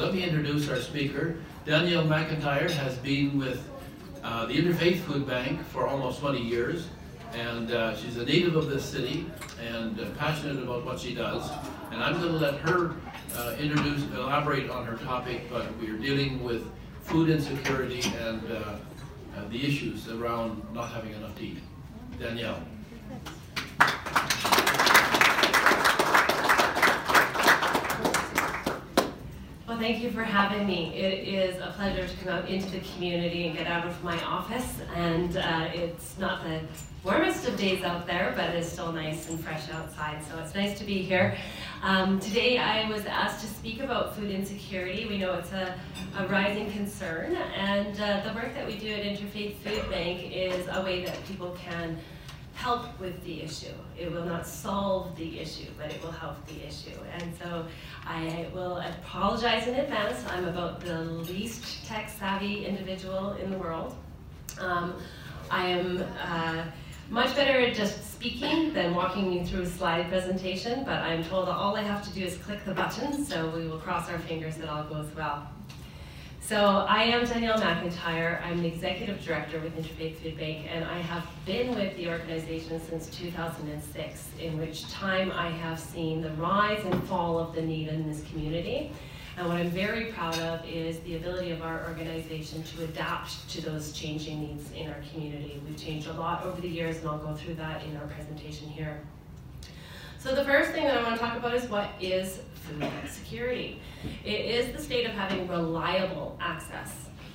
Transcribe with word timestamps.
let 0.00 0.14
me 0.14 0.24
introduce 0.24 0.66
our 0.70 0.80
speaker. 0.80 1.36
Danielle 1.66 2.04
McIntyre 2.04 2.70
has 2.70 2.96
been 2.96 3.38
with 3.38 3.62
uh, 4.24 4.46
the 4.46 4.54
Interfaith 4.54 5.00
Food 5.00 5.26
Bank 5.26 5.62
for 5.66 5.86
almost 5.86 6.20
20 6.20 6.40
years, 6.40 6.88
and 7.34 7.70
uh, 7.70 7.94
she's 7.94 8.16
a 8.16 8.24
native 8.24 8.56
of 8.56 8.70
this 8.70 8.82
city 8.82 9.26
and 9.62 10.00
uh, 10.00 10.06
passionate 10.16 10.62
about 10.62 10.86
what 10.86 10.98
she 10.98 11.14
does. 11.14 11.50
And 11.92 12.02
I'm 12.02 12.18
going 12.18 12.32
to 12.32 12.38
let 12.38 12.54
her 12.60 12.94
uh, 13.36 13.56
introduce, 13.58 14.02
elaborate 14.14 14.70
on 14.70 14.86
her 14.86 14.96
topic, 15.04 15.50
but 15.50 15.76
we 15.76 15.90
are 15.90 15.98
dealing 15.98 16.42
with 16.42 16.66
food 17.02 17.28
insecurity 17.28 18.00
and 18.20 18.40
uh, 18.50 18.54
uh, 19.36 19.48
the 19.50 19.66
issues 19.66 20.08
around 20.08 20.62
not 20.72 20.88
having 20.88 21.12
enough 21.12 21.36
to 21.36 21.44
eat. 21.44 21.58
Danielle. 22.18 22.62
Thank 29.80 30.02
you 30.02 30.10
for 30.10 30.22
having 30.22 30.66
me. 30.66 30.94
It 30.94 31.26
is 31.26 31.58
a 31.58 31.72
pleasure 31.74 32.06
to 32.06 32.16
come 32.18 32.34
out 32.34 32.48
into 32.50 32.70
the 32.70 32.80
community 32.80 33.46
and 33.46 33.56
get 33.56 33.66
out 33.66 33.86
of 33.86 34.04
my 34.04 34.22
office. 34.24 34.78
And 34.94 35.38
uh, 35.38 35.70
it's 35.72 36.18
not 36.18 36.44
the 36.44 36.60
warmest 37.02 37.48
of 37.48 37.56
days 37.56 37.82
out 37.82 38.06
there, 38.06 38.34
but 38.36 38.50
it's 38.50 38.70
still 38.70 38.92
nice 38.92 39.30
and 39.30 39.40
fresh 39.40 39.70
outside. 39.70 40.22
So 40.22 40.38
it's 40.38 40.54
nice 40.54 40.78
to 40.78 40.84
be 40.84 41.00
here. 41.00 41.34
Um, 41.82 42.20
today 42.20 42.58
I 42.58 42.90
was 42.90 43.06
asked 43.06 43.40
to 43.40 43.46
speak 43.46 43.80
about 43.80 44.14
food 44.14 44.30
insecurity. 44.30 45.06
We 45.06 45.16
know 45.16 45.32
it's 45.32 45.52
a, 45.52 45.74
a 46.18 46.26
rising 46.28 46.70
concern. 46.70 47.34
And 47.34 47.98
uh, 47.98 48.20
the 48.28 48.34
work 48.34 48.52
that 48.54 48.66
we 48.66 48.76
do 48.76 48.92
at 48.92 49.02
Interfaith 49.02 49.56
Food 49.56 49.90
Bank 49.90 50.30
is 50.30 50.68
a 50.72 50.82
way 50.82 51.06
that 51.06 51.16
people 51.26 51.56
can 51.58 51.98
help 52.60 53.00
with 53.00 53.22
the 53.24 53.42
issue. 53.42 53.72
It 53.98 54.12
will 54.12 54.26
not 54.26 54.46
solve 54.46 55.16
the 55.16 55.40
issue, 55.40 55.70
but 55.78 55.90
it 55.90 56.02
will 56.02 56.12
help 56.12 56.36
the 56.46 56.66
issue. 56.66 56.98
And 57.18 57.32
so 57.42 57.64
I 58.06 58.46
will 58.52 58.76
apologize 58.76 59.66
in 59.66 59.76
advance. 59.76 60.22
I'm 60.28 60.46
about 60.46 60.80
the 60.80 61.00
least 61.02 61.86
tech 61.86 62.10
savvy 62.10 62.66
individual 62.66 63.32
in 63.42 63.50
the 63.50 63.56
world. 63.56 63.96
Um, 64.60 64.94
I 65.50 65.68
am 65.68 66.04
uh, 66.22 66.64
much 67.08 67.34
better 67.34 67.58
at 67.60 67.74
just 67.74 68.12
speaking 68.12 68.74
than 68.74 68.94
walking 68.94 69.32
you 69.32 69.44
through 69.46 69.62
a 69.62 69.66
slide 69.66 70.08
presentation, 70.10 70.84
but 70.84 70.98
I'm 70.98 71.24
told 71.24 71.48
that 71.48 71.56
all 71.56 71.74
I 71.76 71.82
have 71.82 72.06
to 72.08 72.12
do 72.12 72.22
is 72.22 72.36
click 72.36 72.62
the 72.66 72.74
button, 72.74 73.24
so 73.24 73.48
we 73.48 73.66
will 73.66 73.78
cross 73.78 74.10
our 74.10 74.18
fingers 74.18 74.56
that 74.58 74.68
all 74.68 74.84
goes 74.84 75.08
well. 75.16 75.48
So 76.50 76.84
I 76.88 77.04
am 77.04 77.24
Danielle 77.26 77.60
McIntyre. 77.60 78.44
I'm 78.44 78.60
the 78.60 78.66
executive 78.66 79.24
director 79.24 79.60
with 79.60 79.72
Interfaith 79.76 80.16
Food 80.16 80.36
Bank, 80.36 80.66
and 80.68 80.84
I 80.84 80.98
have 80.98 81.24
been 81.46 81.76
with 81.76 81.96
the 81.96 82.08
organization 82.08 82.80
since 82.80 83.06
2006, 83.10 84.28
in 84.40 84.58
which 84.58 84.90
time 84.90 85.30
I 85.30 85.48
have 85.48 85.78
seen 85.78 86.20
the 86.20 86.30
rise 86.30 86.84
and 86.84 87.04
fall 87.06 87.38
of 87.38 87.54
the 87.54 87.62
need 87.62 87.86
in 87.86 88.04
this 88.04 88.24
community. 88.32 88.90
And 89.36 89.46
what 89.46 89.58
I'm 89.58 89.70
very 89.70 90.06
proud 90.06 90.40
of 90.40 90.68
is 90.68 90.98
the 91.02 91.14
ability 91.14 91.52
of 91.52 91.62
our 91.62 91.86
organization 91.86 92.64
to 92.64 92.82
adapt 92.82 93.48
to 93.50 93.60
those 93.60 93.92
changing 93.92 94.40
needs 94.40 94.72
in 94.72 94.88
our 94.88 95.02
community. 95.12 95.62
We've 95.64 95.76
changed 95.76 96.08
a 96.08 96.14
lot 96.14 96.44
over 96.44 96.60
the 96.60 96.68
years, 96.68 96.96
and 96.96 97.10
I'll 97.10 97.18
go 97.18 97.32
through 97.32 97.54
that 97.54 97.84
in 97.84 97.96
our 97.96 98.08
presentation 98.08 98.68
here. 98.68 99.00
So 100.22 100.34
the 100.34 100.44
first 100.44 100.72
thing 100.72 100.84
that 100.84 100.98
I 100.98 101.02
want 101.02 101.14
to 101.14 101.18
talk 101.18 101.38
about 101.38 101.54
is 101.54 101.66
what 101.70 101.88
is 101.98 102.42
food 102.52 102.86
security. 103.08 103.80
It 104.22 104.44
is 104.44 104.70
the 104.76 104.82
state 104.82 105.06
of 105.06 105.12
having 105.12 105.48
reliable 105.48 106.36
access 106.42 106.94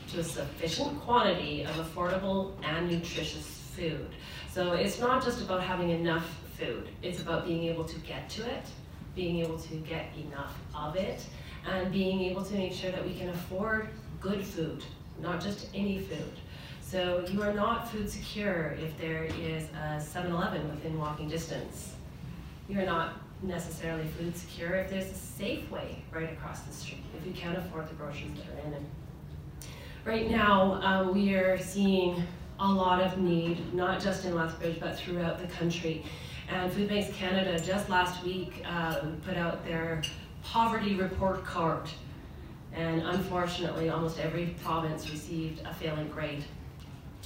to 0.10 0.20
a 0.20 0.24
sufficient 0.24 1.02
quantity 1.02 1.64
of 1.64 1.72
affordable 1.78 2.52
and 2.64 2.88
nutritious 2.88 3.72
food. 3.76 4.10
So 4.54 4.74
it's 4.74 5.00
not 5.00 5.24
just 5.24 5.42
about 5.42 5.64
having 5.64 5.90
enough 5.90 6.30
food, 6.60 6.90
it's 7.02 7.20
about 7.22 7.48
being 7.48 7.64
able 7.64 7.86
to 7.86 8.00
get 8.02 8.30
to 8.30 8.48
it, 8.48 8.66
being 9.16 9.40
able 9.40 9.58
to 9.58 9.76
get 9.78 10.06
enough 10.16 10.56
of 10.76 10.96
it, 10.96 11.26
and 11.68 11.92
being 11.92 12.22
able 12.22 12.46
to 12.46 12.54
make 12.54 12.72
sure 12.72 12.92
that 12.92 13.04
we 13.04 13.16
can 13.16 13.30
afford 13.30 13.90
good 14.22 14.46
food, 14.46 14.84
not 15.20 15.42
just 15.42 15.70
any 15.74 15.98
food. 15.98 16.34
So 16.82 17.26
you 17.32 17.42
are 17.42 17.52
not 17.52 17.90
food 17.90 18.08
secure 18.08 18.78
if 18.80 18.96
there 19.00 19.24
is 19.24 19.64
a 19.70 19.98
7-Eleven 20.00 20.70
within 20.70 21.00
walking 21.00 21.28
distance. 21.28 21.95
You're 22.68 22.86
not 22.86 23.14
necessarily 23.44 24.08
food 24.08 24.36
secure 24.36 24.76
if 24.76 24.90
there's 24.90 25.06
a 25.06 25.14
Safeway 25.14 25.98
right 26.12 26.32
across 26.34 26.62
the 26.62 26.74
street, 26.74 27.04
if 27.18 27.26
you 27.26 27.34
can't 27.34 27.58
afford 27.58 27.90
the 27.90 27.94
groceries 27.94 28.32
that 28.38 28.64
are 28.64 28.68
in 28.68 28.74
it. 28.74 28.82
Right 30.04 30.30
now, 30.30 30.80
um, 30.82 31.14
we 31.14 31.34
are 31.36 31.58
seeing 31.60 32.24
a 32.60 32.68
lot 32.68 33.02
of 33.02 33.18
need, 33.18 33.74
not 33.74 34.02
just 34.02 34.26
in 34.26 34.34
Lethbridge, 34.34 34.80
but 34.80 34.98
throughout 34.98 35.40
the 35.40 35.48
country. 35.48 36.04
And 36.50 36.72
Food 36.72 36.90
Banks 36.90 37.16
Canada 37.16 37.60
just 37.60 37.90
last 37.90 38.24
week 38.24 38.64
uh, 38.68 39.02
put 39.26 39.36
out 39.36 39.66
their 39.66 40.02
poverty 40.44 40.96
report 40.96 41.44
card. 41.44 41.90
And 42.74 43.02
unfortunately, 43.02 43.90
almost 43.90 44.20
every 44.20 44.56
province 44.64 45.10
received 45.10 45.66
a 45.66 45.74
failing 45.74 46.08
grade 46.10 46.44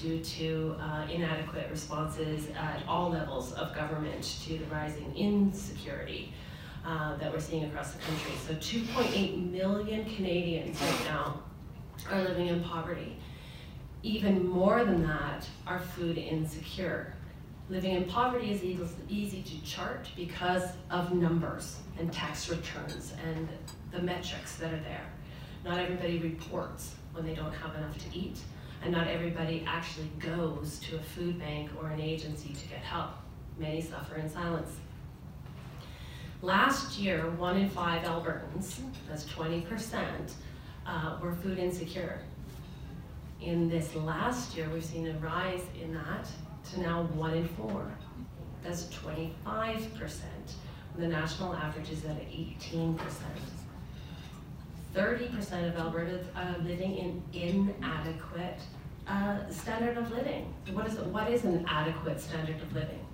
due 0.01 0.19
to 0.19 0.75
uh, 0.79 1.05
inadequate 1.11 1.67
responses 1.69 2.47
at 2.57 2.81
all 2.87 3.09
levels 3.09 3.53
of 3.53 3.75
government 3.75 4.37
to 4.45 4.57
the 4.57 4.65
rising 4.65 5.13
insecurity 5.15 6.33
uh, 6.85 7.17
that 7.17 7.31
we're 7.31 7.39
seeing 7.39 7.65
across 7.65 7.91
the 7.93 7.99
country. 7.99 8.31
So 8.47 8.53
2.8 8.55 9.51
million 9.51 10.05
Canadians 10.05 10.81
right 10.81 11.05
now 11.05 11.41
are 12.09 12.21
living 12.21 12.47
in 12.47 12.63
poverty. 12.63 13.17
Even 14.01 14.47
more 14.47 14.85
than 14.85 15.05
that 15.05 15.45
are 15.67 15.79
food 15.79 16.17
insecure. 16.17 17.13
Living 17.69 17.95
in 17.95 18.05
poverty 18.05 18.51
is 18.51 18.63
easy 19.09 19.43
to 19.43 19.63
chart 19.63 20.09
because 20.15 20.63
of 20.89 21.13
numbers 21.13 21.77
and 21.99 22.11
tax 22.11 22.49
returns 22.49 23.13
and 23.27 23.47
the 23.91 23.99
metrics 23.99 24.55
that 24.55 24.73
are 24.73 24.79
there. 24.79 25.05
Not 25.65 25.79
everybody 25.79 26.17
reports 26.19 26.95
when 27.11 27.25
they 27.25 27.35
don't 27.35 27.53
have 27.53 27.75
enough 27.75 27.97
to 27.97 28.17
eat 28.17 28.39
and 28.83 28.91
not 28.91 29.07
everybody 29.07 29.63
actually 29.67 30.09
goes 30.19 30.79
to 30.79 30.95
a 30.95 30.99
food 30.99 31.39
bank 31.39 31.69
or 31.79 31.89
an 31.89 31.99
agency 31.99 32.53
to 32.53 32.67
get 32.67 32.79
help. 32.79 33.11
Many 33.57 33.81
suffer 33.81 34.15
in 34.15 34.29
silence. 34.29 34.71
Last 36.41 36.97
year, 36.97 37.29
one 37.31 37.57
in 37.57 37.69
five 37.69 38.03
Albertans, 38.03 38.79
that's 39.09 39.25
20%, 39.25 40.31
uh, 40.85 41.17
were 41.21 41.33
food 41.33 41.59
insecure. 41.59 42.21
In 43.41 43.69
this 43.69 43.93
last 43.95 44.55
year, 44.55 44.69
we've 44.69 44.83
seen 44.83 45.07
a 45.07 45.13
rise 45.19 45.63
in 45.81 45.93
that 45.93 46.27
to 46.71 46.81
now 46.81 47.03
one 47.13 47.33
in 47.33 47.47
four. 47.47 47.91
That's 48.63 48.85
25%. 48.85 50.21
The 50.97 51.07
national 51.07 51.53
average 51.53 51.91
is 51.91 52.05
at 52.05 52.17
18%. 52.29 52.97
30% 54.95 55.67
of 55.67 55.75
Albertans 55.75 56.25
are 56.35 56.57
living 56.59 56.95
in 56.97 57.23
inadequate 57.33 58.59
uh, 59.07 59.47
standard 59.49 59.97
of 59.97 60.11
living. 60.11 60.51
What 60.73 60.87
is, 60.87 60.95
what 60.95 61.29
is 61.29 61.43
an 61.43 61.65
adequate 61.67 62.19
standard 62.19 62.61
of 62.61 62.73
living? 62.73 63.05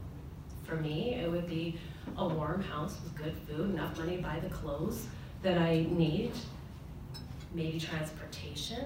For 0.64 0.76
me, 0.76 1.16
it 1.16 1.30
would 1.30 1.48
be 1.48 1.78
a 2.18 2.28
warm 2.28 2.62
house 2.62 2.98
with 3.04 3.16
good 3.16 3.36
food, 3.48 3.72
enough 3.72 3.98
money 3.98 4.18
to 4.18 4.24
buy 4.24 4.40
the 4.40 4.50
clothes 4.50 5.08
that 5.44 5.58
I 5.58 5.86
need, 5.90 6.32
maybe 7.54 7.80
transportation, 7.80 8.86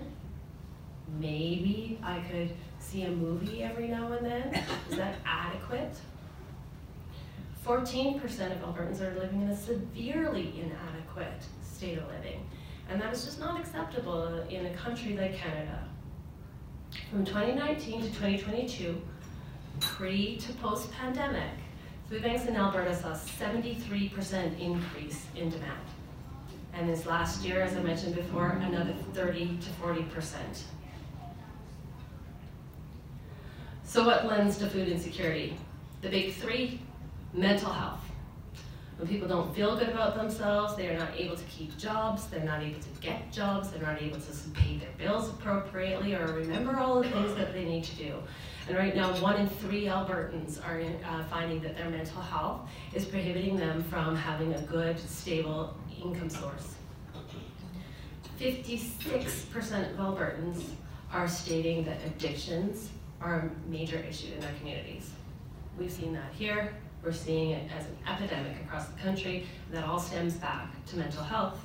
maybe 1.19 1.99
I 2.03 2.19
could 2.19 2.51
see 2.79 3.03
a 3.03 3.09
movie 3.09 3.63
every 3.63 3.87
now 3.87 4.11
and 4.11 4.25
then. 4.25 4.63
Is 4.89 4.97
that 4.97 5.15
adequate? 5.25 5.95
14% 7.65 8.23
of 8.23 8.61
Albertans 8.63 9.01
are 9.01 9.17
living 9.19 9.41
in 9.41 9.49
a 9.49 9.55
severely 9.55 10.53
inadequate 10.59 11.43
state 11.61 11.97
of 11.97 12.07
living. 12.07 12.45
And 12.89 12.99
that 12.99 13.13
is 13.13 13.23
just 13.23 13.39
not 13.39 13.59
acceptable 13.59 14.41
in 14.49 14.65
a 14.65 14.73
country 14.73 15.15
like 15.15 15.37
Canada. 15.37 15.83
From 17.11 17.23
2019 17.23 18.01
to 18.01 18.07
2022, 18.07 18.99
pre 19.79 20.37
to 20.37 20.53
post 20.53 20.91
pandemic, 20.91 21.53
food 22.09 22.23
banks 22.23 22.45
in 22.45 22.55
Alberta 22.55 22.95
saw 22.95 23.11
73% 23.11 24.59
increase 24.59 25.25
in 25.35 25.49
demand. 25.49 25.85
And 26.73 26.89
this 26.89 27.05
last 27.05 27.45
year, 27.45 27.61
as 27.61 27.75
I 27.75 27.81
mentioned 27.81 28.15
before, 28.15 28.59
another 28.63 28.93
30 29.13 29.57
to 29.57 29.69
40%. 29.81 30.33
So 33.83 34.05
what 34.05 34.25
lends 34.25 34.57
to 34.57 34.69
food 34.69 34.87
insecurity? 34.87 35.57
The 36.01 36.09
big 36.09 36.33
three, 36.33 36.79
mental 37.33 37.71
health. 37.71 38.08
When 38.99 39.07
people 39.07 39.29
don't 39.29 39.55
feel 39.55 39.77
good 39.77 39.87
about 39.87 40.17
themselves, 40.17 40.75
they 40.75 40.89
are 40.89 40.99
not 40.99 41.15
able 41.15 41.37
to 41.37 41.43
keep 41.45 41.77
jobs, 41.77 42.27
they're 42.27 42.43
not 42.43 42.61
able 42.61 42.81
to 42.81 42.89
get 42.99 43.31
jobs, 43.31 43.69
they're 43.69 43.81
not 43.81 44.01
able 44.01 44.19
to 44.19 44.49
pay 44.49 44.75
their 44.75 44.89
bills 44.97 45.29
appropriately 45.29 46.15
or 46.15 46.27
remember 46.33 46.77
all 46.77 47.01
the 47.01 47.09
things 47.09 47.33
that 47.35 47.53
they 47.53 47.63
need 47.63 47.85
to 47.85 47.95
do. 47.95 48.15
And 48.67 48.77
right 48.77 48.93
now, 48.93 49.13
one 49.21 49.37
in 49.37 49.47
three 49.47 49.85
Albertans 49.85 50.59
are 50.67 50.79
in, 50.79 51.01
uh, 51.05 51.23
finding 51.29 51.61
that 51.61 51.77
their 51.77 51.89
mental 51.89 52.21
health 52.21 52.69
is 52.93 53.05
prohibiting 53.05 53.55
them 53.55 53.83
from 53.83 54.17
having 54.17 54.53
a 54.53 54.61
good, 54.63 54.99
stable 54.99 55.77
income 56.03 56.29
source. 56.29 56.75
56% 58.37 59.91
of 59.91 59.97
Albertans 59.97 60.71
are 61.13 61.29
stating 61.29 61.85
that 61.85 61.99
addictions 62.05 62.89
are 63.21 63.39
a 63.39 63.69
major 63.69 63.97
issue 63.97 64.33
in 64.33 64.41
their 64.41 64.53
communities. 64.59 65.11
We've 65.77 65.89
seen 65.89 66.11
that 66.11 66.33
here, 66.33 66.73
we're 67.03 67.11
seeing 67.11 67.51
it 67.51 67.69
as 67.77 67.85
an 67.85 67.97
epidemic 68.07 68.61
across 68.63 68.87
the 68.87 68.99
country 68.99 69.45
that 69.71 69.83
all 69.83 69.99
stems 69.99 70.33
back 70.35 70.85
to 70.87 70.97
mental 70.97 71.23
health. 71.23 71.59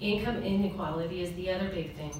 Income 0.00 0.42
inequality 0.42 1.22
is 1.22 1.32
the 1.34 1.50
other 1.50 1.68
big 1.68 1.94
thing. 1.94 2.12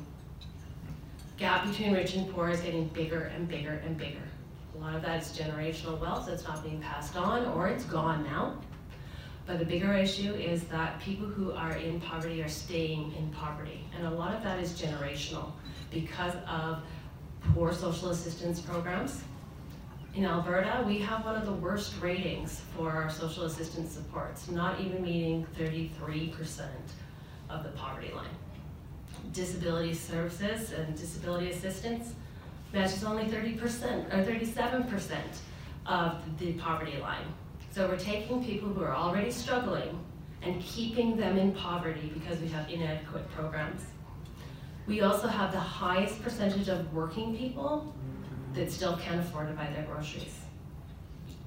Gap 1.38 1.67
between 1.67 1.94
rich 1.94 2.15
and 2.15 2.31
poor 2.35 2.50
is 2.50 2.61
getting 2.61 2.88
bigger 2.88 3.32
and 3.35 3.49
bigger 3.49 3.82
and 3.85 3.97
bigger. 3.97 4.21
A 4.75 4.79
lot 4.79 4.94
of 4.94 5.03
that 5.03 5.23
is 5.23 5.29
generational 5.29 5.99
wealth 5.99 6.27
that's 6.27 6.44
not 6.44 6.62
being 6.62 6.81
passed 6.81 7.17
on 7.17 7.47
or 7.47 7.69
it's 7.69 7.85
gone 7.85 8.25
now. 8.25 8.59
But 9.47 9.59
the 9.59 9.65
bigger 9.65 9.94
issue 9.94 10.35
is 10.35 10.65
that 10.65 11.00
people 11.00 11.26
who 11.26 11.53
are 11.53 11.73
in 11.73 12.00
poverty 12.00 12.43
are 12.43 12.49
staying 12.49 13.15
in 13.17 13.31
poverty. 13.31 13.85
And 13.97 14.06
a 14.06 14.11
lot 14.11 14.35
of 14.35 14.43
that 14.44 14.61
is 14.61 14.79
generational 14.81 15.53
because 15.91 16.35
of 16.47 16.83
poor 17.55 17.73
social 17.73 18.11
assistance 18.11 18.61
programs. 18.61 19.23
In 20.12 20.25
Alberta, 20.25 20.83
we 20.85 20.99
have 20.99 21.25
one 21.25 21.37
of 21.37 21.47
the 21.47 21.53
worst 21.53 21.95
ratings 22.01 22.62
for 22.77 22.91
our 22.91 23.09
social 23.09 23.45
assistance 23.45 23.93
supports, 23.93 24.51
not 24.51 24.81
even 24.81 25.03
meeting 25.03 25.47
33% 25.57 26.67
of 27.49 27.62
the 27.62 27.71
poverty 27.71 28.11
line. 28.12 28.27
Disability 29.33 29.95
services 29.95 30.73
and 30.73 30.97
disability 30.97 31.51
assistance 31.51 32.15
matches 32.73 33.05
only 33.05 33.25
30% 33.27 34.12
or 34.12 34.25
37% 34.25 35.17
of 35.87 36.39
the 36.41 36.55
poverty 36.55 36.99
line. 36.99 37.27
So 37.71 37.87
we're 37.87 37.97
taking 37.97 38.45
people 38.45 38.69
who 38.69 38.83
are 38.83 38.95
already 38.95 39.31
struggling 39.31 39.97
and 40.43 40.61
keeping 40.61 41.17
them 41.17 41.39
in 41.39 41.53
poverty 41.53 42.11
because 42.12 42.41
we 42.41 42.49
have 42.49 42.69
inadequate 42.69 43.31
programs. 43.31 43.83
We 44.89 45.03
also 45.03 45.29
have 45.29 45.53
the 45.53 45.61
highest 45.61 46.21
percentage 46.21 46.69
of 46.69 46.93
working 46.93 47.37
people 47.37 47.95
that 48.55 48.70
still 48.70 48.97
can't 48.97 49.20
afford 49.20 49.49
to 49.49 49.55
buy 49.55 49.69
their 49.75 49.85
groceries. 49.85 50.38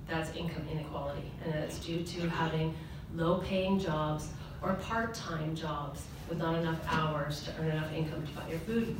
That's 0.08 0.36
income 0.36 0.66
inequality, 0.72 1.32
and 1.44 1.54
it's 1.56 1.80
due 1.80 2.04
to 2.04 2.30
having 2.30 2.74
low-paying 3.16 3.80
jobs 3.80 4.30
or 4.62 4.74
part-time 4.76 5.56
jobs 5.56 6.04
with 6.30 6.38
not 6.38 6.56
enough 6.60 6.80
hours 6.88 7.44
to 7.44 7.52
earn 7.60 7.72
enough 7.72 7.92
income 7.94 8.26
to 8.26 8.34
buy 8.34 8.50
your 8.50 8.60
food. 8.60 8.96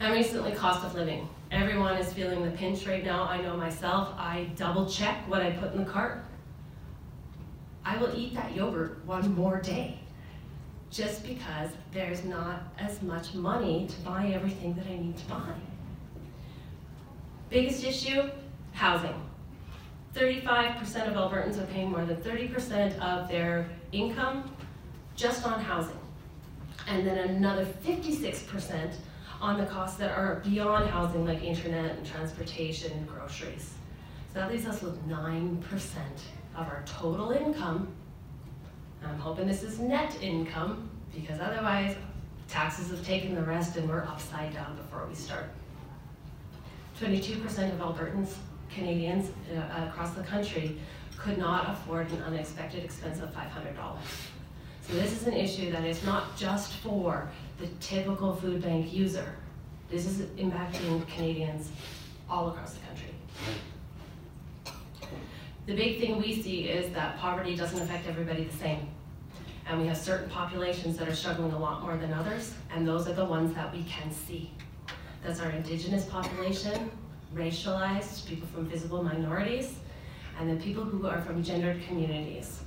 And 0.00 0.12
recently, 0.12 0.52
cost 0.52 0.84
of 0.84 0.94
living. 0.94 1.28
Everyone 1.50 1.96
is 1.96 2.12
feeling 2.12 2.44
the 2.44 2.50
pinch 2.52 2.86
right 2.86 3.04
now. 3.04 3.24
I 3.24 3.40
know 3.40 3.56
myself, 3.56 4.10
I 4.16 4.48
double 4.56 4.88
check 4.88 5.28
what 5.28 5.42
I 5.42 5.50
put 5.52 5.72
in 5.72 5.78
the 5.78 5.90
cart. 5.90 6.24
I 7.84 7.96
will 7.96 8.14
eat 8.14 8.34
that 8.34 8.54
yogurt 8.54 9.04
one 9.06 9.34
more 9.34 9.60
day 9.60 9.98
just 10.90 11.26
because 11.26 11.70
there's 11.92 12.24
not 12.24 12.62
as 12.78 13.02
much 13.02 13.34
money 13.34 13.86
to 13.88 14.00
buy 14.00 14.28
everything 14.28 14.74
that 14.74 14.86
I 14.86 14.96
need 14.96 15.16
to 15.16 15.24
buy. 15.26 15.52
Biggest 17.50 17.84
issue, 17.84 18.30
housing. 18.72 19.14
35% 20.14 21.08
of 21.08 21.14
Albertans 21.14 21.58
are 21.58 21.66
paying 21.66 21.90
more 21.90 22.04
than 22.04 22.16
30% 22.16 22.98
of 23.00 23.28
their 23.28 23.68
income 23.92 24.54
just 25.16 25.46
on 25.46 25.60
housing. 25.60 25.98
And 26.86 27.06
then 27.06 27.18
another 27.18 27.64
56% 27.64 28.94
on 29.40 29.58
the 29.58 29.66
costs 29.66 29.98
that 29.98 30.10
are 30.10 30.42
beyond 30.44 30.90
housing, 30.90 31.24
like 31.24 31.42
internet 31.42 31.96
and 31.96 32.06
transportation 32.06 32.92
and 32.92 33.08
groceries. 33.08 33.74
So 34.32 34.40
that 34.40 34.50
leaves 34.50 34.66
us 34.66 34.82
with 34.82 35.06
9% 35.08 35.62
of 36.56 36.66
our 36.66 36.82
total 36.86 37.30
income. 37.30 37.88
I'm 39.04 39.18
hoping 39.18 39.46
this 39.46 39.62
is 39.62 39.78
net 39.78 40.16
income, 40.20 40.90
because 41.14 41.40
otherwise 41.40 41.96
taxes 42.48 42.90
have 42.90 43.04
taken 43.04 43.34
the 43.34 43.42
rest 43.42 43.76
and 43.76 43.88
we're 43.88 44.04
upside 44.04 44.52
down 44.52 44.76
before 44.76 45.06
we 45.06 45.14
start. 45.14 45.46
22% 47.00 47.44
of 47.72 47.78
Albertans, 47.78 48.34
Canadians 48.74 49.30
uh, 49.54 49.86
across 49.86 50.10
the 50.14 50.22
country 50.22 50.78
could 51.16 51.38
not 51.38 51.70
afford 51.70 52.10
an 52.10 52.22
unexpected 52.22 52.84
expense 52.84 53.20
of 53.20 53.32
$500. 53.34 53.74
So 54.82 54.92
this 54.94 55.12
is 55.12 55.26
an 55.26 55.34
issue 55.34 55.70
that 55.70 55.84
is 55.84 56.04
not 56.04 56.36
just 56.36 56.74
for 56.76 57.30
the 57.58 57.66
typical 57.80 58.34
food 58.34 58.62
bank 58.62 58.92
user. 58.92 59.34
This 59.90 60.06
is 60.06 60.26
impacting 60.38 61.06
Canadians 61.08 61.70
all 62.28 62.48
across 62.48 62.74
the 62.74 62.80
country. 62.80 63.14
The 65.66 65.74
big 65.74 66.00
thing 66.00 66.18
we 66.18 66.42
see 66.42 66.64
is 66.64 66.92
that 66.94 67.18
poverty 67.18 67.54
doesn't 67.54 67.80
affect 67.80 68.08
everybody 68.08 68.44
the 68.44 68.56
same. 68.56 68.88
And 69.68 69.80
we 69.80 69.86
have 69.86 69.98
certain 69.98 70.30
populations 70.30 70.96
that 70.96 71.08
are 71.08 71.14
struggling 71.14 71.52
a 71.52 71.58
lot 71.58 71.82
more 71.82 71.96
than 71.96 72.12
others, 72.12 72.54
and 72.72 72.88
those 72.88 73.06
are 73.06 73.12
the 73.12 73.24
ones 73.24 73.54
that 73.54 73.72
we 73.72 73.84
can 73.84 74.10
see. 74.10 74.50
That's 75.22 75.40
our 75.40 75.50
indigenous 75.50 76.04
population, 76.04 76.90
racialized, 77.34 78.26
people 78.26 78.46
from 78.48 78.66
visible 78.66 79.02
minorities, 79.02 79.74
and 80.38 80.48
then 80.48 80.60
people 80.60 80.84
who 80.84 81.06
are 81.06 81.20
from 81.22 81.42
gendered 81.42 81.82
communities. 81.86 82.60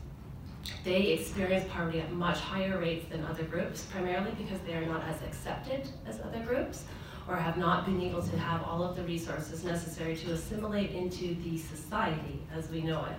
They 0.83 1.07
experience 1.07 1.65
poverty 1.71 2.01
at 2.01 2.11
much 2.11 2.39
higher 2.39 2.79
rates 2.79 3.07
than 3.09 3.23
other 3.25 3.43
groups, 3.43 3.85
primarily 3.85 4.31
because 4.37 4.59
they 4.61 4.73
are 4.73 4.85
not 4.85 5.03
as 5.03 5.21
accepted 5.21 5.89
as 6.05 6.19
other 6.21 6.43
groups, 6.43 6.83
or 7.27 7.35
have 7.35 7.57
not 7.57 7.85
been 7.85 8.01
able 8.01 8.21
to 8.21 8.37
have 8.37 8.63
all 8.63 8.83
of 8.83 8.95
the 8.95 9.03
resources 9.03 9.63
necessary 9.63 10.15
to 10.17 10.33
assimilate 10.33 10.91
into 10.91 11.35
the 11.43 11.57
society 11.57 12.41
as 12.53 12.69
we 12.69 12.81
know 12.81 13.05
it. 13.05 13.15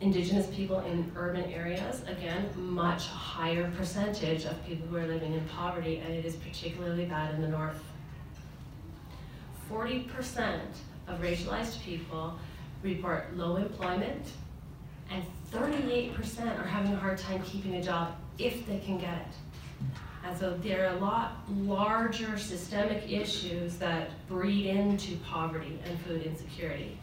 Indigenous 0.00 0.48
people 0.54 0.80
in 0.80 1.10
urban 1.16 1.44
areas, 1.52 2.02
again, 2.08 2.48
much 2.56 3.06
higher 3.06 3.70
percentage 3.76 4.44
of 4.44 4.66
people 4.66 4.86
who 4.88 4.96
are 4.96 5.06
living 5.06 5.32
in 5.32 5.44
poverty, 5.46 5.98
and 5.98 6.12
it 6.12 6.24
is 6.24 6.34
particularly 6.36 7.04
bad 7.04 7.34
in 7.36 7.40
the 7.40 7.48
north. 7.48 7.80
40% 9.72 10.60
of 11.08 11.20
racialized 11.20 11.82
people 11.82 12.38
report 12.82 13.34
low 13.36 13.56
employment, 13.56 14.26
and 15.10 15.24
38% 15.50 16.58
are 16.58 16.66
having 16.66 16.92
a 16.92 16.96
hard 16.96 17.18
time 17.18 17.42
keeping 17.42 17.76
a 17.76 17.82
job 17.82 18.14
if 18.38 18.66
they 18.66 18.78
can 18.80 18.98
get 18.98 19.14
it. 19.14 19.86
And 20.24 20.38
so 20.38 20.56
there 20.58 20.88
are 20.88 20.96
a 20.96 21.00
lot 21.00 21.38
larger 21.48 22.38
systemic 22.38 23.10
issues 23.10 23.76
that 23.76 24.10
breed 24.28 24.66
into 24.66 25.16
poverty 25.18 25.78
and 25.86 25.98
food 26.02 26.22
insecurity. 26.22 26.98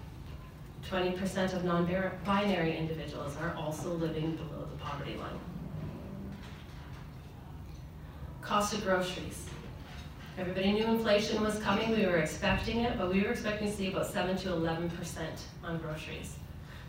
20% 0.90 1.54
of 1.54 1.66
non-binary 1.66 2.78
individuals 2.78 3.36
are 3.42 3.54
also 3.56 3.90
living 3.94 4.36
below 4.36 4.68
the 4.72 4.78
poverty 4.78 5.16
line. 5.16 5.40
Cost 8.42 8.74
of 8.74 8.84
groceries. 8.84 9.46
Everybody 10.40 10.72
knew 10.72 10.86
inflation 10.86 11.44
was 11.44 11.60
coming, 11.60 11.92
we 11.92 12.06
were 12.06 12.16
expecting 12.16 12.80
it, 12.86 12.98
but 12.98 13.12
we 13.12 13.24
were 13.24 13.32
expecting 13.32 13.70
to 13.70 13.76
see 13.76 13.92
about 13.92 14.06
7 14.06 14.38
to 14.38 14.50
11% 14.52 14.90
on 15.66 15.80
groceries. 15.80 16.38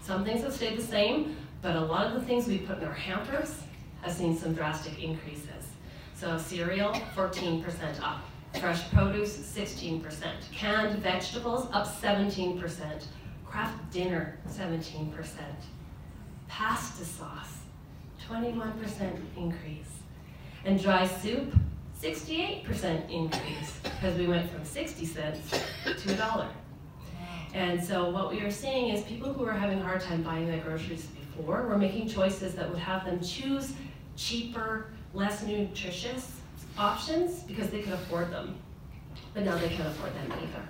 Some 0.01 0.25
things 0.25 0.43
have 0.43 0.53
stayed 0.53 0.79
the 0.79 0.83
same, 0.83 1.37
but 1.61 1.75
a 1.75 1.81
lot 1.81 2.07
of 2.07 2.15
the 2.15 2.25
things 2.25 2.47
we 2.47 2.59
put 2.59 2.79
in 2.79 2.85
our 2.85 2.93
hampers 2.93 3.61
have 4.03 4.13
seen 4.13 4.39
some 4.39 4.55
drastic 4.55 5.03
increases. 5.03 5.67
So 6.15 6.39
cereal, 6.39 6.93
14% 7.17 7.65
up. 8.01 8.21
Fresh 8.61 8.89
produce, 8.93 9.37
16%. 9.37 10.05
Canned 10.53 11.01
vegetables, 11.01 11.67
up 11.73 11.89
17%. 11.89 13.05
Kraft 13.45 13.91
dinner, 13.91 14.39
17%. 14.49 15.13
Pasta 16.47 17.05
sauce, 17.05 17.59
21% 18.29 19.19
increase. 19.37 19.91
And 20.65 20.81
dry 20.81 21.05
soup, 21.05 21.53
68% 22.03 23.11
increase 23.11 23.79
because 23.83 24.17
we 24.17 24.27
went 24.27 24.51
from 24.51 24.65
60 24.65 25.05
cents 25.05 25.51
to 25.85 26.15
a 26.15 26.17
dollar. 26.17 26.49
And 27.53 27.83
so 27.83 28.09
what 28.09 28.31
we 28.31 28.41
are 28.41 28.51
seeing 28.51 28.95
is 28.95 29.05
people 29.05 29.33
who 29.33 29.45
are 29.45 29.53
having 29.53 29.81
a 29.81 29.83
hard 29.83 30.01
time 30.01 30.23
buying 30.23 30.47
their 30.47 30.61
groceries 30.61 31.07
before 31.07 31.67
were 31.67 31.77
making 31.77 32.09
choices 32.09 32.55
that 32.55 32.71
would 32.71 32.79
have 32.79 33.05
them 33.05 33.21
choose 33.21 33.75
cheaper, 34.17 34.87
less 35.13 35.43
nutritious 35.43 36.41
options 36.79 37.43
because 37.43 37.69
they 37.69 37.83
could 37.83 37.93
afford 37.93 38.31
them. 38.31 38.57
But 39.35 39.45
now 39.45 39.59
they 39.59 39.69
can't 39.69 39.89
afford 39.89 40.15
them 40.15 40.33
either. 40.33 40.65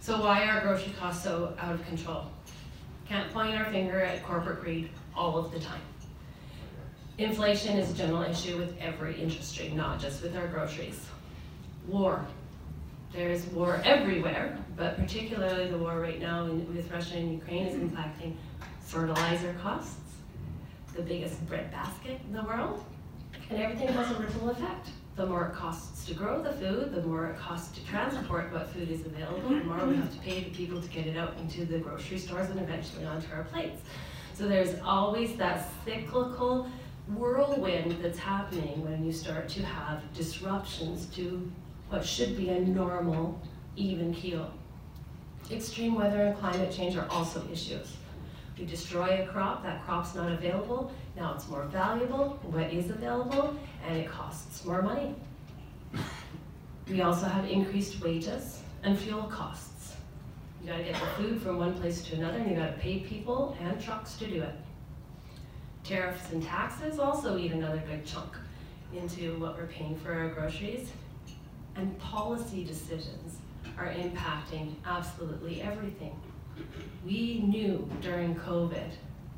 So 0.00 0.20
why 0.20 0.46
are 0.48 0.60
grocery 0.60 0.92
costs 0.98 1.24
so 1.24 1.54
out 1.58 1.74
of 1.74 1.86
control? 1.86 2.24
Can't 3.08 3.32
point 3.32 3.56
our 3.56 3.70
finger 3.70 4.00
at 4.00 4.22
corporate 4.24 4.60
greed 4.60 4.90
all 5.16 5.38
of 5.38 5.50
the 5.50 5.60
time. 5.60 5.80
Inflation 7.20 7.76
is 7.76 7.90
a 7.90 7.94
general 7.94 8.22
issue 8.22 8.56
with 8.56 8.74
every 8.80 9.20
industry, 9.20 9.68
not 9.76 10.00
just 10.00 10.22
with 10.22 10.34
our 10.34 10.46
groceries. 10.46 10.98
War. 11.86 12.24
There 13.12 13.30
is 13.30 13.44
war 13.48 13.82
everywhere, 13.84 14.56
but 14.74 14.96
particularly 14.96 15.68
the 15.68 15.76
war 15.76 16.00
right 16.00 16.18
now 16.18 16.46
in, 16.46 16.74
with 16.74 16.90
Russia 16.90 17.18
and 17.18 17.34
Ukraine 17.34 17.66
is 17.66 17.74
impacting 17.74 18.36
fertilizer 18.80 19.54
costs, 19.60 20.14
the 20.96 21.02
biggest 21.02 21.46
bread 21.46 21.70
basket 21.70 22.18
in 22.26 22.32
the 22.32 22.42
world, 22.42 22.82
and 23.50 23.60
everything 23.60 23.88
has 23.88 24.10
a 24.12 24.14
ripple 24.14 24.48
effect. 24.48 24.88
The 25.16 25.26
more 25.26 25.48
it 25.48 25.54
costs 25.54 26.06
to 26.06 26.14
grow 26.14 26.42
the 26.42 26.52
food, 26.52 26.94
the 26.94 27.02
more 27.02 27.26
it 27.26 27.38
costs 27.38 27.76
to 27.76 27.84
transport 27.84 28.50
what 28.50 28.70
food 28.70 28.90
is 28.90 29.04
available, 29.04 29.50
the 29.50 29.64
more 29.64 29.84
we 29.84 29.96
have 29.96 30.10
to 30.10 30.18
pay 30.20 30.44
the 30.44 30.50
people 30.50 30.80
to 30.80 30.88
get 30.88 31.06
it 31.06 31.18
out 31.18 31.36
into 31.38 31.66
the 31.66 31.80
grocery 31.80 32.16
stores 32.16 32.48
and 32.48 32.58
eventually 32.60 33.04
onto 33.04 33.30
our 33.34 33.44
plates. 33.44 33.82
So 34.32 34.48
there's 34.48 34.80
always 34.82 35.36
that 35.36 35.68
cyclical 35.84 36.70
whirlwind 37.16 37.96
that's 38.02 38.18
happening 38.18 38.84
when 38.84 39.04
you 39.04 39.12
start 39.12 39.48
to 39.48 39.62
have 39.64 40.00
disruptions 40.14 41.06
to 41.06 41.50
what 41.88 42.04
should 42.04 42.36
be 42.36 42.50
a 42.50 42.60
normal, 42.60 43.40
even 43.76 44.14
keel. 44.14 44.52
Extreme 45.50 45.94
weather 45.96 46.22
and 46.22 46.38
climate 46.38 46.70
change 46.72 46.96
are 46.96 47.08
also 47.10 47.42
issues. 47.52 47.96
We 48.58 48.66
destroy 48.66 49.22
a 49.22 49.26
crop, 49.26 49.62
that 49.64 49.84
crop's 49.84 50.14
not 50.14 50.30
available, 50.30 50.92
now 51.16 51.34
it's 51.34 51.48
more 51.48 51.64
valuable, 51.64 52.38
what 52.42 52.72
is 52.72 52.90
available, 52.90 53.56
and 53.86 53.96
it 53.96 54.08
costs 54.08 54.64
more 54.64 54.82
money. 54.82 55.14
We 56.88 57.02
also 57.02 57.26
have 57.26 57.46
increased 57.46 58.00
wages 58.02 58.62
and 58.82 58.98
fuel 58.98 59.24
costs. 59.24 59.94
You 60.62 60.68
gotta 60.68 60.84
get 60.84 60.94
the 60.94 61.22
food 61.22 61.42
from 61.42 61.58
one 61.58 61.74
place 61.74 62.02
to 62.02 62.16
another, 62.16 62.38
and 62.38 62.50
you 62.50 62.56
gotta 62.56 62.72
pay 62.72 63.00
people 63.00 63.56
and 63.60 63.80
trucks 63.80 64.16
to 64.18 64.26
do 64.26 64.42
it. 64.42 64.54
Tariffs 65.84 66.30
and 66.32 66.42
taxes 66.42 66.98
also 66.98 67.36
eat 67.38 67.52
another 67.52 67.82
big 67.88 68.04
chunk 68.04 68.32
into 68.94 69.38
what 69.38 69.56
we're 69.56 69.66
paying 69.66 69.96
for 69.96 70.12
our 70.12 70.28
groceries. 70.28 70.90
And 71.76 71.98
policy 71.98 72.64
decisions 72.64 73.38
are 73.78 73.88
impacting 73.88 74.74
absolutely 74.84 75.62
everything. 75.62 76.14
We 77.04 77.40
knew 77.40 77.88
during 78.02 78.34
COVID 78.34 78.90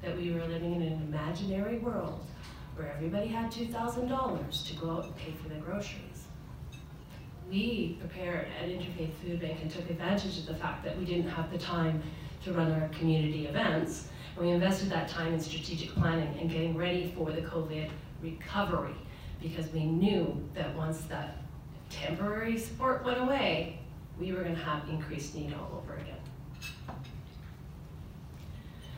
that 0.03 0.17
we 0.17 0.33
were 0.33 0.45
living 0.45 0.75
in 0.75 0.83
an 0.83 1.03
imaginary 1.09 1.79
world 1.79 2.27
where 2.75 2.93
everybody 2.93 3.29
had 3.29 3.53
$2,000 3.53 4.67
to 4.67 4.75
go 4.75 4.91
out 4.91 5.05
and 5.05 5.17
pay 5.17 5.33
for 5.33 5.49
their 5.49 5.61
groceries. 5.61 6.27
We 7.49 7.99
prepared 8.01 8.49
at 8.61 8.69
Interfaith 8.69 9.13
Food 9.23 9.41
Bank 9.41 9.59
and 9.61 9.71
took 9.71 9.89
advantage 9.91 10.39
of 10.39 10.47
the 10.47 10.55
fact 10.55 10.85
that 10.85 10.99
we 10.99 11.05
didn't 11.05 11.29
have 11.29 11.53
the 11.53 11.59
time 11.59 12.03
to 12.45 12.53
run 12.53 12.73
our 12.73 12.89
community 12.89 13.47
events. 13.47 14.09
And 14.37 14.47
we 14.47 14.53
invested 14.53 14.91
that 14.91 15.09
time 15.09 15.35
in 15.35 15.41
strategic 15.41 15.91
planning 15.91 16.39
and 16.41 16.51
getting 16.51 16.77
ready 16.77 17.12
for 17.17 17.31
the 17.31 17.43
COVID 17.43 17.91
recovery 18.23 18.95
because 19.41 19.71
we 19.73 19.85
knew 19.85 20.43
that 20.55 20.75
once 20.77 21.03
that 21.03 21.39
temporary 21.91 22.59
support 22.59 23.05
went 23.05 23.19
away, 23.19 23.79
we 24.19 24.33
were 24.33 24.43
going 24.43 24.55
to 24.55 24.62
have 24.62 24.89
increased 24.89 25.35
need 25.35 25.55
all 25.55 25.83
over 25.83 25.95
again. 25.95 26.17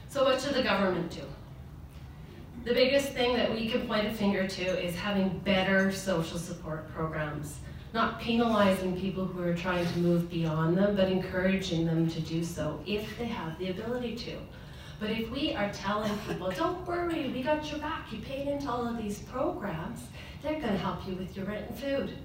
So 0.09 0.25
what 0.25 0.41
should 0.41 0.55
the 0.55 0.63
government 0.63 1.11
do? 1.11 1.23
The 2.65 2.73
biggest 2.73 3.09
thing 3.09 3.37
that 3.37 3.53
we 3.53 3.69
can 3.69 3.87
point 3.87 4.07
a 4.07 4.13
finger 4.13 4.47
to 4.47 4.85
is 4.85 4.95
having 4.95 5.39
better 5.41 5.91
social 5.93 6.39
support 6.39 6.89
programs. 6.95 7.59
Not 7.93 8.21
penalizing 8.21 8.99
people 8.99 9.25
who 9.25 9.43
are 9.43 9.55
trying 9.55 9.87
to 9.87 9.99
move 9.99 10.31
beyond 10.31 10.79
them, 10.79 10.97
but 10.97 11.09
encouraging 11.09 11.85
them 11.85 12.09
to 12.09 12.21
do 12.21 12.43
so 12.45 12.81
if 12.87 13.19
they 13.19 13.27
have 13.27 13.59
the 13.59 13.71
ability 13.71 14.17
to. 14.17 14.37
But 15.01 15.11
if 15.11 15.31
we 15.31 15.55
are 15.55 15.71
telling 15.73 16.17
people, 16.29 16.51
don't 16.51 16.87
worry, 16.87 17.29
we 17.29 17.43
got 17.43 17.69
your 17.71 17.81
back, 17.81 18.13
you 18.13 18.21
paid 18.21 18.49
into 18.49 18.71
all 18.71 18.87
of 18.87 18.97
these 18.97 19.19
programs, 19.21 20.01
they're 20.43 20.61
gonna 20.61 20.77
help 20.77 21.07
you 21.07 21.15
with 21.15 21.37
your 21.37 21.47
rent 21.47 21.69
and 21.69 21.79
food. 21.79 22.19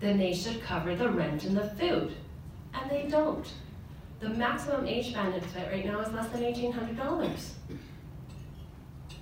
Then 0.00 0.18
they 0.18 0.32
should 0.32 0.62
cover 0.62 0.96
the 0.96 1.08
rent 1.08 1.44
and 1.44 1.56
the 1.56 1.68
food. 1.70 2.14
And 2.72 2.90
they 2.90 3.06
don't. 3.08 3.46
The 4.20 4.30
maximum 4.30 4.86
AISH 4.86 5.12
benefit 5.12 5.70
right 5.70 5.84
now 5.84 6.00
is 6.00 6.12
less 6.12 6.28
than 6.28 6.42
$1,800. 6.42 7.50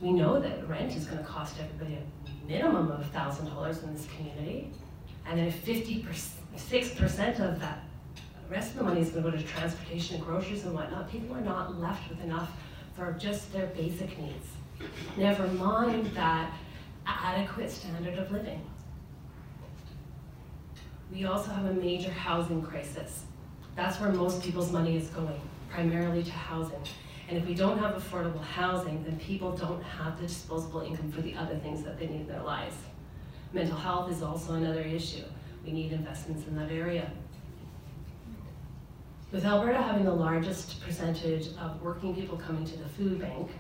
We 0.01 0.13
know 0.13 0.41
that 0.41 0.69
rent 0.69 0.95
is 0.97 1.07
gonna 1.07 1.25
cost 1.25 1.57
everybody 1.61 1.99
a 1.99 2.49
minimum 2.49 2.91
of 2.91 3.05
$1,000 3.13 3.83
in 3.83 3.95
this 3.95 4.07
community. 4.17 4.71
And 5.27 5.39
then 5.39 5.47
if 5.49 5.65
56% 5.65 7.41
of 7.41 7.61
that 7.61 7.85
rest 8.49 8.73
of 8.73 8.79
the 8.79 8.85
money 8.85 9.01
is 9.01 9.11
gonna 9.11 9.23
go 9.23 9.37
to 9.37 9.43
transportation, 9.43 10.17
and 10.17 10.25
groceries 10.25 10.65
and 10.65 10.75
whatnot, 10.75 11.11
people 11.11 11.37
are 11.37 11.41
not 11.41 11.81
left 11.81 12.09
with 12.11 12.21
enough 12.23 12.51
for 12.95 13.13
just 13.13 13.53
their 13.53 13.67
basic 13.69 14.19
needs. 14.19 14.47
Never 15.17 15.47
mind 15.49 16.07
that 16.15 16.53
adequate 17.07 17.71
standard 17.71 18.19
of 18.19 18.31
living. 18.31 18.61
We 21.13 21.25
also 21.27 21.51
have 21.51 21.67
a 21.67 21.75
major 21.75 22.11
housing 22.11 22.63
crisis. 22.63 23.25
That's 23.77 24.01
where 24.01 24.13
most 24.13 24.43
people's 24.43 24.73
money 24.73 24.97
is 24.97 25.09
going, 25.09 25.41
primarily 25.71 26.23
to 26.23 26.33
housing. 26.33 26.83
And 27.29 27.39
if 27.39 27.47
we 27.47 27.55
don't 27.55 27.79
have 27.79 27.95
affordable 27.95 28.43
housing, 28.43 29.03
then 29.05 29.19
people 29.19 29.53
don't 29.53 29.83
have 29.83 30.21
the 30.21 30.27
disposable 30.27 30.81
income 30.81 31.11
for 31.13 31.23
the 31.23 31.35
other 31.35 31.57
things 31.57 31.83
that 31.85 31.99
they 31.99 32.07
need 32.07 32.23
in 32.23 32.27
their 32.27 32.43
lives. 32.43 32.77
Mental 33.53 33.77
health 33.77 34.11
is 34.11 34.23
also 34.23 34.55
another 34.55 34.81
issue. 34.81 35.25
We 35.65 35.73
need 35.73 35.93
investments 35.93 36.47
in 36.47 36.57
that 36.57 36.71
area. 36.71 37.11
With 39.33 39.47
Alberta 39.47 39.81
having 39.81 40.05
the 40.05 40.13
largest 40.13 40.83
percentage 40.83 41.49
of 41.59 41.81
working 41.81 42.15
people 42.15 42.37
coming 42.37 42.67
to 42.67 42.77
the 42.77 42.87
food 42.91 43.19
bank, 43.19 43.51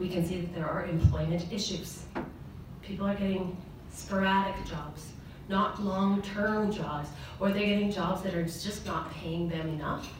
we 0.00 0.08
can 0.08 0.26
see 0.26 0.40
that 0.40 0.52
there 0.52 0.68
are 0.68 0.84
employment 0.84 1.46
issues. 1.52 2.02
People 2.82 3.06
are 3.06 3.14
getting 3.14 3.56
sporadic 3.92 4.56
jobs, 4.66 5.12
not 5.48 5.80
long-term 5.80 6.72
jobs, 6.72 7.08
or 7.38 7.52
they're 7.52 7.66
getting 7.66 7.92
jobs 7.92 8.22
that 8.22 8.34
are 8.34 8.42
just 8.42 8.84
not 8.84 9.12
paying 9.12 9.48
them 9.48 9.68
enough. 9.68 10.12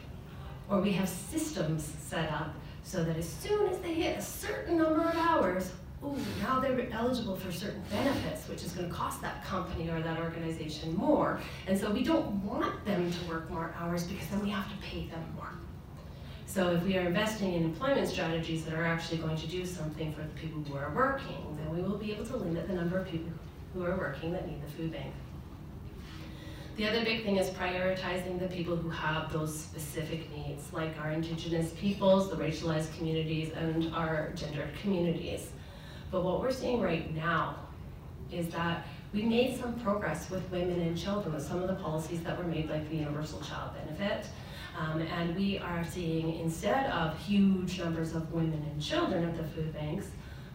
Or 0.69 0.79
we 0.79 0.93
have 0.93 1.09
systems 1.09 1.83
set 1.83 2.31
up 2.31 2.55
so 2.83 3.03
that 3.03 3.17
as 3.17 3.27
soon 3.27 3.67
as 3.67 3.77
they 3.79 3.93
hit 3.93 4.19
a 4.19 4.21
certain 4.21 4.77
number 4.77 5.01
of 5.01 5.15
hours, 5.17 5.73
ooh, 6.03 6.15
now 6.41 6.59
they're 6.59 6.87
eligible 6.91 7.35
for 7.35 7.51
certain 7.51 7.83
benefits, 7.89 8.47
which 8.47 8.63
is 8.63 8.71
going 8.71 8.87
to 8.87 8.93
cost 8.93 9.21
that 9.21 9.43
company 9.45 9.89
or 9.89 10.01
that 10.01 10.19
organization 10.19 10.95
more. 10.95 11.39
And 11.67 11.77
so 11.77 11.91
we 11.91 12.03
don't 12.03 12.27
want 12.43 12.83
them 12.85 13.11
to 13.11 13.29
work 13.29 13.49
more 13.49 13.73
hours 13.77 14.05
because 14.05 14.27
then 14.29 14.41
we 14.41 14.49
have 14.49 14.69
to 14.69 14.77
pay 14.85 15.07
them 15.07 15.23
more. 15.35 15.49
So 16.45 16.71
if 16.71 16.83
we 16.83 16.97
are 16.97 17.01
investing 17.01 17.53
in 17.53 17.63
employment 17.63 18.09
strategies 18.09 18.65
that 18.65 18.73
are 18.73 18.83
actually 18.83 19.19
going 19.19 19.37
to 19.37 19.47
do 19.47 19.65
something 19.65 20.13
for 20.13 20.21
the 20.21 20.47
people 20.47 20.61
who 20.61 20.75
are 20.75 20.93
working, 20.93 21.57
then 21.57 21.73
we 21.73 21.81
will 21.81 21.97
be 21.97 22.11
able 22.11 22.25
to 22.25 22.35
limit 22.35 22.67
the 22.67 22.73
number 22.73 22.99
of 22.99 23.07
people 23.07 23.31
who 23.73 23.85
are 23.85 23.95
working 23.95 24.33
that 24.33 24.47
need 24.47 24.61
the 24.61 24.69
food 24.71 24.91
bank. 24.91 25.13
The 26.75 26.89
other 26.89 27.03
big 27.03 27.23
thing 27.23 27.37
is 27.37 27.49
prioritizing 27.51 28.39
the 28.39 28.47
people 28.47 28.75
who 28.75 28.89
have 28.89 29.31
those 29.31 29.57
specific 29.57 30.29
needs, 30.35 30.73
like 30.73 30.97
our 30.99 31.11
Indigenous 31.11 31.71
peoples, 31.71 32.29
the 32.29 32.35
racialized 32.35 32.95
communities, 32.97 33.51
and 33.53 33.93
our 33.93 34.31
gendered 34.35 34.69
communities. 34.81 35.51
But 36.11 36.23
what 36.25 36.41
we're 36.41 36.51
seeing 36.51 36.81
right 36.81 37.13
now 37.15 37.55
is 38.31 38.49
that 38.49 38.85
we 39.13 39.23
made 39.23 39.59
some 39.59 39.79
progress 39.79 40.29
with 40.29 40.49
women 40.51 40.79
and 40.81 40.97
children 40.97 41.33
with 41.33 41.45
some 41.45 41.61
of 41.61 41.67
the 41.67 41.75
policies 41.75 42.21
that 42.23 42.37
were 42.37 42.43
made, 42.43 42.69
like 42.69 42.89
the 42.89 42.97
Universal 42.97 43.41
Child 43.41 43.71
Benefit. 43.73 44.27
Um, 44.77 45.01
and 45.01 45.35
we 45.35 45.57
are 45.57 45.83
seeing, 45.83 46.39
instead 46.39 46.89
of 46.91 47.17
huge 47.19 47.79
numbers 47.79 48.13
of 48.13 48.31
women 48.31 48.65
and 48.71 48.81
children 48.81 49.23
at 49.25 49.35
the 49.35 49.43
food 49.43 49.73
banks, 49.73 50.07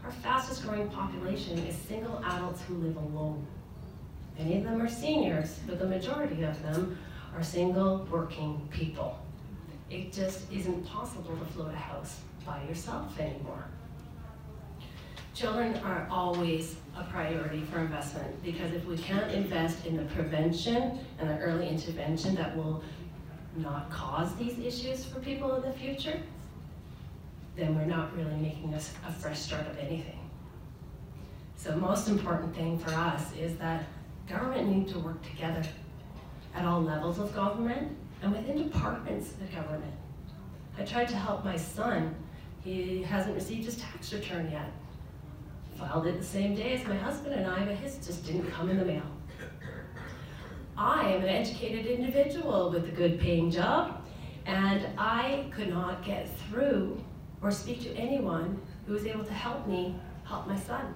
our 0.04 0.10
fastest 0.10 0.62
growing 0.62 0.88
population 0.88 1.58
is 1.58 1.74
single 1.74 2.22
adults 2.24 2.62
who 2.62 2.74
live 2.74 2.96
alone. 2.96 3.46
Many 4.38 4.58
of 4.58 4.64
them 4.64 4.80
are 4.80 4.88
seniors, 4.88 5.58
but 5.66 5.78
the 5.78 5.86
majority 5.86 6.42
of 6.44 6.62
them 6.62 6.98
are 7.34 7.42
single 7.42 8.06
working 8.10 8.68
people. 8.70 9.18
It 9.90 10.12
just 10.12 10.50
isn't 10.52 10.86
possible 10.86 11.36
to 11.36 11.44
float 11.52 11.72
a 11.72 11.76
house 11.76 12.20
by 12.44 12.62
yourself 12.64 13.18
anymore. 13.18 13.64
Children 15.36 15.76
are 15.84 16.08
always 16.10 16.76
a 16.96 17.04
priority 17.04 17.60
for 17.70 17.80
investment 17.80 18.42
because 18.42 18.72
if 18.72 18.86
we 18.86 18.96
can't 18.96 19.30
invest 19.32 19.84
in 19.84 19.94
the 19.94 20.04
prevention 20.04 20.98
and 21.18 21.28
the 21.28 21.36
early 21.40 21.68
intervention 21.68 22.34
that 22.36 22.56
will 22.56 22.82
not 23.54 23.90
cause 23.90 24.34
these 24.36 24.58
issues 24.58 25.04
for 25.04 25.20
people 25.20 25.54
in 25.56 25.60
the 25.60 25.72
future, 25.76 26.18
then 27.54 27.76
we're 27.76 27.84
not 27.84 28.16
really 28.16 28.34
making 28.36 28.72
a, 28.72 28.78
a 28.78 29.12
fresh 29.12 29.38
start 29.38 29.66
of 29.66 29.76
anything. 29.76 30.18
So 31.56 31.72
the 31.72 31.76
most 31.76 32.08
important 32.08 32.56
thing 32.56 32.78
for 32.78 32.92
us 32.92 33.34
is 33.34 33.58
that 33.58 33.84
government 34.26 34.68
need 34.68 34.88
to 34.88 34.98
work 35.00 35.22
together 35.22 35.62
at 36.54 36.64
all 36.64 36.80
levels 36.80 37.18
of 37.18 37.34
government 37.34 37.94
and 38.22 38.32
within 38.32 38.56
departments 38.56 39.32
of 39.32 39.54
government. 39.54 39.92
I 40.78 40.84
tried 40.86 41.08
to 41.08 41.16
help 41.16 41.44
my 41.44 41.58
son. 41.58 42.14
He 42.64 43.02
hasn't 43.02 43.34
received 43.34 43.66
his 43.66 43.76
tax 43.76 44.14
return 44.14 44.50
yet 44.50 44.72
filed 45.78 46.06
it 46.06 46.18
the 46.18 46.24
same 46.24 46.54
day 46.54 46.74
as 46.74 46.86
my 46.86 46.96
husband 46.96 47.34
and 47.34 47.46
I, 47.46 47.64
but 47.64 47.76
his 47.76 47.96
just 48.04 48.24
didn't 48.24 48.50
come 48.50 48.70
in 48.70 48.78
the 48.78 48.84
mail. 48.84 49.02
I 50.76 51.12
am 51.12 51.22
an 51.22 51.28
educated 51.28 51.86
individual 51.86 52.70
with 52.70 52.86
a 52.88 52.92
good 52.92 53.18
paying 53.18 53.50
job, 53.50 54.02
and 54.44 54.86
I 54.98 55.46
could 55.54 55.68
not 55.68 56.04
get 56.04 56.28
through 56.40 57.02
or 57.42 57.50
speak 57.50 57.82
to 57.82 57.94
anyone 57.94 58.60
who 58.86 58.92
was 58.92 59.06
able 59.06 59.24
to 59.24 59.32
help 59.32 59.66
me 59.66 59.94
help 60.24 60.46
my 60.46 60.58
son. 60.58 60.94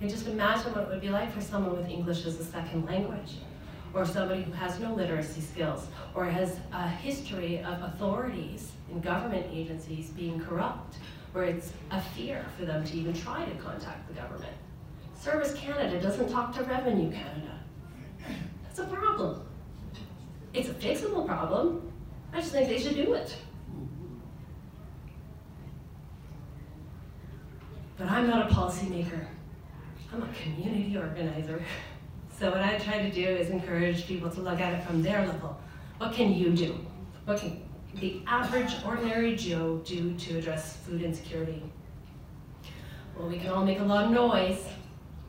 And 0.00 0.10
just 0.10 0.26
imagine 0.26 0.72
what 0.72 0.84
it 0.84 0.88
would 0.88 1.00
be 1.00 1.10
like 1.10 1.32
for 1.32 1.40
someone 1.40 1.76
with 1.76 1.88
English 1.88 2.26
as 2.26 2.40
a 2.40 2.44
second 2.44 2.86
language, 2.86 3.34
or 3.94 4.04
somebody 4.04 4.42
who 4.42 4.52
has 4.52 4.80
no 4.80 4.94
literacy 4.94 5.40
skills, 5.40 5.86
or 6.14 6.24
has 6.24 6.58
a 6.72 6.88
history 6.88 7.58
of 7.58 7.82
authorities 7.82 8.72
and 8.90 9.02
government 9.02 9.46
agencies 9.52 10.10
being 10.10 10.40
corrupt, 10.40 10.96
where 11.32 11.44
it's 11.44 11.72
a 11.90 12.00
fear 12.00 12.44
for 12.58 12.64
them 12.64 12.84
to 12.84 12.96
even 12.96 13.14
try 13.14 13.44
to 13.44 13.54
contact 13.56 14.06
the 14.08 14.14
government. 14.14 14.52
Service 15.18 15.54
Canada 15.54 16.00
doesn't 16.00 16.30
talk 16.30 16.54
to 16.56 16.62
Revenue 16.64 17.10
Canada. 17.10 17.58
That's 18.64 18.78
a 18.80 18.84
problem. 18.84 19.42
It's 20.52 20.68
a 20.68 20.74
fixable 20.74 21.26
problem. 21.26 21.92
I 22.32 22.40
just 22.40 22.52
think 22.52 22.68
they 22.68 22.78
should 22.78 22.96
do 22.96 23.14
it. 23.14 23.34
But 27.96 28.10
I'm 28.10 28.26
not 28.26 28.50
a 28.50 28.54
policymaker. 28.54 29.26
I'm 30.12 30.22
a 30.22 30.28
community 30.42 30.96
organizer. 30.96 31.62
So 32.38 32.50
what 32.50 32.60
I 32.60 32.76
try 32.78 32.98
to 33.02 33.10
do 33.10 33.24
is 33.24 33.50
encourage 33.50 34.06
people 34.06 34.28
to 34.30 34.40
look 34.40 34.60
at 34.60 34.74
it 34.74 34.84
from 34.84 35.02
their 35.02 35.24
level. 35.26 35.58
What 35.98 36.12
can 36.12 36.32
you 36.34 36.50
do? 36.50 36.78
What 37.24 37.38
can 37.38 37.61
the 38.00 38.22
average 38.26 38.74
ordinary 38.84 39.36
Joe 39.36 39.80
do 39.84 40.14
to 40.14 40.38
address 40.38 40.76
food 40.78 41.02
insecurity? 41.02 41.62
Well, 43.16 43.28
we 43.28 43.38
can 43.38 43.50
all 43.50 43.64
make 43.64 43.80
a 43.80 43.84
lot 43.84 44.04
of 44.04 44.10
noise. 44.10 44.64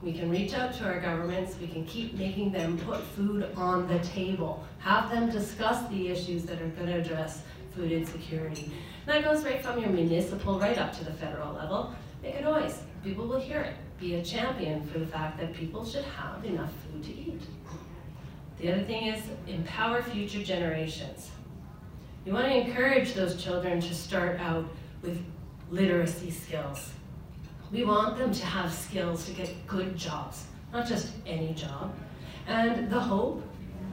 We 0.01 0.13
can 0.13 0.29
reach 0.29 0.53
out 0.53 0.73
to 0.75 0.85
our 0.85 0.99
governments. 0.99 1.55
We 1.59 1.67
can 1.67 1.85
keep 1.85 2.13
making 2.15 2.51
them 2.51 2.77
put 2.77 3.01
food 3.01 3.49
on 3.55 3.87
the 3.87 3.99
table. 3.99 4.63
Have 4.79 5.09
them 5.09 5.29
discuss 5.29 5.87
the 5.89 6.09
issues 6.09 6.43
that 6.43 6.61
are 6.61 6.67
going 6.69 6.87
to 6.87 6.99
address 6.99 7.41
food 7.75 7.91
insecurity. 7.91 8.71
And 9.05 9.15
that 9.15 9.23
goes 9.23 9.43
right 9.43 9.63
from 9.63 9.79
your 9.79 9.89
municipal 9.89 10.59
right 10.59 10.77
up 10.77 10.93
to 10.97 11.03
the 11.05 11.13
federal 11.13 11.53
level. 11.53 11.93
Make 12.21 12.35
a 12.35 12.41
noise. 12.41 12.81
People 13.03 13.27
will 13.27 13.39
hear 13.39 13.59
it. 13.59 13.75
Be 13.99 14.15
a 14.15 14.23
champion 14.23 14.85
for 14.87 14.99
the 14.99 15.05
fact 15.05 15.37
that 15.39 15.53
people 15.53 15.85
should 15.85 16.05
have 16.05 16.43
enough 16.45 16.71
food 16.83 17.03
to 17.03 17.11
eat. 17.11 17.41
The 18.59 18.71
other 18.71 18.83
thing 18.83 19.07
is 19.07 19.21
empower 19.47 20.01
future 20.01 20.43
generations. 20.43 21.31
You 22.25 22.31
want 22.31 22.45
to 22.45 22.55
encourage 22.55 23.13
those 23.13 23.41
children 23.43 23.81
to 23.81 23.93
start 23.93 24.39
out 24.39 24.65
with 25.01 25.21
literacy 25.69 26.31
skills. 26.31 26.91
We 27.69 27.83
want 27.83 28.17
them 28.17 28.31
to 28.31 28.45
have 28.45 28.73
skills 28.73 29.25
to 29.25 29.33
get 29.33 29.67
good 29.67 29.97
jobs, 29.97 30.45
not 30.71 30.87
just 30.87 31.11
any 31.25 31.53
job. 31.53 31.93
And 32.47 32.89
the 32.89 32.99
hope 32.99 33.43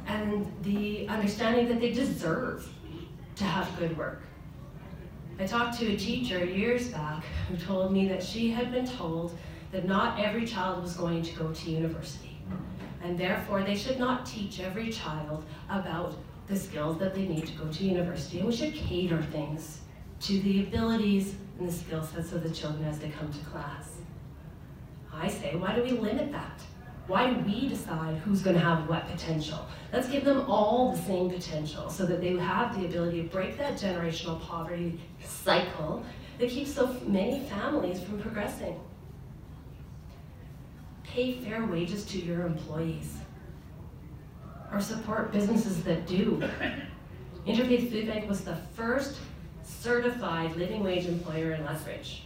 and 0.07 0.47
the 0.63 1.09
understanding 1.09 1.67
that 1.69 1.81
they 1.81 1.91
deserve 1.91 2.69
to 3.35 3.45
have 3.45 3.77
good 3.81 3.97
work. 3.99 4.23
I 5.41 5.47
talked 5.47 5.79
to 5.81 5.93
a 5.93 5.97
teacher 5.97 6.45
years 6.45 6.89
back 6.89 7.25
who 7.49 7.57
told 7.57 7.93
me 7.93 8.07
that 8.09 8.23
she 8.23 8.51
had 8.51 8.71
been 8.71 8.87
told 8.87 9.37
that 9.73 9.87
not 9.87 10.21
every 10.21 10.47
child 10.47 10.83
was 10.83 10.95
going 10.95 11.23
to 11.23 11.33
go 11.35 11.53
to 11.53 11.71
university. 11.71 12.39
And 13.03 13.19
therefore, 13.19 13.63
they 13.63 13.75
should 13.75 13.99
not 13.99 14.27
teach 14.27 14.61
every 14.61 14.91
child 14.91 15.45
about 15.69 16.15
the 16.51 16.59
skills 16.59 16.99
that 16.99 17.15
they 17.15 17.27
need 17.27 17.47
to 17.47 17.53
go 17.53 17.69
to 17.69 17.85
university. 17.85 18.39
And 18.39 18.49
we 18.49 18.55
should 18.55 18.75
cater 18.75 19.23
things 19.23 19.81
to 20.23 20.41
the 20.41 20.65
abilities 20.65 21.35
and 21.59 21.69
the 21.69 21.73
skill 21.73 22.03
sets 22.03 22.33
of 22.33 22.43
the 22.43 22.51
children 22.51 22.85
as 22.85 22.99
they 22.99 23.09
come 23.09 23.33
to 23.33 23.45
class. 23.47 23.99
I 25.13 25.29
say, 25.29 25.55
why 25.55 25.75
do 25.75 25.83
we 25.83 25.93
limit 25.93 26.33
that? 26.33 26.61
Why 27.07 27.33
do 27.33 27.41
we 27.41 27.69
decide 27.69 28.17
who's 28.19 28.43
going 28.43 28.57
to 28.57 28.63
have 28.63 28.89
what 28.89 29.09
potential? 29.09 29.67
Let's 29.93 30.09
give 30.09 30.25
them 30.25 30.45
all 30.49 30.93
the 30.93 31.03
same 31.03 31.31
potential 31.31 31.89
so 31.89 32.05
that 32.07 32.21
they 32.21 32.37
have 32.37 32.79
the 32.79 32.87
ability 32.87 33.23
to 33.23 33.29
break 33.29 33.57
that 33.59 33.75
generational 33.75 34.41
poverty 34.41 35.01
cycle 35.25 36.05
that 36.39 36.51
keeps 36.51 36.73
so 36.73 36.97
many 37.07 37.41
families 37.49 38.01
from 38.01 38.21
progressing. 38.21 38.79
Pay 41.05 41.41
fair 41.41 41.65
wages 41.67 42.05
to 42.07 42.19
your 42.19 42.47
employees 42.47 43.20
or 44.73 44.81
support 44.81 45.33
businesses 45.33 45.83
that 45.85 46.07
do. 46.07 46.43
Interfaith 47.47 47.91
Food 47.91 48.07
Bank 48.07 48.29
was 48.29 48.43
the 48.43 48.57
first 48.75 49.19
certified 49.63 50.57
living 50.57 50.83
wage 50.83 51.07
employer 51.07 51.53
in 51.53 51.65
Lethbridge. 51.65 52.25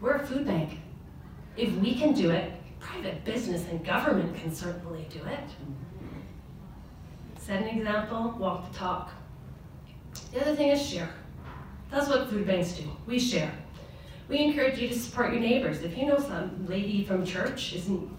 We're 0.00 0.16
a 0.16 0.26
food 0.26 0.46
bank. 0.46 0.78
If 1.56 1.72
we 1.76 1.94
can 1.94 2.12
do 2.12 2.30
it, 2.30 2.52
private 2.80 3.24
business 3.24 3.66
and 3.68 3.84
government 3.84 4.34
can 4.36 4.52
certainly 4.52 5.06
do 5.10 5.20
it. 5.26 5.50
Set 7.38 7.62
an 7.62 7.68
example, 7.68 8.34
walk 8.38 8.72
the 8.72 8.78
talk. 8.78 9.10
The 10.32 10.40
other 10.40 10.56
thing 10.56 10.68
is 10.68 10.84
share. 10.84 11.10
That's 11.90 12.08
what 12.08 12.30
food 12.30 12.46
banks 12.46 12.72
do. 12.72 12.84
We 13.06 13.18
share. 13.18 13.52
We 14.28 14.38
encourage 14.38 14.78
you 14.78 14.88
to 14.88 14.98
support 14.98 15.32
your 15.32 15.40
neighbors. 15.40 15.82
If 15.82 15.96
you 15.96 16.06
know 16.06 16.18
some 16.18 16.66
lady 16.66 17.04
from 17.04 17.24
church 17.26 17.74
isn't 17.74 18.10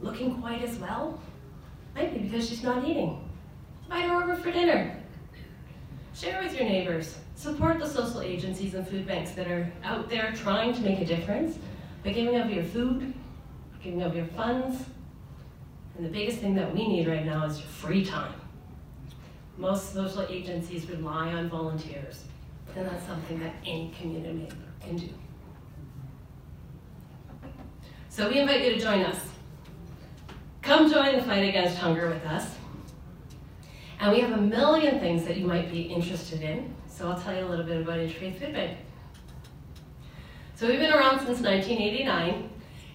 looking 0.00 0.40
quite 0.40 0.62
as 0.62 0.76
well, 0.78 1.20
might 1.98 2.14
be 2.14 2.20
because 2.20 2.48
she's 2.48 2.62
not 2.62 2.86
eating. 2.86 3.18
Invite 3.84 4.08
her 4.08 4.22
over 4.22 4.36
for 4.36 4.52
dinner. 4.52 4.96
Share 6.14 6.42
with 6.42 6.54
your 6.54 6.68
neighbors. 6.68 7.18
Support 7.34 7.80
the 7.80 7.88
social 7.88 8.20
agencies 8.20 8.74
and 8.74 8.86
food 8.86 9.06
banks 9.06 9.32
that 9.32 9.48
are 9.48 9.70
out 9.84 10.08
there 10.08 10.32
trying 10.36 10.74
to 10.74 10.80
make 10.80 11.00
a 11.00 11.04
difference 11.04 11.58
by 12.04 12.12
giving 12.12 12.36
up 12.36 12.50
your 12.50 12.64
food, 12.64 13.12
giving 13.82 14.02
up 14.02 14.14
your 14.14 14.26
funds, 14.26 14.84
and 15.96 16.06
the 16.06 16.10
biggest 16.10 16.38
thing 16.38 16.54
that 16.54 16.72
we 16.72 16.86
need 16.86 17.08
right 17.08 17.26
now 17.26 17.44
is 17.44 17.58
your 17.58 17.68
free 17.68 18.04
time. 18.04 18.32
Most 19.56 19.92
social 19.92 20.24
agencies 20.28 20.88
rely 20.88 21.32
on 21.32 21.48
volunteers, 21.48 22.24
and 22.76 22.86
that's 22.86 23.04
something 23.06 23.40
that 23.40 23.54
any 23.66 23.92
community 24.00 24.48
can 24.80 24.96
do. 24.96 25.08
So 28.08 28.28
we 28.28 28.38
invite 28.38 28.64
you 28.64 28.74
to 28.74 28.78
join 28.80 29.00
us. 29.00 29.18
Come 30.62 30.90
join 30.90 31.16
the 31.16 31.22
fight 31.22 31.48
against 31.48 31.78
hunger 31.78 32.08
with 32.08 32.24
us. 32.26 32.54
And 34.00 34.12
we 34.12 34.20
have 34.20 34.32
a 34.32 34.40
million 34.40 35.00
things 35.00 35.24
that 35.24 35.36
you 35.36 35.46
might 35.46 35.72
be 35.72 35.82
interested 35.82 36.42
in. 36.42 36.74
So 36.88 37.08
I'll 37.08 37.20
tell 37.20 37.34
you 37.34 37.44
a 37.44 37.48
little 37.48 37.64
bit 37.64 37.80
about 37.80 37.98
Interfaith 37.98 38.38
Food 38.38 38.52
Bank. 38.52 38.78
So 40.54 40.66
we've 40.66 40.80
been 40.80 40.92
around 40.92 41.18
since 41.18 41.40
1989, 41.40 42.50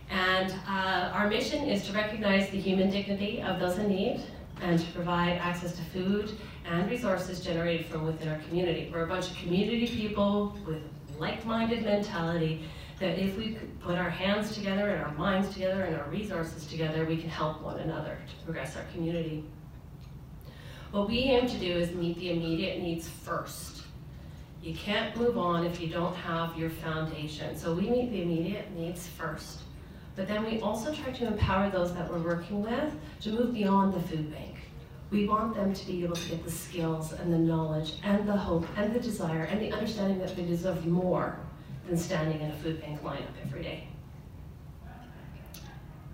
and 0.10 0.54
uh, 0.68 1.12
our 1.14 1.30
mission 1.30 1.66
is 1.66 1.86
to 1.88 1.94
recognize 1.94 2.50
the 2.50 2.60
human 2.60 2.90
dignity 2.90 3.42
of 3.42 3.60
those 3.60 3.78
in 3.78 3.88
need 3.88 4.22
and 4.62 4.80
to 4.80 4.92
provide 4.92 5.38
access 5.38 5.74
to 5.78 5.82
food 5.86 6.38
and 6.66 6.90
resources 6.90 7.40
generated 7.40 7.86
from 7.86 8.06
within 8.06 8.30
our 8.30 8.40
community. 8.40 8.90
We're 8.94 9.04
a 9.04 9.08
bunch 9.08 9.32
of 9.32 9.38
community 9.38 9.88
people 9.88 10.58
with 10.66 10.82
like-minded 11.18 11.84
mentality 11.84 12.64
that 13.00 13.20
if 13.20 13.38
we 13.38 13.58
put 13.82 13.98
our 13.98 14.10
hands 14.10 14.54
together 14.54 14.90
and 14.90 15.04
our 15.04 15.14
minds 15.14 15.50
together 15.54 15.84
and 15.84 15.96
our 15.96 16.10
resources 16.10 16.66
together, 16.66 17.06
we 17.06 17.18
can 17.18 17.30
help 17.30 17.62
one 17.62 17.80
another 17.80 18.18
to 18.30 18.46
progress 18.46 18.76
our 18.76 18.84
community. 18.94 19.44
What 20.92 21.10
we 21.10 21.20
aim 21.20 21.48
to 21.48 21.58
do 21.58 21.72
is 21.72 21.92
meet 21.92 22.20
the 22.20 22.32
immediate 22.32 22.82
needs 22.82 23.10
first. 23.10 23.84
You 24.62 24.74
can't 24.76 25.16
move 25.18 25.38
on 25.38 25.66
if 25.66 25.82
you 25.82 25.88
don't 25.88 26.16
have 26.16 26.58
your 26.58 26.70
foundation. 26.70 27.58
So 27.58 27.74
we 27.74 27.90
meet 27.90 28.12
the 28.12 28.22
immediate 28.22 28.72
needs 28.78 29.08
first. 29.08 29.62
But 30.16 30.28
then 30.28 30.46
we 30.46 30.62
also 30.62 30.94
try 30.94 31.12
to 31.12 31.28
empower 31.28 31.70
those 31.70 31.94
that 31.96 32.10
we're 32.10 32.20
working 32.20 32.62
with 32.62 32.94
to 33.22 33.32
move 33.32 33.54
beyond 33.54 33.94
the 33.94 34.00
food 34.02 34.32
bank. 34.32 34.58
We 35.10 35.28
want 35.28 35.56
them 35.56 35.74
to 35.74 35.86
be 35.88 36.04
able 36.04 36.16
to 36.16 36.30
get 36.30 36.44
the 36.44 36.52
skills 36.52 37.12
and 37.14 37.34
the 37.34 37.38
knowledge 37.38 37.94
and 38.04 38.28
the 38.28 38.38
hope 38.38 38.66
and 38.78 38.94
the 38.94 39.00
desire 39.00 39.44
and 39.44 39.60
the 39.60 39.72
understanding 39.72 40.20
that 40.20 40.36
they 40.36 40.44
deserve 40.44 40.86
more 40.86 41.40
than 41.88 41.98
standing 41.98 42.42
in 42.42 42.52
a 42.52 42.56
food 42.56 42.82
bank 42.82 43.02
lineup 43.04 43.34
every 43.44 43.64
day. 43.64 43.88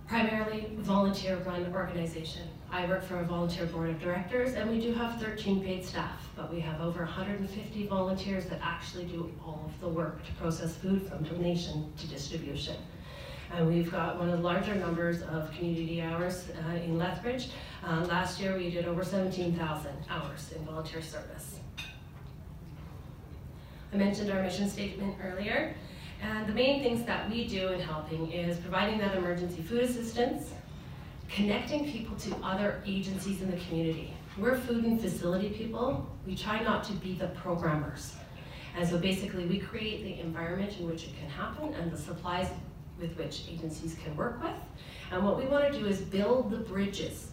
Primarily 0.07 0.71
volunteer-run 0.77 1.71
organization. 1.71 2.47
I 2.71 2.87
work 2.87 3.03
for 3.03 3.19
a 3.19 3.23
volunteer 3.23 3.67
board 3.67 3.91
of 3.91 4.01
directors 4.01 4.53
and 4.55 4.69
we 4.69 4.81
do 4.81 4.91
have 4.93 5.21
13 5.21 5.63
paid 5.63 5.85
staff, 5.85 6.27
but 6.35 6.51
we 6.51 6.59
have 6.61 6.81
over 6.81 7.01
150 7.01 7.85
volunteers 7.85 8.45
that 8.45 8.59
actually 8.63 9.05
do 9.05 9.31
all 9.45 9.63
of 9.65 9.79
the 9.81 9.87
work 9.87 10.25
to 10.25 10.31
process 10.33 10.75
food 10.75 11.07
from 11.07 11.23
donation 11.23 11.93
to 11.97 12.07
distribution. 12.07 12.75
And 13.51 13.67
we've 13.67 13.91
got 13.91 14.17
one 14.19 14.29
of 14.29 14.37
the 14.37 14.43
larger 14.43 14.75
numbers 14.75 15.21
of 15.23 15.51
community 15.51 16.01
hours 16.01 16.47
uh, 16.67 16.73
in 16.73 16.97
Lethbridge. 16.97 17.49
Uh, 17.83 18.05
last 18.05 18.39
year 18.39 18.55
we 18.55 18.69
did 18.69 18.85
over 18.85 19.03
17,000 19.03 19.91
hours 20.09 20.51
in 20.55 20.65
volunteer 20.65 21.01
service. 21.01 21.59
I 23.91 23.97
mentioned 23.97 24.31
our 24.31 24.43
mission 24.43 24.69
statement 24.69 25.15
earlier, 25.23 25.73
and 26.21 26.45
the 26.45 26.53
main 26.53 26.83
things 26.83 27.05
that 27.07 27.27
we 27.27 27.47
do 27.47 27.69
in 27.69 27.79
helping 27.79 28.31
is 28.31 28.57
providing 28.59 28.99
that 28.99 29.15
emergency 29.17 29.63
food 29.63 29.81
assistance, 29.81 30.51
connecting 31.27 31.91
people 31.91 32.15
to 32.17 32.35
other 32.43 32.83
agencies 32.85 33.41
in 33.41 33.49
the 33.49 33.57
community. 33.57 34.13
We're 34.37 34.57
food 34.57 34.85
and 34.85 35.01
facility 35.01 35.49
people. 35.49 36.07
We 36.27 36.35
try 36.35 36.61
not 36.61 36.83
to 36.85 36.93
be 36.93 37.13
the 37.15 37.29
programmers. 37.29 38.15
And 38.77 38.87
so 38.87 38.99
basically 38.99 39.45
we 39.45 39.57
create 39.57 40.03
the 40.03 40.19
environment 40.19 40.77
in 40.79 40.87
which 40.87 41.05
it 41.05 41.17
can 41.19 41.29
happen 41.29 41.73
and 41.73 41.91
the 41.91 41.97
supplies 41.97 42.47
with 42.99 43.17
which 43.17 43.45
agencies 43.49 43.97
can 44.03 44.15
work 44.15 44.41
with. 44.43 44.55
And 45.11 45.25
what 45.25 45.37
we 45.37 45.45
want 45.45 45.73
to 45.73 45.79
do 45.79 45.87
is 45.87 45.99
build 46.01 46.51
the 46.51 46.57
bridges 46.57 47.31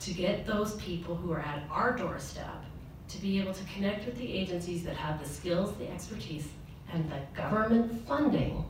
to 0.00 0.12
get 0.12 0.46
those 0.46 0.74
people 0.74 1.14
who 1.14 1.32
are 1.32 1.40
at 1.40 1.62
our 1.70 1.96
doorstep 1.96 2.62
to 3.08 3.18
be 3.18 3.40
able 3.40 3.52
to 3.52 3.64
connect 3.64 4.06
with 4.06 4.16
the 4.18 4.32
agencies 4.32 4.82
that 4.84 4.96
have 4.96 5.22
the 5.22 5.28
skills, 5.28 5.74
the 5.76 5.90
expertise, 5.90 6.48
and 6.92 7.10
the 7.10 7.18
government 7.34 8.06
funding 8.06 8.64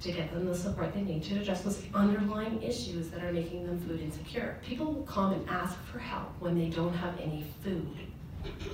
to 0.00 0.12
get 0.12 0.32
them 0.32 0.46
the 0.46 0.54
support 0.54 0.94
they 0.94 1.02
need 1.02 1.22
to 1.22 1.38
address 1.38 1.60
those 1.60 1.82
underlying 1.94 2.62
issues 2.62 3.08
that 3.10 3.22
are 3.22 3.32
making 3.32 3.66
them 3.66 3.78
food 3.80 4.00
insecure. 4.00 4.58
People 4.62 4.92
will 4.92 5.02
come 5.02 5.32
and 5.34 5.48
ask 5.48 5.76
for 5.84 5.98
help 5.98 6.30
when 6.40 6.58
they 6.58 6.70
don't 6.70 6.94
have 6.94 7.18
any 7.20 7.44
food. 7.62 7.96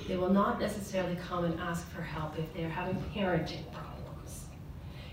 They 0.07 0.15
will 0.15 0.29
not 0.29 0.61
necessarily 0.61 1.17
come 1.17 1.43
and 1.43 1.59
ask 1.59 1.89
for 1.91 2.01
help 2.01 2.39
if 2.39 2.53
they're 2.53 2.69
having 2.69 2.95
parenting 3.13 3.69
problems. 3.73 4.45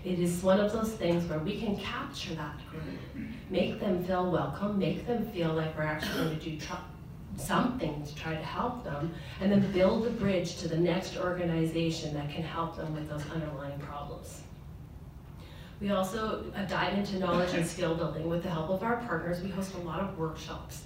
It 0.05 0.19
is 0.19 0.41
one 0.41 0.61
of 0.61 0.71
those 0.71 0.93
things 0.93 1.27
where 1.29 1.39
we 1.39 1.59
can 1.59 1.75
capture 1.75 2.33
that 2.35 2.55
group, 2.69 3.27
make 3.49 3.81
them 3.81 4.05
feel 4.05 4.31
welcome, 4.31 4.79
make 4.79 5.05
them 5.05 5.29
feel 5.31 5.53
like 5.53 5.77
we're 5.77 5.83
actually 5.83 6.23
going 6.23 6.39
to 6.39 6.49
do 6.51 6.57
something 7.37 8.03
to 8.03 8.15
try 8.15 8.33
to 8.35 8.43
help 8.43 8.83
them, 8.83 9.13
and 9.41 9.51
then 9.51 9.71
build 9.71 10.05
the 10.05 10.09
bridge 10.09 10.57
to 10.57 10.67
the 10.67 10.77
next 10.77 11.17
organization 11.17 12.13
that 12.13 12.29
can 12.29 12.43
help 12.43 12.77
them 12.77 12.93
with 12.93 13.09
those 13.09 13.23
underlying 13.31 13.79
problems. 13.79 14.41
We 15.81 15.91
also 15.91 16.45
uh, 16.55 16.63
dive 16.65 16.97
into 16.97 17.19
knowledge 17.19 17.53
and 17.53 17.65
skill 17.67 17.95
building 17.95 18.29
with 18.29 18.43
the 18.43 18.49
help 18.49 18.69
of 18.69 18.81
our 18.81 18.97
partners. 18.97 19.41
We 19.41 19.49
host 19.49 19.73
a 19.75 19.79
lot 19.79 19.99
of 19.99 20.17
workshops 20.17 20.83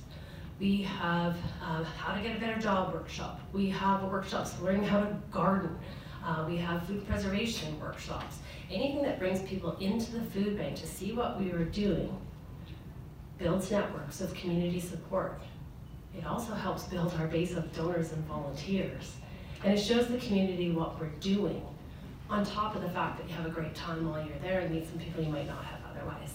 We 0.59 0.81
have 0.81 1.38
um, 1.63 1.85
how 1.85 2.13
to 2.15 2.21
get 2.21 2.35
a 2.35 2.39
better 2.39 2.59
job 2.59 2.93
workshop. 2.93 3.39
We 3.53 3.69
have 3.69 4.03
workshops 4.03 4.59
learning 4.59 4.83
how 4.83 4.99
to 5.01 5.15
garden. 5.31 5.77
Uh, 6.25 6.45
we 6.47 6.57
have 6.57 6.85
food 6.85 7.07
preservation 7.07 7.79
workshops. 7.79 8.39
Anything 8.69 9.01
that 9.03 9.19
brings 9.19 9.41
people 9.43 9.77
into 9.79 10.12
the 10.12 10.21
food 10.21 10.57
bank 10.57 10.75
to 10.77 10.88
see 10.88 11.13
what 11.13 11.39
we 11.39 11.51
are 11.51 11.63
doing 11.63 12.15
builds 13.38 13.71
networks 13.71 14.19
of 14.19 14.33
community 14.33 14.81
support. 14.81 15.41
It 16.17 16.26
also 16.26 16.54
helps 16.54 16.84
build 16.84 17.13
our 17.19 17.28
base 17.28 17.54
of 17.54 17.74
donors 17.76 18.12
and 18.12 18.24
volunteers. 18.26 19.13
And 19.63 19.74
it 19.74 19.82
shows 19.82 20.08
the 20.08 20.17
community 20.17 20.72
what 20.72 21.00
we're 21.00 21.08
doing, 21.19 21.65
on 22.30 22.45
top 22.45 22.76
of 22.76 22.82
the 22.82 22.89
fact 22.89 23.19
that 23.19 23.28
you 23.28 23.36
have 23.36 23.45
a 23.45 23.50
great 23.50 23.76
time 23.76 24.10
while 24.10 24.26
you're 24.26 24.38
there 24.41 24.62
and 24.62 24.74
meet 24.74 24.88
some 24.88 25.00
people 25.00 25.24
you 25.24 25.30
might 25.30 25.48
not 25.48 25.63
have 25.63 25.80
otherwise. 25.89 26.34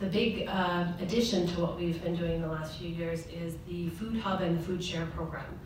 The 0.00 0.06
big 0.06 0.48
uh, 0.48 0.86
addition 1.00 1.46
to 1.48 1.60
what 1.60 1.78
we've 1.78 2.02
been 2.02 2.16
doing 2.16 2.36
in 2.36 2.42
the 2.42 2.48
last 2.48 2.78
few 2.78 2.88
years 2.88 3.26
is 3.26 3.56
the 3.68 3.90
Food 3.90 4.18
Hub 4.18 4.40
and 4.40 4.58
the 4.58 4.62
Food 4.62 4.82
Share 4.82 5.06
program. 5.06 5.58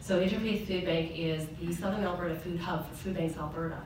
So 0.00 0.20
Interfaith 0.20 0.66
Food 0.66 0.86
Bank 0.86 1.12
is 1.14 1.46
the 1.60 1.72
Southern 1.72 2.04
Alberta 2.04 2.34
Food 2.34 2.58
Hub 2.58 2.88
for 2.88 2.94
Food 2.94 3.16
Banks 3.16 3.36
Alberta. 3.36 3.82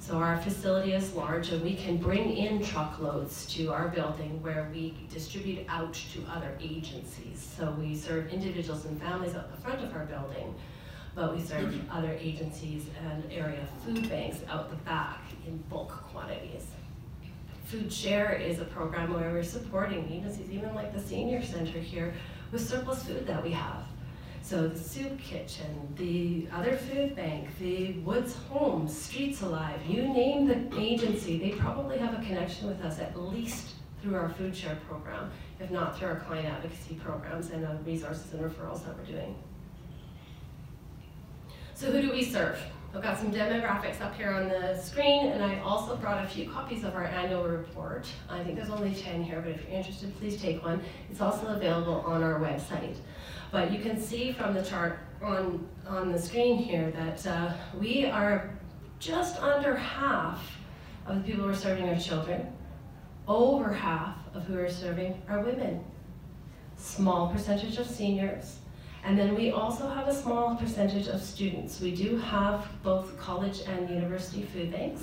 So 0.00 0.16
our 0.16 0.38
facility 0.38 0.94
is 0.94 1.14
large 1.14 1.50
and 1.50 1.62
we 1.62 1.76
can 1.76 1.98
bring 1.98 2.34
in 2.34 2.64
truckloads 2.64 3.46
to 3.54 3.70
our 3.70 3.88
building 3.88 4.42
where 4.42 4.68
we 4.72 4.94
distribute 5.12 5.66
out 5.68 5.92
to 5.92 6.24
other 6.32 6.56
agencies. 6.58 7.54
So 7.56 7.70
we 7.78 7.94
serve 7.94 8.32
individuals 8.32 8.86
and 8.86 9.00
families 9.00 9.34
at 9.34 9.54
the 9.54 9.60
front 9.60 9.84
of 9.84 9.94
our 9.94 10.06
building, 10.06 10.54
but 11.14 11.36
we 11.36 11.42
serve 11.42 11.78
other 11.90 12.16
agencies 12.18 12.86
and 13.04 13.30
area 13.30 13.68
food 13.84 14.08
banks 14.08 14.38
out 14.48 14.70
the 14.70 14.76
back 14.76 15.20
in 15.46 15.58
bulk 15.68 15.90
quantities. 16.10 16.66
Food 17.66 17.92
Share 17.92 18.32
is 18.32 18.58
a 18.58 18.64
program 18.64 19.12
where 19.12 19.30
we're 19.30 19.44
supporting 19.44 20.10
agencies, 20.10 20.50
even 20.50 20.74
like 20.74 20.94
the 20.94 21.00
senior 21.00 21.42
center 21.44 21.78
here, 21.78 22.14
with 22.50 22.66
surplus 22.66 23.04
food 23.04 23.26
that 23.26 23.44
we 23.44 23.52
have. 23.52 23.84
So 24.50 24.66
the 24.66 24.76
soup 24.76 25.16
kitchen, 25.20 25.94
the 25.94 26.48
other 26.52 26.76
food 26.76 27.14
bank, 27.14 27.46
the 27.60 27.92
Woods 28.00 28.34
Home, 28.48 28.88
Streets 28.88 29.42
Alive, 29.42 29.78
you 29.86 30.02
name 30.02 30.48
the 30.48 30.76
agency, 30.76 31.38
they 31.38 31.50
probably 31.50 31.98
have 31.98 32.14
a 32.14 32.24
connection 32.24 32.66
with 32.66 32.82
us 32.82 32.98
at 32.98 33.16
least 33.16 33.74
through 34.02 34.16
our 34.16 34.30
food 34.30 34.56
share 34.56 34.76
program, 34.88 35.30
if 35.60 35.70
not 35.70 35.96
through 35.96 36.08
our 36.08 36.16
client 36.16 36.48
advocacy 36.48 36.96
programs 36.96 37.50
and 37.50 37.62
the 37.62 37.78
resources 37.86 38.32
and 38.32 38.42
referrals 38.42 38.84
that 38.84 38.98
we're 38.98 39.04
doing. 39.04 39.36
So 41.74 41.92
who 41.92 42.02
do 42.02 42.10
we 42.10 42.24
serve? 42.24 42.58
I've 42.92 43.04
got 43.04 43.18
some 43.20 43.30
demographics 43.30 44.00
up 44.00 44.16
here 44.16 44.32
on 44.32 44.48
the 44.48 44.76
screen, 44.76 45.28
and 45.28 45.44
I 45.44 45.60
also 45.60 45.94
brought 45.94 46.24
a 46.24 46.28
few 46.28 46.50
copies 46.50 46.82
of 46.82 46.96
our 46.96 47.04
annual 47.04 47.44
report. 47.44 48.08
I 48.28 48.42
think 48.42 48.56
there's 48.56 48.70
only 48.70 48.96
10 48.96 49.22
here, 49.22 49.40
but 49.40 49.52
if 49.52 49.62
you're 49.62 49.78
interested, 49.78 50.12
please 50.18 50.42
take 50.42 50.64
one. 50.64 50.82
It's 51.08 51.20
also 51.20 51.46
available 51.46 52.00
on 52.00 52.24
our 52.24 52.40
website. 52.40 52.96
But 53.50 53.72
you 53.72 53.80
can 53.80 54.00
see 54.00 54.32
from 54.32 54.54
the 54.54 54.62
chart 54.62 55.00
on, 55.22 55.66
on 55.86 56.12
the 56.12 56.18
screen 56.18 56.56
here 56.56 56.90
that 56.92 57.26
uh, 57.26 57.52
we 57.78 58.06
are 58.06 58.50
just 58.98 59.40
under 59.40 59.74
half 59.74 60.40
of 61.06 61.16
the 61.16 61.22
people 61.22 61.44
who 61.44 61.50
are 61.50 61.54
serving 61.54 61.88
are 61.88 61.98
children. 61.98 62.52
Over 63.26 63.72
half 63.72 64.16
of 64.34 64.44
who 64.44 64.58
are 64.58 64.70
serving 64.70 65.20
are 65.28 65.40
women. 65.40 65.84
Small 66.76 67.28
percentage 67.28 67.76
of 67.78 67.86
seniors, 67.86 68.60
and 69.04 69.18
then 69.18 69.34
we 69.34 69.50
also 69.50 69.88
have 69.88 70.08
a 70.08 70.14
small 70.14 70.56
percentage 70.56 71.08
of 71.08 71.22
students. 71.22 71.80
We 71.80 71.94
do 71.94 72.16
have 72.16 72.68
both 72.82 73.18
college 73.18 73.60
and 73.66 73.88
university 73.88 74.42
food 74.42 74.72
banks, 74.72 75.02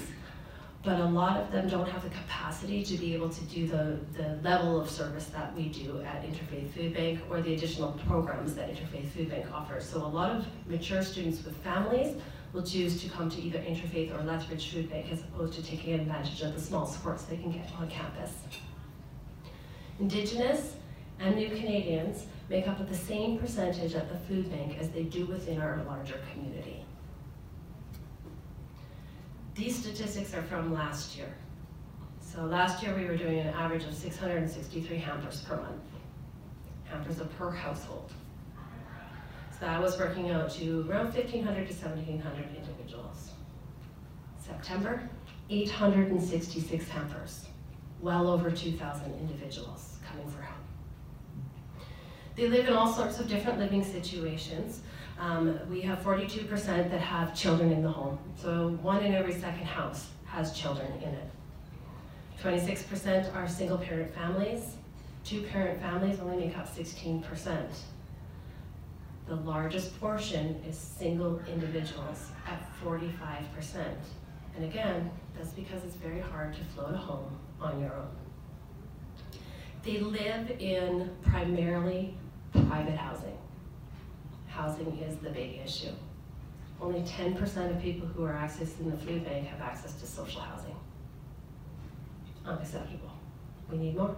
but 0.83 0.99
a 0.99 1.05
lot 1.05 1.37
of 1.37 1.51
them 1.51 1.67
don't 1.67 1.87
have 1.89 2.03
the 2.03 2.09
capacity 2.09 2.83
to 2.83 2.97
be 2.97 3.13
able 3.13 3.29
to 3.29 3.43
do 3.45 3.67
the, 3.67 3.99
the 4.13 4.39
level 4.41 4.79
of 4.79 4.89
service 4.89 5.25
that 5.25 5.55
we 5.55 5.69
do 5.69 6.01
at 6.01 6.23
Interfaith 6.23 6.69
Food 6.69 6.93
Bank 6.93 7.19
or 7.29 7.41
the 7.41 7.53
additional 7.53 7.93
programs 8.07 8.55
that 8.55 8.69
Interfaith 8.69 9.07
Food 9.09 9.29
Bank 9.29 9.45
offers. 9.53 9.87
So 9.87 9.97
a 9.97 10.07
lot 10.07 10.31
of 10.31 10.45
mature 10.67 11.03
students 11.03 11.43
with 11.43 11.57
families 11.57 12.15
will 12.53 12.63
choose 12.63 13.01
to 13.01 13.09
come 13.09 13.29
to 13.29 13.41
either 13.41 13.59
Interfaith 13.59 14.17
or 14.17 14.23
Lethbridge 14.23 14.71
Food 14.71 14.89
Bank 14.89 15.07
as 15.11 15.21
opposed 15.21 15.53
to 15.53 15.63
taking 15.63 15.93
advantage 15.93 16.41
of 16.41 16.53
the 16.53 16.61
small 16.61 16.85
supports 16.85 17.23
they 17.23 17.37
can 17.37 17.51
get 17.51 17.69
on 17.79 17.89
campus. 17.89 18.33
Indigenous 19.99 20.75
and 21.19 21.35
New 21.35 21.49
Canadians 21.49 22.27
make 22.49 22.67
up 22.67 22.87
the 22.87 22.95
same 22.95 23.37
percentage 23.37 23.95
at 23.95 24.09
the 24.09 24.17
food 24.19 24.49
bank 24.51 24.77
as 24.79 24.89
they 24.89 25.03
do 25.03 25.25
within 25.25 25.59
our 25.59 25.83
larger 25.85 26.19
community. 26.31 26.85
These 29.57 29.75
statistics 29.75 30.35
are 30.35 30.43
from 30.43 30.71
last 30.71 31.17
year. 31.17 31.33
So 32.19 32.43
last 32.43 32.83
year 32.83 32.95
we 32.95 33.05
were 33.05 33.17
doing 33.17 33.39
an 33.39 33.47
average 33.47 33.85
of 33.85 33.95
663 33.95 34.97
hampers 34.99 35.41
per 35.41 35.55
month. 35.57 35.81
Hampers 36.83 37.17
per 37.39 37.49
household. 37.49 38.13
So 39.51 39.65
that 39.65 39.81
was 39.81 39.97
working 39.97 40.29
out 40.29 40.51
to 40.51 40.87
around 40.87 41.05
1,500 41.05 41.67
to 41.67 41.73
1,700 41.73 42.55
individuals. 42.55 43.31
September, 44.39 45.09
866 45.49 46.87
hampers, 46.89 47.47
well 47.99 48.29
over 48.29 48.51
2,000 48.51 49.11
individuals 49.19 49.97
coming 50.07 50.29
for 50.29 50.43
help. 50.43 50.59
They 52.35 52.47
live 52.47 52.67
in 52.67 52.75
all 52.75 52.93
sorts 52.93 53.19
of 53.19 53.27
different 53.27 53.57
living 53.57 53.83
situations. 53.83 54.81
Um, 55.19 55.59
we 55.69 55.81
have 55.81 55.99
42% 55.99 56.47
that 56.91 57.01
have 57.01 57.35
children 57.35 57.71
in 57.71 57.81
the 57.81 57.89
home. 57.89 58.19
So 58.35 58.77
one 58.81 59.03
in 59.03 59.13
every 59.13 59.33
second 59.33 59.65
house 59.65 60.09
has 60.25 60.53
children 60.53 60.91
in 61.01 61.09
it. 61.09 61.29
26% 62.43 63.33
are 63.35 63.47
single 63.47 63.77
parent 63.77 64.13
families. 64.13 64.75
Two 65.23 65.41
parent 65.41 65.81
families 65.81 66.19
only 66.19 66.45
make 66.45 66.57
up 66.57 66.73
16%. 66.73 67.67
The 69.27 69.35
largest 69.35 69.99
portion 69.99 70.61
is 70.67 70.77
single 70.77 71.41
individuals 71.51 72.29
at 72.47 72.63
45%. 72.83 73.03
And 74.55 74.65
again, 74.65 75.11
that's 75.35 75.49
because 75.49 75.83
it's 75.83 75.95
very 75.95 76.21
hard 76.21 76.53
to 76.53 76.63
float 76.75 76.93
a 76.93 76.97
home 76.97 77.37
on 77.59 77.81
your 77.81 77.93
own. 77.93 78.07
They 79.83 79.99
live 79.99 80.51
in 80.59 81.09
primarily 81.23 82.15
private 82.51 82.97
housing. 82.97 83.37
Housing 84.57 84.97
is 85.07 85.17
the 85.17 85.29
big 85.29 85.59
issue. 85.63 85.93
Only 86.81 87.01
10% 87.01 87.75
of 87.75 87.79
people 87.79 88.07
who 88.07 88.23
are 88.23 88.33
accessing 88.33 88.89
the 88.89 88.97
food 88.97 89.23
bank 89.23 89.45
have 89.45 89.61
access 89.61 89.93
to 89.99 90.07
social 90.07 90.41
housing. 90.41 90.75
Unacceptable. 92.43 93.11
We 93.71 93.77
need 93.77 93.95
more. 93.95 94.15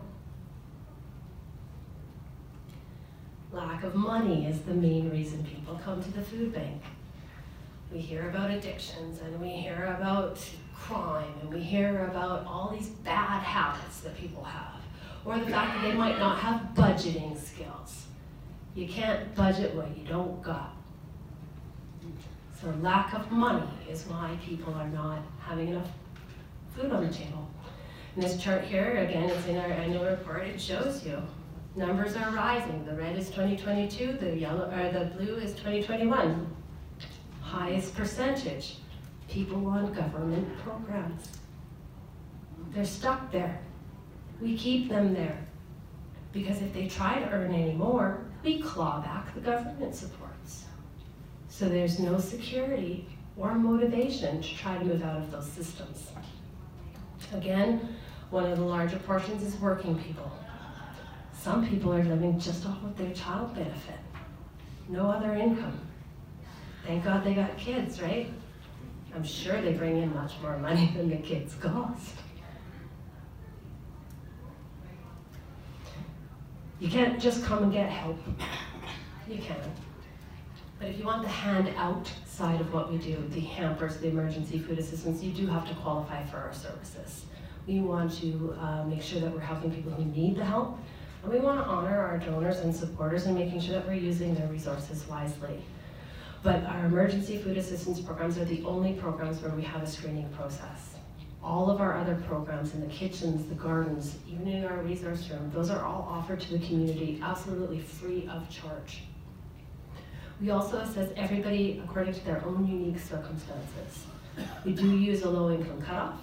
Lack 3.51 3.83
of 3.83 3.95
money 3.95 4.45
is 4.45 4.61
the 4.61 4.73
main 4.73 5.09
reason 5.09 5.43
people 5.43 5.77
come 5.83 6.01
to 6.01 6.11
the 6.11 6.21
food 6.21 6.53
bank. 6.53 6.83
We 7.91 7.99
hear 7.99 8.29
about 8.29 8.49
addictions 8.49 9.19
and 9.19 9.41
we 9.41 9.49
hear 9.49 9.93
about 9.99 10.39
crime 10.73 11.33
and 11.41 11.53
we 11.53 11.59
hear 11.59 12.05
about 12.05 12.45
all 12.45 12.73
these 12.73 12.87
bad 12.89 13.43
habits 13.43 13.99
that 14.01 14.15
people 14.15 14.45
have, 14.45 14.81
or 15.25 15.37
the 15.37 15.51
fact 15.51 15.81
that 15.81 15.91
they 15.91 15.97
might 15.97 16.17
not 16.17 16.37
have 16.39 16.61
budgeting 16.75 17.37
skills. 17.37 18.05
You 18.75 18.87
can't 18.87 19.33
budget 19.35 19.75
what 19.75 19.95
you 19.97 20.05
don't 20.05 20.41
got. 20.41 20.75
So 22.61 22.73
lack 22.81 23.13
of 23.13 23.31
money 23.31 23.67
is 23.89 24.03
why 24.03 24.37
people 24.43 24.73
are 24.73 24.87
not 24.89 25.19
having 25.39 25.69
enough 25.69 25.89
food 26.75 26.91
on 26.91 27.07
the 27.07 27.13
table. 27.13 27.49
And 28.15 28.23
this 28.23 28.41
chart 28.41 28.63
here, 28.63 28.97
again, 28.97 29.29
it's 29.29 29.47
in 29.47 29.57
our 29.57 29.67
annual 29.67 30.05
report, 30.05 30.47
it 30.47 30.59
shows 30.59 31.05
you. 31.05 31.21
Numbers 31.75 32.15
are 32.15 32.31
rising. 32.31 32.83
The 32.85 32.95
red 32.95 33.17
is 33.17 33.27
2022, 33.29 34.17
the 34.19 34.35
yellow 34.35 34.69
or 34.69 34.91
the 34.91 35.05
blue 35.15 35.35
is 35.35 35.51
2021. 35.53 36.53
Highest 37.41 37.95
percentage, 37.95 38.77
people 39.29 39.65
on 39.67 39.93
government 39.93 40.47
programs. 40.59 41.29
They're 42.73 42.85
stuck 42.85 43.31
there. 43.31 43.59
We 44.41 44.57
keep 44.57 44.89
them 44.89 45.13
there. 45.13 45.47
Because 46.33 46.61
if 46.61 46.73
they 46.73 46.87
try 46.87 47.19
to 47.19 47.29
earn 47.29 47.53
any 47.53 47.73
more, 47.73 48.28
we 48.43 48.59
claw 48.59 49.01
back 49.01 49.33
the 49.33 49.41
government 49.41 49.95
supports. 49.95 50.65
So 51.49 51.67
there's 51.67 51.99
no 51.99 52.19
security 52.19 53.07
or 53.35 53.55
motivation 53.55 54.41
to 54.41 54.55
try 54.55 54.77
to 54.77 54.85
move 54.85 55.03
out 55.03 55.17
of 55.17 55.31
those 55.31 55.47
systems. 55.47 56.11
Again, 57.33 57.95
one 58.29 58.45
of 58.45 58.57
the 58.57 58.63
larger 58.63 58.99
portions 58.99 59.43
is 59.43 59.59
working 59.59 59.97
people. 59.99 60.31
Some 61.33 61.67
people 61.67 61.93
are 61.93 62.03
living 62.03 62.39
just 62.39 62.65
off 62.65 62.83
of 62.83 62.97
their 62.97 63.13
child 63.13 63.55
benefit, 63.55 63.99
no 64.87 65.09
other 65.09 65.33
income. 65.33 65.79
Thank 66.85 67.03
God 67.03 67.23
they 67.23 67.33
got 67.33 67.57
kids, 67.57 68.01
right? 68.01 68.31
I'm 69.15 69.23
sure 69.23 69.61
they 69.61 69.73
bring 69.73 69.97
in 69.97 70.13
much 70.13 70.33
more 70.41 70.57
money 70.57 70.91
than 70.95 71.09
the 71.09 71.17
kids 71.17 71.55
cost. 71.55 72.15
You 76.79 76.89
can't 76.89 77.19
just 77.19 77.43
come 77.43 77.63
and 77.63 77.73
get 77.73 77.89
help. 77.89 78.17
You 79.27 79.37
can. 79.37 79.57
But 80.79 80.87
if 80.87 80.97
you 80.97 81.03
want 81.03 81.23
the 81.23 81.27
hand 81.27 81.73
out 81.75 82.09
side 82.25 82.61
of 82.61 82.73
what 82.73 82.89
we 82.89 82.97
do, 82.97 83.17
the 83.31 83.41
hampers, 83.41 83.97
the 83.97 84.07
emergency 84.07 84.59
food 84.59 84.79
assistance, 84.79 85.21
you 85.21 85.33
do 85.33 85.45
have 85.47 85.67
to 85.67 85.75
qualify 85.75 86.25
for 86.25 86.37
our 86.37 86.53
services. 86.53 87.25
We 87.67 87.81
want 87.81 88.13
to 88.21 88.55
uh, 88.57 88.85
make 88.85 89.01
sure 89.01 89.19
that 89.19 89.31
we're 89.31 89.41
helping 89.41 89.71
people 89.71 89.91
who 89.91 90.05
need 90.05 90.37
the 90.37 90.45
help, 90.45 90.79
And 91.21 91.33
we 91.33 91.39
want 91.39 91.59
to 91.59 91.65
honor 91.65 91.99
our 91.99 92.17
donors 92.17 92.59
and 92.59 92.73
supporters 92.73 93.25
and 93.25 93.35
making 93.35 93.59
sure 93.59 93.73
that 93.73 93.85
we're 93.85 93.93
using 93.95 94.33
their 94.35 94.47
resources 94.47 95.05
wisely. 95.07 95.61
But 96.43 96.63
our 96.63 96.85
emergency 96.85 97.37
food 97.37 97.57
assistance 97.57 97.99
programs 97.99 98.37
are 98.37 98.45
the 98.45 98.63
only 98.63 98.93
programs 98.93 99.41
where 99.41 99.51
we 99.51 99.63
have 99.63 99.83
a 99.83 99.87
screening 99.87 100.29
process. 100.29 100.88
All 101.41 101.71
of 101.71 101.79
our 101.79 101.97
other 101.97 102.15
programs 102.27 102.73
in 102.73 102.81
the 102.81 102.87
kitchens, 102.87 103.47
the 103.47 103.55
gardens, 103.55 104.17
even 104.27 104.47
in 104.47 104.65
our 104.65 104.77
resource 104.79 105.29
room, 105.29 105.49
those 105.53 105.69
are 105.69 105.83
all 105.85 106.07
offered 106.09 106.41
to 106.41 106.57
the 106.57 106.65
community 106.65 107.19
absolutely 107.23 107.79
free 107.79 108.27
of 108.31 108.49
charge. 108.49 109.03
We 110.41 110.51
also 110.51 110.77
assess 110.77 111.11
everybody 111.15 111.81
according 111.83 112.13
to 112.13 112.25
their 112.25 112.43
own 112.45 112.67
unique 112.67 112.99
circumstances. 112.99 114.05
We 114.65 114.73
do 114.73 114.97
use 114.97 115.23
a 115.23 115.29
low 115.29 115.51
income 115.51 115.81
cutoff, 115.81 116.19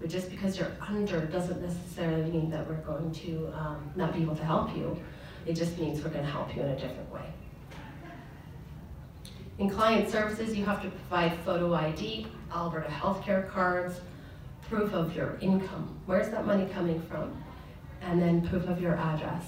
but 0.00 0.08
just 0.08 0.30
because 0.30 0.58
you're 0.58 0.72
under 0.80 1.24
doesn't 1.26 1.60
necessarily 1.62 2.30
mean 2.30 2.50
that 2.50 2.68
we're 2.68 2.74
going 2.76 3.12
to 3.12 3.52
um, 3.54 3.90
not 3.96 4.14
be 4.14 4.22
able 4.22 4.36
to 4.36 4.44
help 4.44 4.76
you. 4.76 4.96
It 5.46 5.54
just 5.54 5.78
means 5.78 6.02
we're 6.02 6.10
going 6.10 6.24
to 6.24 6.30
help 6.30 6.54
you 6.54 6.62
in 6.62 6.68
a 6.68 6.76
different 6.76 7.12
way. 7.12 7.32
In 9.58 9.70
client 9.70 10.10
services, 10.10 10.56
you 10.56 10.64
have 10.64 10.82
to 10.82 10.90
provide 10.90 11.38
photo 11.44 11.72
ID, 11.72 12.26
Alberta 12.52 12.88
healthcare 12.88 13.48
cards, 13.48 14.00
proof 14.68 14.92
of 14.92 15.14
your 15.14 15.38
income. 15.40 15.98
Where's 16.06 16.28
that 16.30 16.46
money 16.46 16.66
coming 16.72 17.00
from? 17.02 17.36
And 18.02 18.20
then 18.20 18.46
proof 18.48 18.66
of 18.68 18.80
your 18.80 18.96
address. 18.96 19.44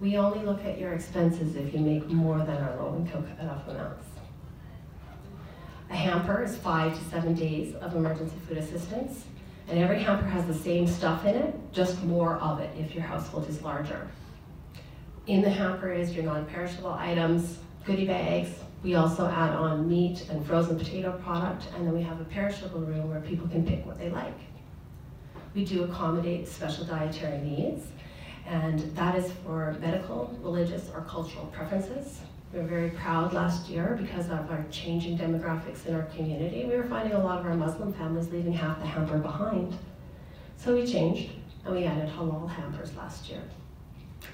We 0.00 0.16
only 0.16 0.44
look 0.44 0.64
at 0.64 0.78
your 0.78 0.92
expenses 0.92 1.56
if 1.56 1.72
you 1.72 1.80
make 1.80 2.06
more 2.08 2.38
than 2.38 2.56
our 2.62 2.76
low 2.76 2.96
income 2.96 3.26
cutoff 3.36 3.66
amounts. 3.68 4.06
A 5.90 5.96
hamper 5.96 6.42
is 6.42 6.56
five 6.56 6.98
to 6.98 7.04
seven 7.10 7.34
days 7.34 7.74
of 7.76 7.94
emergency 7.94 8.36
food 8.48 8.58
assistance, 8.58 9.24
and 9.68 9.78
every 9.78 10.00
hamper 10.00 10.26
has 10.26 10.46
the 10.46 10.54
same 10.54 10.86
stuff 10.86 11.24
in 11.24 11.34
it, 11.36 11.54
just 11.72 12.02
more 12.04 12.36
of 12.36 12.60
it 12.60 12.70
if 12.78 12.94
your 12.94 13.04
household 13.04 13.48
is 13.48 13.62
larger. 13.62 14.08
In 15.26 15.42
the 15.42 15.50
hamper 15.50 15.92
is 15.92 16.12
your 16.12 16.24
non-perishable 16.24 16.92
items, 16.92 17.58
goodie 17.84 18.06
bags, 18.06 18.50
we 18.82 18.94
also 18.94 19.26
add 19.26 19.50
on 19.50 19.88
meat 19.88 20.28
and 20.30 20.46
frozen 20.46 20.78
potato 20.78 21.12
product, 21.24 21.68
and 21.74 21.86
then 21.86 21.94
we 21.94 22.02
have 22.02 22.20
a 22.20 22.24
perishable 22.24 22.80
room 22.80 23.10
where 23.10 23.20
people 23.20 23.48
can 23.48 23.66
pick 23.66 23.84
what 23.84 23.98
they 23.98 24.10
like. 24.10 24.38
We 25.54 25.64
do 25.64 25.84
accommodate 25.84 26.46
special 26.46 26.84
dietary 26.84 27.38
needs, 27.38 27.86
and 28.46 28.80
that 28.94 29.16
is 29.16 29.32
for 29.44 29.76
medical, 29.80 30.36
religious, 30.42 30.90
or 30.94 31.00
cultural 31.02 31.46
preferences. 31.46 32.20
We 32.52 32.60
were 32.60 32.66
very 32.66 32.90
proud 32.90 33.32
last 33.32 33.68
year 33.68 33.98
because 34.00 34.26
of 34.26 34.50
our 34.50 34.64
changing 34.70 35.18
demographics 35.18 35.84
in 35.86 35.94
our 35.94 36.04
community. 36.04 36.64
We 36.64 36.76
were 36.76 36.84
finding 36.84 37.14
a 37.14 37.22
lot 37.24 37.40
of 37.40 37.46
our 37.46 37.54
Muslim 37.54 37.92
families 37.92 38.28
leaving 38.28 38.52
half 38.52 38.78
the 38.78 38.86
hamper 38.86 39.18
behind. 39.18 39.76
So 40.56 40.74
we 40.74 40.86
changed, 40.86 41.30
and 41.64 41.74
we 41.74 41.84
added 41.84 42.08
halal 42.08 42.48
hampers 42.48 42.94
last 42.94 43.28
year. 43.28 43.42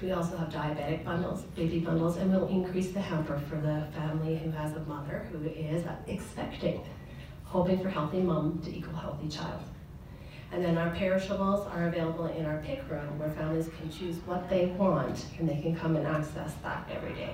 We 0.01 0.11
also 0.11 0.35
have 0.37 0.49
diabetic 0.49 1.03
bundles, 1.05 1.43
baby 1.55 1.79
bundles, 1.79 2.17
and 2.17 2.31
we'll 2.31 2.47
increase 2.47 2.91
the 2.91 2.99
hamper 2.99 3.39
for 3.49 3.55
the 3.55 3.87
family 3.95 4.37
who 4.37 4.51
has 4.51 4.75
a 4.75 4.81
mother 4.81 5.27
who 5.31 5.47
is 5.47 5.85
expecting, 6.07 6.83
hoping 7.45 7.79
for 7.79 7.89
healthy 7.89 8.19
mom 8.19 8.59
to 8.65 8.75
equal 8.75 8.95
healthy 8.95 9.29
child. 9.29 9.61
And 10.51 10.63
then 10.63 10.77
our 10.77 10.91
perishables 10.91 11.65
are 11.67 11.87
available 11.87 12.27
in 12.27 12.45
our 12.45 12.57
pick 12.59 12.87
room 12.89 13.17
where 13.17 13.31
families 13.31 13.69
can 13.79 13.89
choose 13.89 14.17
what 14.25 14.49
they 14.49 14.67
want 14.67 15.25
and 15.39 15.49
they 15.49 15.59
can 15.59 15.75
come 15.75 15.95
and 15.95 16.05
access 16.05 16.53
that 16.61 16.87
every 16.91 17.13
day. 17.13 17.33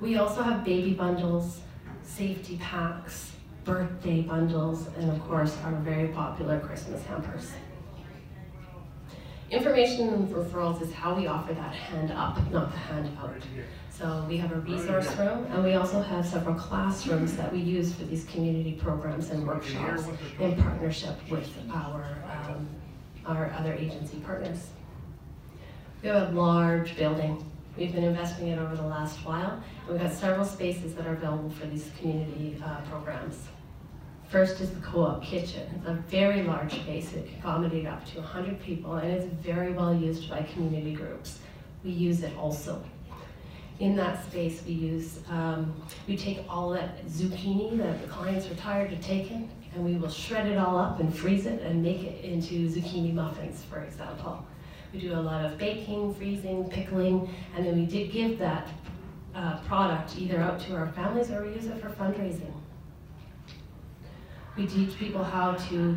We 0.00 0.16
also 0.16 0.42
have 0.42 0.64
baby 0.64 0.94
bundles, 0.94 1.60
safety 2.02 2.58
packs, 2.62 3.32
birthday 3.64 4.22
bundles, 4.22 4.86
and 4.98 5.10
of 5.10 5.22
course 5.28 5.56
our 5.64 5.72
very 5.72 6.08
popular 6.08 6.58
Christmas 6.60 7.04
hampers. 7.04 7.52
Information 9.52 10.08
and 10.08 10.28
referrals 10.30 10.80
is 10.80 10.90
how 10.94 11.14
we 11.14 11.26
offer 11.26 11.52
that 11.52 11.74
hand 11.74 12.10
up, 12.10 12.38
not 12.50 12.72
the 12.72 12.78
hand 12.78 13.10
out. 13.20 13.34
So 13.90 14.24
we 14.26 14.38
have 14.38 14.50
a 14.50 14.60
resource 14.60 15.14
room, 15.18 15.46
and 15.50 15.62
we 15.62 15.74
also 15.74 16.00
have 16.00 16.26
several 16.26 16.54
classrooms 16.54 17.36
that 17.36 17.52
we 17.52 17.58
use 17.58 17.94
for 17.94 18.04
these 18.04 18.24
community 18.24 18.72
programs 18.72 19.28
and 19.28 19.46
workshops 19.46 20.04
in 20.40 20.56
partnership 20.56 21.16
with 21.30 21.50
our, 21.70 22.02
um, 22.48 22.66
our 23.26 23.52
other 23.58 23.74
agency 23.74 24.16
partners. 24.20 24.68
We 26.02 26.08
have 26.08 26.30
a 26.30 26.32
large 26.32 26.96
building. 26.96 27.44
We've 27.76 27.92
been 27.92 28.04
investing 28.04 28.48
in 28.48 28.58
it 28.58 28.62
over 28.62 28.74
the 28.74 28.86
last 28.86 29.18
while, 29.18 29.62
and 29.82 29.90
we've 29.90 30.00
got 30.00 30.14
several 30.14 30.46
spaces 30.46 30.94
that 30.94 31.06
are 31.06 31.12
available 31.12 31.50
for 31.50 31.66
these 31.66 31.90
community 32.00 32.56
uh, 32.64 32.80
programs. 32.90 33.36
First 34.32 34.62
is 34.62 34.70
the 34.70 34.80
co-op 34.80 35.22
kitchen. 35.22 35.68
It's 35.76 35.88
a 35.88 35.92
very 36.08 36.42
large 36.42 36.72
space. 36.72 37.12
It 37.12 37.28
can 37.28 37.38
accommodate 37.38 37.86
up 37.86 38.02
to 38.12 38.20
100 38.20 38.62
people 38.62 38.94
and 38.94 39.12
it's 39.12 39.26
very 39.26 39.74
well 39.74 39.94
used 39.94 40.30
by 40.30 40.40
community 40.54 40.94
groups. 40.94 41.40
We 41.84 41.90
use 41.90 42.22
it 42.22 42.34
also. 42.38 42.82
In 43.78 43.94
that 43.96 44.24
space, 44.24 44.62
we 44.66 44.72
use, 44.72 45.18
um, 45.28 45.74
we 46.08 46.16
take 46.16 46.46
all 46.48 46.70
that 46.70 47.04
zucchini 47.08 47.76
that 47.76 48.00
the 48.00 48.08
clients 48.08 48.50
are 48.50 48.54
tired 48.54 48.90
of 48.94 49.02
taking 49.02 49.50
and 49.74 49.84
we 49.84 49.96
will 49.96 50.08
shred 50.08 50.46
it 50.46 50.56
all 50.56 50.78
up 50.78 50.98
and 50.98 51.14
freeze 51.14 51.44
it 51.44 51.60
and 51.60 51.82
make 51.82 52.02
it 52.02 52.24
into 52.24 52.70
zucchini 52.70 53.12
muffins, 53.12 53.62
for 53.64 53.80
example. 53.80 54.42
We 54.94 55.00
do 55.00 55.12
a 55.12 55.20
lot 55.20 55.44
of 55.44 55.58
baking, 55.58 56.14
freezing, 56.14 56.70
pickling, 56.70 57.28
and 57.54 57.66
then 57.66 57.76
we 57.76 57.84
did 57.84 58.10
give 58.10 58.38
that 58.38 58.66
uh, 59.34 59.58
product 59.66 60.16
either 60.16 60.38
out 60.38 60.58
to 60.60 60.74
our 60.74 60.90
families 60.92 61.30
or 61.30 61.44
we 61.44 61.52
use 61.52 61.66
it 61.66 61.82
for 61.82 61.90
fundraising. 61.90 62.61
We 64.56 64.66
teach 64.66 64.96
people 64.98 65.24
how 65.24 65.52
to 65.52 65.96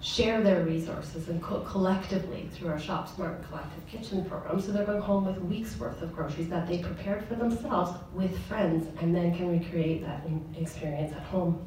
share 0.00 0.42
their 0.42 0.62
resources 0.64 1.28
and 1.28 1.42
cook 1.42 1.66
collectively 1.66 2.48
through 2.52 2.68
our 2.68 2.78
Shop 2.78 3.08
Smart 3.08 3.42
Collective 3.48 3.86
Kitchen 3.86 4.24
program. 4.24 4.60
So 4.60 4.70
they're 4.70 4.84
going 4.84 5.00
home 5.00 5.24
with 5.24 5.38
week's 5.38 5.76
worth 5.78 6.02
of 6.02 6.14
groceries 6.14 6.48
that 6.50 6.68
they 6.68 6.78
prepared 6.78 7.24
for 7.24 7.34
themselves 7.34 7.98
with 8.12 8.38
friends 8.46 8.86
and 9.00 9.14
then 9.14 9.34
can 9.34 9.48
recreate 9.48 10.02
that 10.02 10.26
experience 10.56 11.12
at 11.14 11.22
home. 11.22 11.66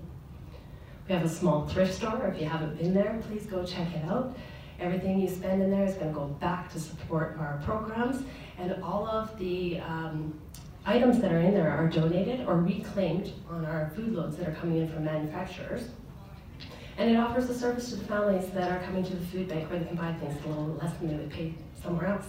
We 1.08 1.16
have 1.16 1.26
a 1.26 1.30
small 1.30 1.68
thrift 1.68 1.96
store. 1.96 2.28
If 2.28 2.40
you 2.40 2.48
haven't 2.48 2.78
been 2.78 2.94
there, 2.94 3.20
please 3.28 3.46
go 3.46 3.66
check 3.66 3.94
it 3.96 4.06
out. 4.06 4.38
Everything 4.80 5.20
you 5.20 5.28
spend 5.28 5.62
in 5.62 5.72
there 5.72 5.86
is 5.86 5.96
going 5.96 6.10
to 6.10 6.14
go 6.14 6.26
back 6.26 6.72
to 6.74 6.80
support 6.80 7.36
our 7.40 7.60
programs, 7.66 8.24
and 8.60 8.84
all 8.84 9.08
of 9.08 9.38
the 9.40 9.80
um, 9.80 10.40
items 10.88 11.20
that 11.20 11.34
are 11.34 11.40
in 11.40 11.54
there 11.54 11.70
are 11.70 11.88
donated 11.90 12.48
or 12.48 12.62
reclaimed 12.62 13.34
on 13.50 13.66
our 13.66 13.92
food 13.94 14.14
loads 14.14 14.38
that 14.38 14.48
are 14.48 14.54
coming 14.54 14.78
in 14.78 14.90
from 14.90 15.04
manufacturers. 15.04 15.90
And 16.98 17.12
it 17.12 17.18
offers 17.18 17.50
a 17.50 17.54
service 17.54 17.90
to 17.90 17.98
the 17.98 18.06
families 18.06 18.50
that 18.52 18.72
are 18.72 18.84
coming 18.86 19.04
to 19.04 19.16
the 19.16 19.26
food 19.26 19.50
bank 19.50 19.70
where 19.70 19.80
they 19.80 19.86
can 19.86 19.98
buy 19.98 20.14
things 20.14 20.34
a 20.46 20.48
little 20.48 20.80
less 20.82 20.98
than 20.98 21.10
they 21.10 21.16
would 21.16 21.30
pay 21.30 21.54
somewhere 21.84 22.08
else. 22.08 22.26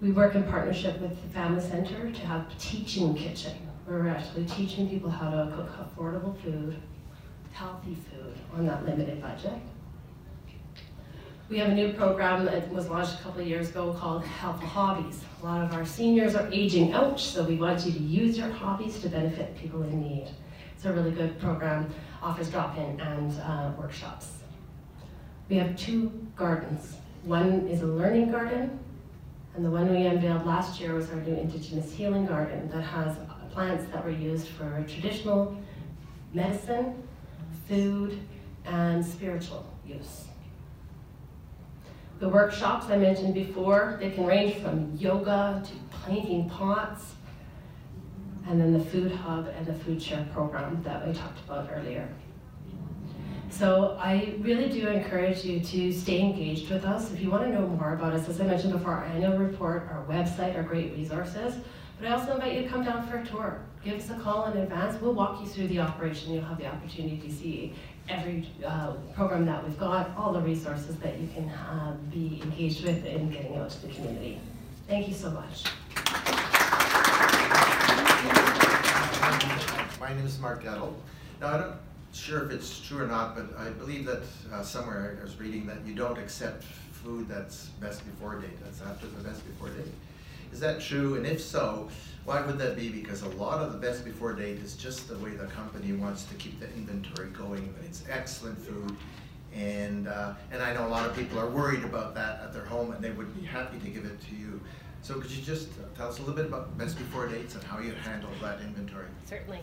We 0.00 0.12
work 0.12 0.36
in 0.36 0.44
partnership 0.44 1.00
with 1.00 1.20
the 1.20 1.28
Family 1.30 1.60
Center 1.60 2.12
to 2.12 2.26
have 2.26 2.56
teaching 2.58 3.12
kitchen, 3.16 3.54
where 3.84 3.98
we're 3.98 4.08
actually 4.08 4.44
teaching 4.44 4.88
people 4.88 5.10
how 5.10 5.30
to 5.30 5.52
cook 5.56 5.70
affordable 5.76 6.40
food, 6.40 6.76
healthy 7.50 7.96
food 8.08 8.34
on 8.54 8.66
that 8.66 8.86
limited 8.86 9.20
budget. 9.20 9.58
We 11.48 11.56
have 11.60 11.70
a 11.70 11.74
new 11.74 11.94
program 11.94 12.44
that 12.44 12.70
was 12.70 12.90
launched 12.90 13.20
a 13.20 13.22
couple 13.22 13.40
of 13.40 13.46
years 13.46 13.70
ago 13.70 13.94
called 13.98 14.22
Helpful 14.22 14.68
Hobbies. 14.68 15.22
A 15.42 15.46
lot 15.46 15.64
of 15.64 15.72
our 15.72 15.86
seniors 15.86 16.34
are 16.34 16.46
aging 16.52 16.92
out, 16.92 17.18
so 17.18 17.42
we 17.42 17.56
want 17.56 17.86
you 17.86 17.92
to 17.92 17.98
use 17.98 18.36
your 18.36 18.50
hobbies 18.50 19.00
to 19.00 19.08
benefit 19.08 19.56
people 19.56 19.82
in 19.82 19.98
need. 19.98 20.28
It's 20.74 20.84
a 20.84 20.92
really 20.92 21.10
good 21.10 21.40
program, 21.40 21.90
offers 22.22 22.50
drop-in 22.50 23.00
and 23.00 23.32
uh, 23.40 23.72
workshops. 23.78 24.42
We 25.48 25.56
have 25.56 25.74
two 25.74 26.12
gardens. 26.36 26.96
One 27.24 27.66
is 27.66 27.80
a 27.80 27.86
learning 27.86 28.30
garden, 28.30 28.78
and 29.56 29.64
the 29.64 29.70
one 29.70 29.90
we 29.90 30.04
unveiled 30.04 30.44
last 30.44 30.78
year 30.78 30.92
was 30.92 31.08
our 31.08 31.16
new 31.16 31.34
Indigenous 31.34 31.90
Healing 31.90 32.26
Garden 32.26 32.68
that 32.68 32.82
has 32.82 33.16
plants 33.52 33.90
that 33.90 34.04
were 34.04 34.10
used 34.10 34.48
for 34.48 34.84
traditional 34.86 35.56
medicine, 36.34 37.02
food, 37.66 38.20
and 38.66 39.02
spiritual 39.02 39.64
use. 39.86 40.27
The 42.20 42.28
workshops 42.28 42.86
I 42.90 42.96
mentioned 42.96 43.34
before, 43.34 43.96
they 44.00 44.10
can 44.10 44.26
range 44.26 44.56
from 44.56 44.96
yoga 44.96 45.62
to 45.64 45.72
painting 46.04 46.50
pots, 46.50 47.14
and 48.48 48.60
then 48.60 48.72
the 48.72 48.84
food 48.84 49.12
hub 49.12 49.46
and 49.56 49.64
the 49.66 49.74
food 49.74 50.02
share 50.02 50.26
program 50.32 50.82
that 50.82 51.06
we 51.06 51.12
talked 51.12 51.38
about 51.44 51.70
earlier. 51.72 52.08
So 53.50 53.96
I 54.00 54.34
really 54.40 54.68
do 54.68 54.88
encourage 54.88 55.44
you 55.44 55.60
to 55.60 55.92
stay 55.92 56.20
engaged 56.20 56.70
with 56.70 56.84
us. 56.84 57.12
If 57.12 57.20
you 57.20 57.30
want 57.30 57.44
to 57.44 57.50
know 57.50 57.66
more 57.66 57.94
about 57.94 58.12
us, 58.12 58.28
as 58.28 58.40
I 58.40 58.44
mentioned 58.44 58.72
before, 58.72 58.92
our 58.92 59.04
annual 59.04 59.38
report, 59.38 59.88
our 59.90 60.04
website 60.08 60.56
are 60.58 60.62
great 60.62 60.92
resources. 60.92 61.54
But 61.98 62.08
I 62.08 62.12
also 62.12 62.34
invite 62.34 62.54
you 62.54 62.62
to 62.62 62.68
come 62.68 62.84
down 62.84 63.06
for 63.08 63.18
a 63.18 63.26
tour. 63.26 63.60
Give 63.84 63.98
us 63.98 64.08
a 64.10 64.14
call 64.14 64.46
in 64.46 64.56
advance. 64.58 65.00
We'll 65.00 65.14
walk 65.14 65.40
you 65.40 65.48
through 65.48 65.68
the 65.68 65.80
operation. 65.80 66.32
You'll 66.32 66.44
have 66.44 66.58
the 66.58 66.66
opportunity 66.66 67.16
to 67.16 67.32
see 67.32 67.74
every 68.08 68.48
uh, 68.64 68.92
program 69.14 69.44
that 69.46 69.64
we've 69.64 69.78
got, 69.78 70.16
all 70.16 70.32
the 70.32 70.40
resources 70.40 70.96
that 70.96 71.18
you 71.18 71.28
can 71.34 71.48
uh, 71.48 71.96
be 72.12 72.40
engaged 72.42 72.84
with 72.84 73.04
in 73.04 73.30
getting 73.30 73.56
out 73.56 73.70
to 73.70 73.86
the 73.86 73.92
community. 73.92 74.38
Thank 74.86 75.08
you 75.08 75.14
so 75.14 75.30
much. 75.30 75.64
My 80.00 80.14
name 80.14 80.24
is 80.24 80.38
Mark 80.38 80.62
Gettle. 80.62 80.94
Now, 81.40 81.48
I'm 81.48 81.60
not 81.60 81.80
sure 82.12 82.44
if 82.44 82.52
it's 82.52 82.80
true 82.80 83.02
or 83.02 83.06
not, 83.06 83.34
but 83.34 83.58
I 83.58 83.70
believe 83.70 84.06
that 84.06 84.22
uh, 84.52 84.62
somewhere 84.62 85.18
I 85.20 85.24
was 85.24 85.38
reading 85.38 85.66
that 85.66 85.84
you 85.84 85.94
don't 85.94 86.18
accept 86.18 86.62
food 86.92 87.28
that's 87.28 87.66
best 87.80 88.04
before 88.06 88.36
date, 88.36 88.62
that's 88.62 88.82
after 88.82 89.06
the 89.08 89.22
best 89.22 89.44
before 89.46 89.70
date. 89.70 89.92
Is 90.52 90.60
that 90.60 90.80
true? 90.80 91.14
And 91.16 91.26
if 91.26 91.40
so, 91.40 91.88
why 92.24 92.44
would 92.44 92.58
that 92.58 92.76
be? 92.76 92.88
Because 92.88 93.22
a 93.22 93.28
lot 93.30 93.60
of 93.60 93.72
the 93.72 93.78
best 93.78 94.04
before 94.04 94.34
date 94.34 94.58
is 94.58 94.76
just 94.76 95.08
the 95.08 95.16
way 95.18 95.30
the 95.30 95.46
company 95.46 95.92
wants 95.92 96.24
to 96.24 96.34
keep 96.34 96.60
the 96.60 96.66
inventory 96.74 97.28
going. 97.28 97.72
But 97.76 97.86
it's 97.86 98.04
excellent 98.08 98.58
food, 98.58 98.96
and 99.54 100.08
uh, 100.08 100.34
and 100.52 100.62
I 100.62 100.74
know 100.74 100.86
a 100.86 100.90
lot 100.90 101.06
of 101.06 101.16
people 101.16 101.38
are 101.38 101.48
worried 101.48 101.84
about 101.84 102.14
that 102.16 102.42
at 102.42 102.52
their 102.52 102.64
home, 102.64 102.92
and 102.92 103.02
they 103.02 103.12
would 103.12 103.34
be 103.38 103.46
happy 103.46 103.78
to 103.78 103.88
give 103.88 104.04
it 104.04 104.20
to 104.28 104.34
you. 104.34 104.60
So 105.00 105.20
could 105.20 105.30
you 105.30 105.42
just 105.42 105.68
tell 105.96 106.08
us 106.08 106.18
a 106.18 106.20
little 106.20 106.34
bit 106.34 106.46
about 106.46 106.76
best 106.76 106.98
before 106.98 107.28
dates 107.28 107.54
and 107.54 107.64
how 107.64 107.78
you 107.78 107.92
handle 107.92 108.30
that 108.42 108.60
inventory? 108.60 109.06
Certainly. 109.24 109.60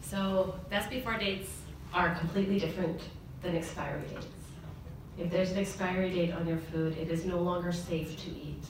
So 0.00 0.54
best 0.70 0.88
before 0.88 1.18
dates 1.18 1.50
are 1.92 2.14
completely 2.14 2.58
different 2.58 3.02
than 3.42 3.56
expiry 3.56 4.02
dates. 4.08 4.26
If 5.18 5.30
there's 5.30 5.50
an 5.50 5.58
expiry 5.58 6.10
date 6.10 6.32
on 6.32 6.46
your 6.46 6.58
food, 6.58 6.96
it 6.96 7.10
is 7.10 7.24
no 7.24 7.38
longer 7.40 7.72
safe 7.72 8.16
to 8.24 8.30
eat. 8.30 8.64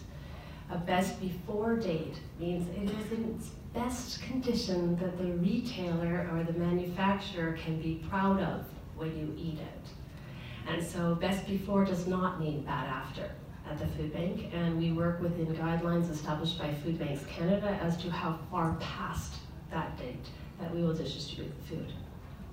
A 0.71 0.77
best 0.77 1.19
before 1.21 1.77
date 1.77 2.17
means 2.39 2.69
it 2.77 2.91
is 2.91 3.13
in 3.13 3.35
its 3.35 3.49
best 3.73 4.21
condition 4.23 4.97
that 4.97 5.17
the 5.17 5.33
retailer 5.35 6.29
or 6.33 6.45
the 6.45 6.59
manufacturer 6.59 7.53
can 7.53 7.81
be 7.81 8.05
proud 8.11 8.41
of 8.41 8.67
when 8.97 9.17
you 9.17 9.35
eat 9.39 9.59
it. 9.59 10.69
And 10.69 10.85
so 10.85 11.15
best 11.15 11.47
before 11.47 11.87
does 11.87 12.07
not 12.07 12.39
mean 12.39 12.63
bad 12.65 12.87
after 12.87 13.31
at 13.71 13.79
the 13.79 13.87
food 13.87 14.13
bank, 14.13 14.51
and 14.53 14.79
we 14.79 14.93
work 14.93 15.21
within 15.23 15.47
guidelines 15.55 16.11
established 16.11 16.59
by 16.59 16.73
Food 16.75 16.99
Banks 16.99 17.25
Canada 17.27 17.79
as 17.83 17.97
to 17.99 18.11
how 18.11 18.39
far 18.51 18.77
past 18.81 19.35
that 19.71 19.97
date 19.99 20.27
that 20.61 20.75
we 20.75 20.83
will 20.83 20.95
distribute 20.95 21.53
the 21.61 21.77
food. 21.77 21.93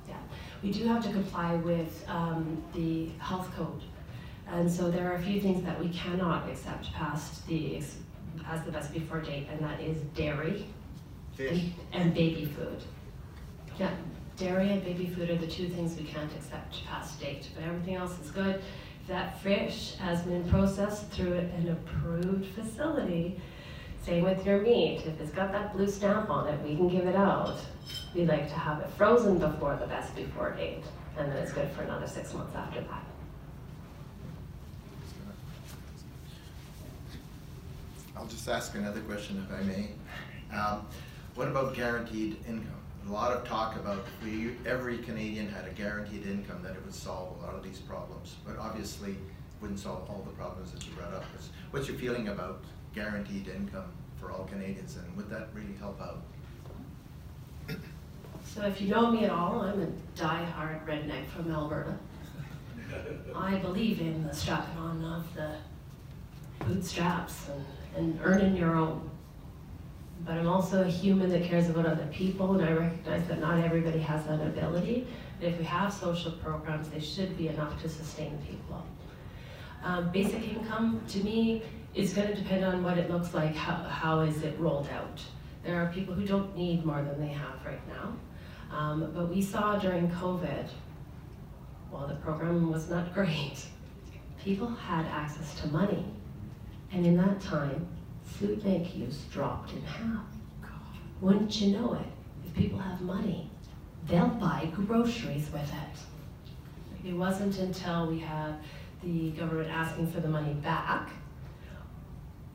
Yeah, 0.07 0.15
we 0.61 0.71
do 0.71 0.87
have 0.87 1.03
to 1.03 1.11
comply 1.11 1.55
with 1.55 2.05
um, 2.07 2.61
the 2.73 3.09
health 3.19 3.49
code, 3.55 3.81
and 4.47 4.71
so 4.71 4.91
there 4.91 5.11
are 5.11 5.15
a 5.15 5.21
few 5.21 5.41
things 5.41 5.63
that 5.65 5.79
we 5.79 5.89
cannot 5.89 6.49
accept 6.49 6.91
past 6.93 7.45
the 7.47 7.75
as 8.47 8.63
the 8.63 8.71
best 8.71 8.93
before 8.93 9.21
date, 9.21 9.47
and 9.51 9.59
that 9.61 9.79
is 9.81 9.97
dairy 10.15 10.65
Fish. 11.35 11.63
and, 11.93 12.03
and 12.03 12.13
baby 12.13 12.45
food. 12.45 12.81
Yeah, 13.79 13.91
dairy 14.37 14.71
and 14.71 14.83
baby 14.83 15.07
food 15.07 15.29
are 15.29 15.37
the 15.37 15.47
two 15.47 15.69
things 15.69 15.97
we 15.97 16.03
can't 16.03 16.31
accept 16.33 16.85
past 16.85 17.19
date, 17.19 17.49
but 17.55 17.63
everything 17.63 17.95
else 17.95 18.19
is 18.19 18.31
good. 18.31 18.61
If 19.01 19.07
that 19.07 19.41
fish 19.41 19.95
has 19.99 20.21
been 20.23 20.49
processed 20.49 21.09
through 21.11 21.33
an 21.33 21.69
approved 21.69 22.47
facility, 22.53 23.39
same 24.03 24.23
with 24.23 24.45
your 24.45 24.61
meat. 24.61 25.03
If 25.05 25.19
it's 25.19 25.31
got 25.31 25.51
that 25.51 25.73
blue 25.75 25.89
stamp 25.89 26.29
on 26.29 26.47
it, 26.47 26.61
we 26.61 26.75
can 26.75 26.89
give 26.89 27.07
it 27.07 27.15
out. 27.15 27.57
We 28.13 28.25
like 28.25 28.47
to 28.49 28.55
have 28.55 28.79
it 28.81 28.89
frozen 28.91 29.39
before 29.39 29.77
the 29.79 29.87
best 29.87 30.15
before 30.15 30.51
date, 30.51 30.83
and 31.17 31.31
then 31.31 31.37
it's 31.37 31.51
good 31.51 31.69
for 31.71 31.83
another 31.83 32.07
six 32.07 32.33
months 32.33 32.55
after 32.55 32.81
that. 32.81 33.03
I'll 38.25 38.31
just 38.31 38.49
ask 38.49 38.73
another 38.73 39.01
question 39.01 39.45
if 39.47 39.55
I 39.55 39.61
may. 39.61 39.89
Um, 40.51 40.87
what 41.35 41.47
about 41.47 41.75
guaranteed 41.75 42.37
income? 42.47 42.81
A 43.07 43.11
lot 43.11 43.31
of 43.31 43.47
talk 43.47 43.75
about 43.75 43.99
if 43.99 44.25
we, 44.25 44.55
every 44.67 44.97
Canadian 44.97 45.47
had 45.47 45.67
a 45.67 45.69
guaranteed 45.69 46.25
income 46.25 46.63
that 46.63 46.71
it 46.71 46.83
would 46.83 46.95
solve 46.95 47.37
a 47.37 47.45
lot 47.45 47.53
of 47.53 47.61
these 47.61 47.77
problems, 47.77 48.37
but 48.43 48.57
obviously 48.57 49.15
wouldn't 49.61 49.79
solve 49.79 50.09
all 50.09 50.23
the 50.25 50.31
problems 50.31 50.71
that 50.71 50.83
you 50.87 50.93
brought 50.93 51.13
up. 51.13 51.23
What's 51.69 51.87
your 51.87 51.97
feeling 51.97 52.29
about 52.29 52.63
guaranteed 52.95 53.47
income 53.47 53.91
for 54.19 54.31
all 54.31 54.45
Canadians 54.45 54.97
and 54.97 55.15
would 55.15 55.29
that 55.29 55.49
really 55.53 55.75
help 55.77 56.01
out? 56.01 56.23
So 58.43 58.63
if 58.63 58.81
you 58.81 58.87
know 58.87 59.11
me 59.11 59.25
at 59.25 59.29
all, 59.29 59.61
I'm 59.61 59.83
a 59.83 59.87
die-hard 60.19 60.83
redneck 60.87 61.27
from 61.27 61.51
Alberta. 61.51 61.95
I 63.35 63.57
believe 63.57 64.01
in 64.01 64.25
the 64.25 64.33
strapping 64.33 64.79
on 64.79 65.03
of 65.03 65.35
the 65.35 65.57
bootstraps 66.65 67.49
and, 67.49 67.63
and 67.95 68.19
earning 68.23 68.55
your 68.55 68.75
own. 68.75 69.09
But 70.25 70.37
I'm 70.37 70.47
also 70.47 70.83
a 70.83 70.87
human 70.87 71.29
that 71.29 71.43
cares 71.43 71.69
about 71.69 71.85
other 71.85 72.07
people, 72.07 72.53
and 72.53 72.67
I 72.67 72.71
recognize 72.71 73.27
that 73.27 73.39
not 73.39 73.59
everybody 73.63 73.99
has 73.99 74.25
that 74.25 74.41
ability. 74.41 75.07
But 75.39 75.49
if 75.49 75.59
we 75.59 75.65
have 75.65 75.93
social 75.93 76.31
programs, 76.31 76.89
they 76.89 76.99
should 76.99 77.37
be 77.37 77.49
enough 77.49 77.81
to 77.81 77.89
sustain 77.89 78.37
people. 78.49 78.83
Um, 79.83 80.09
basic 80.11 80.47
income, 80.47 81.01
to 81.09 81.19
me, 81.19 81.61
is 81.93 82.13
going 82.13 82.27
to 82.27 82.35
depend 82.35 82.65
on 82.65 82.83
what 82.83 82.97
it 82.97 83.09
looks 83.09 83.33
like, 83.33 83.55
how, 83.55 83.75
how 83.83 84.21
is 84.21 84.41
it 84.43 84.57
rolled 84.59 84.89
out. 84.89 85.21
There 85.63 85.81
are 85.81 85.91
people 85.91 86.13
who 86.13 86.25
don't 86.25 86.55
need 86.55 86.85
more 86.85 87.01
than 87.01 87.19
they 87.19 87.33
have 87.33 87.63
right 87.65 87.81
now. 87.87 88.15
Um, 88.75 89.11
but 89.15 89.29
we 89.29 89.41
saw 89.41 89.77
during 89.77 90.09
COVID, 90.09 90.67
while 91.91 92.07
the 92.07 92.15
program 92.15 92.71
was 92.71 92.89
not 92.89 93.13
great, 93.13 93.65
people 94.43 94.67
had 94.67 95.05
access 95.05 95.59
to 95.61 95.67
money. 95.67 96.05
And 96.95 97.05
in 97.05 97.17
that 97.17 97.41
time, 97.41 97.85
food 98.23 98.63
bank 98.63 98.95
use 98.95 99.23
dropped 99.29 99.73
in 99.73 99.81
half. 99.81 100.23
Wouldn't 101.19 101.59
you 101.59 101.77
know 101.77 101.93
it? 101.93 102.07
If 102.47 102.53
people 102.53 102.79
have 102.79 103.01
money, 103.01 103.51
they'll 104.07 104.29
buy 104.29 104.69
groceries 104.73 105.49
with 105.51 105.69
it. 105.73 107.09
It 107.09 107.13
wasn't 107.13 107.59
until 107.59 108.07
we 108.07 108.19
had 108.19 108.55
the 109.03 109.31
government 109.31 109.69
asking 109.69 110.09
for 110.09 110.21
the 110.21 110.29
money 110.29 110.53
back. 110.53 111.09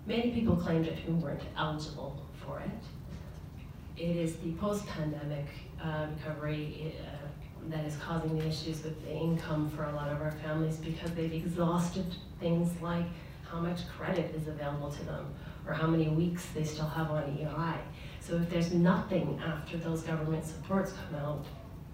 Many 0.07 0.31
people 0.31 0.57
claimed 0.57 0.87
it 0.87 0.99
who 1.01 1.17
weren't 1.17 1.43
eligible 1.59 2.19
for 2.43 2.61
it. 2.61 4.03
It 4.03 4.17
is 4.17 4.37
the 4.37 4.53
post-pandemic 4.53 5.49
uh, 5.85 6.07
recovery 6.17 6.97
uh, 6.99 7.27
that 7.69 7.85
is 7.85 7.95
causing 7.97 8.39
the 8.39 8.47
issues 8.47 8.83
with 8.85 9.05
the 9.05 9.13
income 9.13 9.69
for 9.69 9.85
a 9.85 9.93
lot 9.93 10.11
of 10.11 10.23
our 10.23 10.33
families 10.33 10.79
because 10.79 11.11
they've 11.11 11.35
exhausted 11.35 12.07
things 12.41 12.71
like 12.81 13.05
how 13.51 13.59
much 13.59 13.89
credit 13.89 14.35
is 14.35 14.49
available 14.49 14.91
to 14.91 15.05
them 15.05 15.35
or 15.67 15.73
how 15.73 15.87
many 15.87 16.09
weeks 16.09 16.47
they 16.55 16.65
still 16.65 16.87
have 16.87 17.11
on 17.11 17.25
EI. 17.25 17.79
So 18.21 18.37
if 18.37 18.49
there's 18.51 18.73
nothing 18.73 19.41
after 19.45 19.77
those 19.77 20.03
government 20.03 20.45
supports 20.45 20.93
come 20.93 21.19
out, 21.21 21.45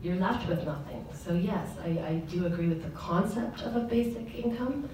you're 0.02 0.16
left 0.16 0.48
with 0.48 0.64
nothing. 0.64 1.06
So 1.12 1.32
yes, 1.32 1.68
I, 1.82 1.88
I 1.88 2.22
do 2.28 2.46
agree 2.46 2.68
with 2.68 2.82
the 2.82 2.90
concept 2.90 3.62
of 3.62 3.76
a 3.76 3.80
basic 3.80 4.34
income. 4.34 4.88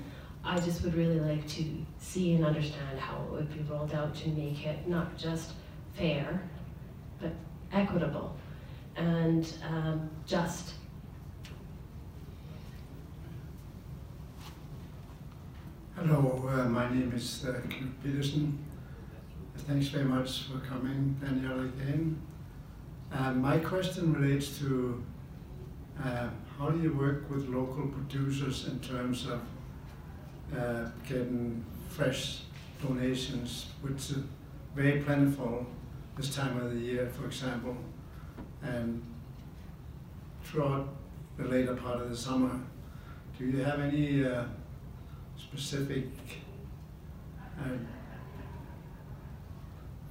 I 0.45 0.59
just 0.61 0.83
would 0.83 0.95
really 0.95 1.21
like 1.21 1.47
to 1.49 1.65
see 1.99 2.35
and 2.35 2.45
understand 2.45 2.99
how 2.99 3.23
it 3.25 3.31
would 3.31 3.53
be 3.53 3.63
rolled 3.71 3.95
out 3.95 4.15
to 4.17 4.29
make 4.31 4.65
it 4.67 4.89
not 4.89 5.17
just 5.17 5.53
fair, 5.95 6.43
but 7.21 7.33
equitable 7.73 8.37
and 8.97 9.53
um, 9.69 10.11
just. 10.27 10.75
Hello, 16.05 16.49
uh, 16.49 16.69
my 16.69 16.93
name 16.93 17.13
is 17.15 17.45
uh, 17.47 17.53
Knut 17.69 17.93
Peterson. 18.03 18.59
Thanks 19.69 19.87
very 19.87 20.05
much 20.05 20.49
for 20.49 20.59
coming, 20.59 21.17
Danielle, 21.21 21.61
again. 21.61 22.21
Uh, 23.13 23.33
my 23.35 23.59
question 23.59 24.13
relates 24.13 24.59
to 24.59 25.01
uh, 26.05 26.29
how 26.59 26.71
do 26.71 26.83
you 26.83 26.93
work 26.93 27.31
with 27.31 27.49
local 27.49 27.87
producers 27.87 28.67
in 28.67 28.81
terms 28.81 29.29
of 29.29 29.43
uh, 30.59 30.91
getting 31.09 31.65
fresh 31.89 32.41
donations, 32.85 33.67
which 33.81 34.11
are 34.11 34.25
very 34.75 35.03
plentiful 35.03 35.65
this 36.17 36.35
time 36.35 36.57
of 36.57 36.75
the 36.75 36.81
year, 36.81 37.09
for 37.17 37.27
example, 37.27 37.77
and 38.61 39.01
throughout 40.43 40.89
the 41.39 41.45
later 41.45 41.77
part 41.77 42.01
of 42.01 42.11
the 42.11 42.17
summer. 42.17 42.59
Do 43.39 43.45
you 43.45 43.63
have 43.63 43.79
any 43.79 44.25
uh, 44.25 44.47
specific 45.43 46.07
uh, 47.59 47.77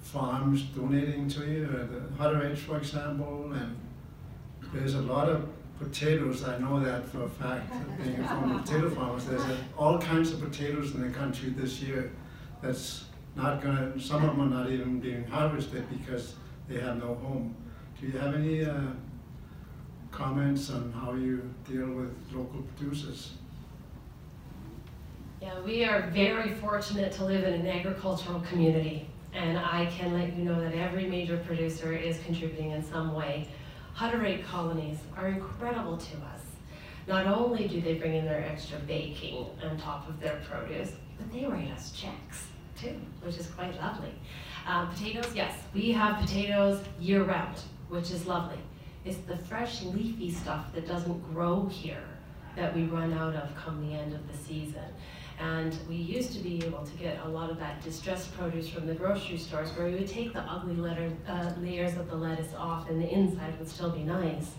farms 0.02 0.64
donating 0.64 1.28
to 1.30 1.46
you, 1.46 1.66
the 1.66 2.22
Hutter 2.22 2.56
for 2.56 2.78
example, 2.78 3.52
and 3.54 3.76
there's 4.74 4.96
a 4.96 5.02
lot 5.02 5.30
of 5.30 5.50
potatoes, 5.80 6.44
I 6.44 6.58
know 6.60 6.80
that 6.80 7.08
for 7.08 7.24
a 7.24 7.30
fact, 7.30 7.72
being 8.04 8.20
a 8.20 8.28
former 8.28 8.60
potato 8.60 8.90
farmer, 8.90 9.20
there's 9.20 9.44
a, 9.44 9.58
all 9.78 9.98
kinds 9.98 10.32
of 10.32 10.42
potatoes 10.42 10.94
in 10.94 11.02
the 11.02 11.18
country 11.18 11.50
this 11.50 11.82
year 11.82 12.12
that's 12.62 13.06
not 13.36 13.62
gonna, 13.62 14.00
some 14.00 14.24
of 14.24 14.36
them 14.36 14.42
are 14.42 14.64
not 14.64 14.70
even 14.70 15.00
being 15.00 15.26
harvested 15.26 15.86
because 15.90 16.36
they 16.68 16.80
have 16.80 16.98
no 16.98 17.16
home. 17.16 17.56
Do 18.00 18.08
you 18.08 18.18
have 18.18 18.36
any 18.36 18.66
uh, 18.66 18.80
comments 20.12 20.70
on 20.70 20.92
how 20.92 21.14
you 21.14 21.50
deal 21.68 21.88
with 21.88 22.14
local 22.34 22.62
producers? 22.78 23.32
Yeah, 25.42 25.60
we 25.62 25.84
are 25.86 26.04
very 26.12 26.52
fortunate 26.52 27.12
to 27.14 27.26
live 27.26 27.46
in 27.46 27.54
an 27.54 27.66
agricultural 27.66 28.42
community, 28.42 29.08
and 29.34 29.58
I 29.58 29.88
can 29.88 30.14
let 30.14 30.38
you 30.38 30.44
know 30.44 30.62
that 30.62 30.76
every 30.76 31.08
major 31.08 31.38
producer 31.38 31.94
is 31.94 32.20
contributing 32.28 32.70
in 32.70 32.84
some 32.84 33.16
way. 33.16 33.48
Hutterite 33.98 34.46
colonies 34.46 35.00
are 35.18 35.30
incredible 35.30 35.98
to 35.98 36.18
us. 36.18 36.42
Not 37.08 37.26
only 37.26 37.68
do 37.68 37.82
they 37.82 37.96
bring 37.96 38.14
in 38.14 38.26
their 38.26 38.46
extra 38.46 38.78
baking 38.82 39.48
on 39.64 39.80
top 39.80 40.08
of 40.08 40.20
their 40.20 40.40
produce, 40.48 40.92
but 41.18 41.34
they 41.34 41.48
write 41.48 41.72
us 41.72 41.92
checks 41.92 42.46
too, 42.80 43.02
which 43.24 43.38
is 43.38 43.48
quite 43.48 43.76
lovely. 43.82 44.14
Um, 44.68 44.90
potatoes, 44.90 45.32
yes, 45.34 45.58
we 45.74 45.92
have 45.92 46.22
potatoes 46.22 46.84
year 47.00 47.24
round, 47.24 47.58
which 47.90 48.12
is 48.12 48.28
lovely. 48.28 48.60
It's 49.06 49.18
the 49.28 49.38
fresh 49.38 49.82
leafy 49.82 50.30
stuff 50.30 50.72
that 50.76 50.88
doesn't 50.88 51.34
grow 51.34 51.66
here 51.66 52.04
that 52.56 52.76
we 52.76 52.84
run 52.84 53.14
out 53.14 53.34
of 53.34 53.56
come 53.56 53.88
the 53.88 53.96
end 53.96 54.14
of 54.14 54.32
the 54.32 54.38
season. 54.38 54.84
And 55.42 55.76
we 55.90 55.96
used 55.96 56.34
to 56.34 56.40
be 56.40 56.64
able 56.64 56.86
to 56.86 56.92
get 56.98 57.20
a 57.26 57.28
lot 57.28 57.50
of 57.50 57.58
that 57.58 57.84
distressed 57.84 58.32
produce 58.38 58.70
from 58.70 58.86
the 58.86 58.94
grocery 58.94 59.38
stores 59.38 59.72
where 59.72 59.88
we 59.88 59.96
would 59.96 60.08
take 60.08 60.34
the 60.34 60.42
ugly 60.42 60.76
letter, 60.76 61.12
uh, 61.28 61.52
layers 61.58 61.98
of 61.98 62.12
the 62.12 62.16
lettuce 62.16 62.54
off 62.56 62.88
and 62.92 63.02
the 63.02 63.12
inside 63.12 63.58
would 63.58 63.68
still 63.68 63.90
be 63.90 64.04
nice. 64.04 64.52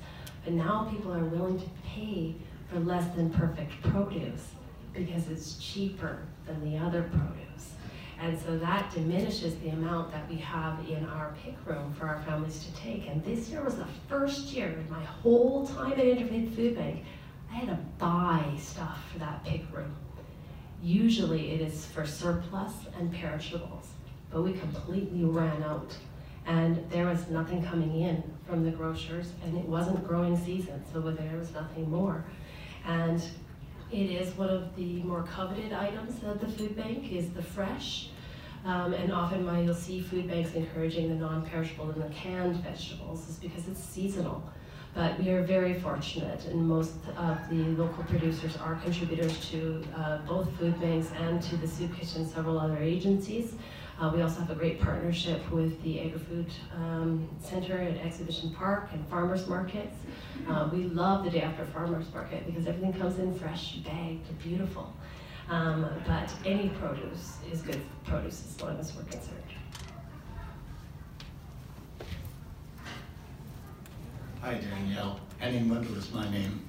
But 0.45 0.55
now 0.55 0.89
people 0.91 1.14
are 1.14 1.24
willing 1.24 1.61
to 1.61 1.66
pay 1.87 2.35
for 2.68 2.80
less 2.80 3.14
than 3.14 3.30
perfect 3.30 3.80
produce 3.80 4.49
because 4.93 5.28
it's 5.28 5.57
cheaper 5.59 6.18
than 6.47 6.68
the 6.68 6.76
other 6.78 7.03
produce. 7.03 7.74
And 8.20 8.37
so 8.41 8.59
that 8.59 8.93
diminishes 8.93 9.57
the 9.59 9.68
amount 9.68 10.11
that 10.11 10.28
we 10.28 10.37
have 10.37 10.78
in 10.89 11.07
our 11.07 11.37
pick 11.45 11.55
room 11.64 11.95
for 11.95 12.09
our 12.09 12.20
families 12.22 12.64
to 12.64 12.74
take. 12.80 13.09
And 13.09 13.24
this 13.24 13.49
year 13.51 13.62
was 13.62 13.76
the 13.76 13.87
first 14.09 14.53
year 14.53 14.66
in 14.66 14.91
my 14.91 15.05
whole 15.05 15.64
time 15.64 15.93
at 15.93 15.99
Interfaith 15.99 16.57
Food 16.57 16.74
Bank, 16.74 17.05
I 17.53 17.55
had 17.55 17.68
to 17.68 17.78
buy 17.99 18.45
stuff 18.59 18.99
for 19.12 19.20
that 19.20 19.45
pick 19.45 19.62
room. 19.72 19.95
Usually 20.83 21.53
it 21.53 21.61
is 21.61 21.87
for 21.87 22.05
surplus 22.05 22.72
and 22.99 23.12
perishables, 23.12 23.87
but 24.33 24.43
we 24.43 24.53
completely 24.55 25.24
ran 25.24 25.62
out. 25.62 25.97
And 26.45 26.91
there 26.91 27.07
was 27.07 27.28
nothing 27.28 27.62
coming 27.62 28.01
in 28.01 28.24
from 28.49 28.64
the 28.64 28.72
grocers, 28.72 29.30
and 29.45 29.57
it 29.57 29.64
wasn't 29.64 30.05
growing 30.07 30.37
season, 30.37 30.83
so 30.93 31.01
there 31.01 31.39
was 31.39 31.53
nothing 31.53 31.89
more. 31.89 32.24
And 32.85 33.22
it 33.93 34.11
is 34.11 34.37
one 34.37 34.49
of 34.49 34.74
the 34.74 35.03
more 35.05 35.22
coveted 35.22 35.72
items 35.72 36.22
at 36.24 36.41
the 36.41 36.49
food 36.49 36.76
bank 36.76 37.12
is 37.12 37.30
the 37.30 37.43
fresh. 37.43 38.09
Um, 38.64 38.93
and 38.95 39.12
often 39.12 39.45
why 39.45 39.61
you'll 39.61 39.74
see 39.74 40.01
food 40.01 40.28
banks 40.28 40.55
encouraging 40.55 41.09
the 41.09 41.16
non-perishable 41.16 41.91
and 41.91 42.03
the 42.03 42.09
canned 42.14 42.57
vegetables 42.57 43.28
is 43.28 43.37
because 43.37 43.68
it's 43.68 43.83
seasonal. 43.83 44.43
But 44.95 45.18
we 45.18 45.30
are 45.30 45.43
very 45.43 45.74
fortunate, 45.80 46.45
and 46.45 46.68
most 46.68 46.97
of 47.16 47.38
the 47.49 47.64
local 47.82 48.05
producers 48.05 48.59
are 48.59 48.74
contributors 48.76 49.49
to 49.51 49.82
uh, 49.97 50.18
both 50.18 50.55
food 50.59 50.78
banks 50.82 51.11
and 51.18 51.43
to 51.45 51.57
the 51.57 51.66
soup 51.66 51.97
kitchen, 51.97 52.28
several 52.28 52.59
other 52.61 52.76
agencies. 52.76 53.55
Uh, 53.99 54.11
we 54.14 54.20
also 54.20 54.40
have 54.40 54.51
a 54.51 54.55
great 54.55 54.80
partnership 54.80 55.49
with 55.51 55.80
the 55.82 56.01
Agri-Food 56.01 56.53
um, 56.76 57.28
Center 57.40 57.78
at 57.78 57.97
Exhibition 58.05 58.53
Park 58.53 58.90
and 58.93 59.07
farmers 59.09 59.47
markets. 59.47 59.97
Uh, 60.49 60.68
we 60.72 60.84
love 60.84 61.24
the 61.24 61.30
day 61.30 61.40
after 61.40 61.64
farmers 61.66 62.07
market 62.12 62.45
because 62.45 62.66
everything 62.66 62.93
comes 62.93 63.18
in 63.18 63.32
fresh, 63.38 63.76
bagged, 63.76 64.26
beautiful. 64.43 64.93
Um, 65.49 65.88
but 66.07 66.32
any 66.45 66.68
produce 66.70 67.36
is 67.51 67.62
good 67.62 67.80
produce 68.05 68.45
as 68.47 68.61
long 68.61 68.78
as 68.78 68.95
we're 68.95 69.03
concerned. 69.05 69.41
Hi 74.43 74.55
Danielle, 74.55 75.20
Henning 75.38 75.68
Mundel 75.68 75.97
is 75.97 76.12
my 76.12 76.28
name. 76.28 76.61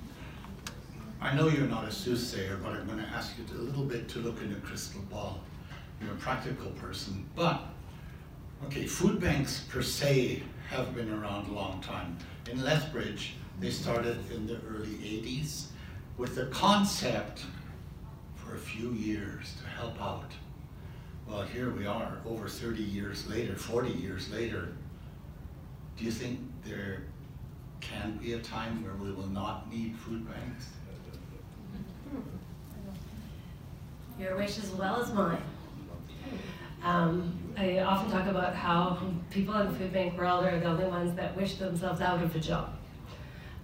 I 1.20 1.36
know 1.36 1.48
you're 1.48 1.66
not 1.66 1.88
a 1.88 1.92
soothsayer, 1.92 2.58
but 2.58 2.74
I'm 2.74 2.86
going 2.86 3.00
to 3.00 3.06
ask 3.06 3.32
you 3.36 3.46
to, 3.46 3.62
a 3.62 3.66
little 3.66 3.84
bit 3.84 4.08
to 4.10 4.20
look 4.20 4.40
in 4.44 4.52
a 4.52 4.58
crystal 4.58 5.02
ball. 5.10 5.40
You're 6.00 6.12
a 6.12 6.18
practical 6.18 6.70
person, 6.74 7.28
but 7.36 7.64
okay, 8.66 8.86
food 8.86 9.20
banks 9.20 9.66
per 9.70 9.82
se 9.82 10.44
have 10.70 10.94
been 10.94 11.12
around 11.12 11.50
a 11.50 11.54
long 11.54 11.82
time. 11.82 12.16
In 12.48 12.64
Lethbridge, 12.64 13.34
they 13.60 13.72
started 13.72 14.20
in 14.32 14.46
the 14.46 14.60
early 14.70 14.94
80s 15.00 15.70
with 16.16 16.36
the 16.36 16.46
concept 16.52 17.44
for 18.36 18.54
a 18.54 18.60
few 18.60 18.92
years 18.92 19.56
to 19.64 19.68
help 19.68 20.00
out. 20.00 20.32
Well, 21.28 21.42
here 21.42 21.72
we 21.72 21.88
are, 21.88 22.20
over 22.24 22.48
30 22.48 22.84
years 22.84 23.28
later, 23.28 23.56
40 23.56 23.90
years 23.94 24.30
later. 24.30 24.76
Do 25.98 26.06
you 26.06 26.12
think 26.12 26.40
there 26.64 27.02
can 27.90 28.18
be 28.18 28.34
a 28.34 28.40
time 28.40 28.84
where 28.84 28.96
we 28.96 29.12
will 29.14 29.28
not 29.28 29.72
need 29.72 29.96
food 29.98 30.26
banks? 30.28 30.70
Your 34.20 34.38
wish 34.38 34.58
as 34.60 34.70
well 34.72 35.02
as 35.02 35.12
mine. 35.12 35.42
Um, 36.84 37.40
I 37.58 37.80
often 37.80 38.12
talk 38.12 38.28
about 38.28 38.54
how 38.54 39.00
people 39.30 39.56
in 39.56 39.72
the 39.72 39.80
food 39.80 39.94
bank 39.94 40.18
world 40.18 40.46
are 40.46 40.60
the 40.60 40.66
only 40.66 40.86
ones 40.86 41.16
that 41.16 41.36
wish 41.36 41.56
themselves 41.56 42.02
out 42.02 42.22
of 42.22 42.36
a 42.36 42.40
job. 42.40 42.76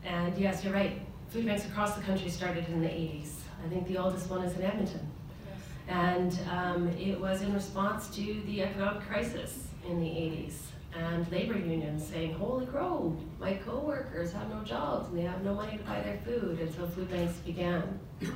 And 0.04 0.38
yes, 0.38 0.64
you're 0.64 0.74
right. 0.74 1.02
Food 1.30 1.46
banks 1.46 1.66
across 1.66 1.96
the 1.96 2.02
country 2.02 2.30
started 2.30 2.68
in 2.70 2.82
the 2.82 2.88
80s. 2.88 3.34
I 3.64 3.70
think 3.70 3.88
the 3.88 3.98
oldest 3.98 4.30
one 4.30 4.44
is 4.44 4.56
in 4.56 4.64
Edmonton. 4.64 5.06
Yes. 5.48 5.62
And 5.90 6.40
um, 6.50 6.88
it 6.98 7.20
was 7.20 7.42
in 7.42 7.54
response 7.54 8.08
to 8.16 8.42
the 8.46 8.64
economic 8.64 9.04
crisis 9.04 9.68
in 9.88 10.00
the 10.00 10.08
80s 10.08 10.54
and 10.96 11.32
labor 11.32 11.58
unions 11.58 12.08
saying, 12.08 12.34
holy 12.34 12.66
crow, 12.66 13.16
my 13.40 13.54
coworkers 13.54 14.34
have 14.34 14.50
no 14.50 14.62
jobs 14.64 15.10
and 15.10 15.18
they 15.18 15.24
have 15.24 15.44
no 15.44 15.54
money 15.54 15.78
to 15.78 15.84
buy 15.84 16.02
their 16.02 16.18
food, 16.26 16.60
and 16.60 16.74
so 16.74 16.86
food 16.88 17.10
banks 17.10 17.38
began. 17.40 18.00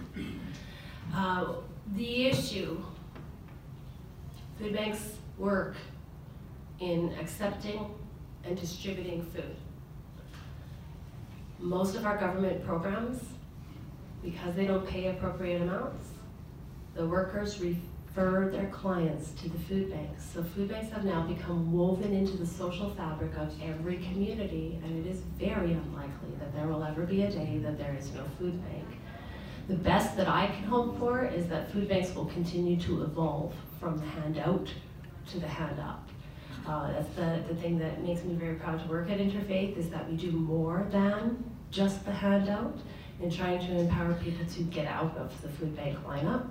Uh, 1.13 1.55
the 1.95 2.27
issue, 2.27 2.81
food 4.57 4.73
banks 4.73 5.17
work 5.37 5.75
in 6.79 7.13
accepting 7.19 7.93
and 8.45 8.59
distributing 8.59 9.21
food. 9.21 9.55
Most 11.59 11.95
of 11.95 12.05
our 12.05 12.17
government 12.17 12.65
programs, 12.65 13.21
because 14.23 14.55
they 14.55 14.65
don't 14.65 14.87
pay 14.87 15.09
appropriate 15.09 15.61
amounts, 15.61 16.07
the 16.95 17.05
workers 17.05 17.59
refer 18.15 18.49
their 18.49 18.67
clients 18.67 19.31
to 19.41 19.49
the 19.49 19.57
food 19.59 19.89
banks. 19.89 20.23
So 20.33 20.43
food 20.43 20.69
banks 20.69 20.91
have 20.91 21.03
now 21.03 21.23
become 21.23 21.71
woven 21.71 22.13
into 22.13 22.37
the 22.37 22.45
social 22.45 22.91
fabric 22.91 23.35
of 23.37 23.51
every 23.61 23.97
community, 23.97 24.79
and 24.83 25.05
it 25.05 25.09
is 25.09 25.21
very 25.39 25.73
unlikely 25.73 26.29
that 26.39 26.53
there 26.53 26.67
will 26.67 26.83
ever 26.83 27.05
be 27.05 27.23
a 27.23 27.31
day 27.31 27.59
that 27.63 27.77
there 27.77 27.95
is 27.97 28.11
no 28.13 28.23
food 28.37 28.61
bank. 28.65 28.85
The 29.67 29.75
best 29.75 30.15
that 30.17 30.27
I 30.27 30.47
can 30.47 30.65
hope 30.65 30.99
for 30.99 31.25
is 31.25 31.47
that 31.47 31.71
food 31.71 31.89
banks 31.89 32.13
will 32.13 32.25
continue 32.25 32.79
to 32.81 33.03
evolve 33.03 33.55
from 33.79 33.97
the 33.97 34.05
handout 34.05 34.71
to 35.31 35.39
the 35.39 35.47
hand 35.47 35.79
up. 35.79 36.07
Uh, 36.67 36.91
that's 36.91 37.15
the, 37.15 37.43
the 37.47 37.59
thing 37.59 37.79
that 37.79 38.03
makes 38.03 38.23
me 38.23 38.35
very 38.35 38.55
proud 38.55 38.81
to 38.83 38.87
work 38.89 39.09
at 39.09 39.19
Interfaith 39.19 39.77
is 39.77 39.89
that 39.89 40.09
we 40.09 40.17
do 40.17 40.31
more 40.31 40.87
than 40.91 41.43
just 41.71 42.05
the 42.05 42.11
handout 42.11 42.77
in 43.21 43.31
trying 43.31 43.59
to 43.59 43.79
empower 43.79 44.13
people 44.15 44.45
to 44.45 44.63
get 44.63 44.85
out 44.85 45.17
of 45.17 45.41
the 45.41 45.49
food 45.49 45.75
bank 45.75 45.97
lineup 46.05 46.47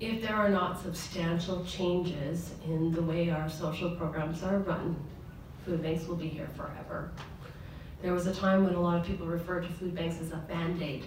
if 0.00 0.22
there 0.22 0.34
are 0.34 0.48
not 0.48 0.82
substantial 0.82 1.62
changes 1.64 2.52
in 2.64 2.90
the 2.90 3.02
way 3.02 3.28
our 3.28 3.50
social 3.50 3.90
programs 3.96 4.42
are 4.42 4.58
run, 4.60 4.96
food 5.64 5.82
banks 5.82 6.06
will 6.06 6.16
be 6.16 6.28
here 6.28 6.48
forever. 6.56 7.12
There 8.00 8.14
was 8.14 8.26
a 8.26 8.34
time 8.34 8.64
when 8.64 8.74
a 8.74 8.80
lot 8.80 8.98
of 8.98 9.06
people 9.06 9.26
referred 9.26 9.64
to 9.64 9.72
food 9.74 9.94
banks 9.94 10.18
as 10.18 10.32
a 10.32 10.36
band-aid. 10.36 11.04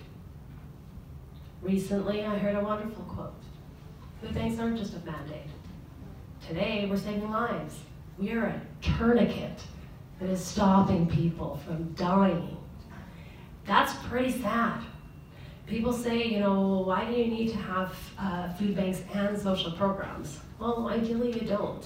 Recently, 1.64 2.24
I 2.24 2.38
heard 2.38 2.56
a 2.56 2.62
wonderful 2.62 3.04
quote. 3.06 3.34
Food 4.22 4.36
banks 4.36 4.60
aren't 4.60 4.78
just 4.78 4.94
a 4.94 5.00
band-aid. 5.00 5.50
Today, 6.48 6.86
we're 6.88 6.98
saving 6.98 7.32
lives. 7.32 7.80
We 8.20 8.32
are 8.34 8.46
a 8.46 8.62
tourniquet 8.82 9.60
that 10.20 10.30
is 10.30 10.40
stopping 10.40 11.08
people 11.08 11.60
from 11.66 11.94
dying. 11.94 12.58
That's 13.66 13.94
pretty 14.08 14.40
sad 14.40 14.84
people 15.68 15.94
say, 15.94 16.26
you 16.26 16.40
know, 16.40 16.84
why 16.86 17.06
do 17.06 17.14
you 17.14 17.28
need 17.28 17.50
to 17.50 17.58
have 17.58 17.96
uh, 18.20 18.52
food 18.54 18.76
banks 18.76 19.02
and 19.14 19.38
social 19.38 19.72
programs? 19.72 20.40
Well, 20.60 20.88
ideally 20.90 21.32
you 21.40 21.48
don't. 21.48 21.86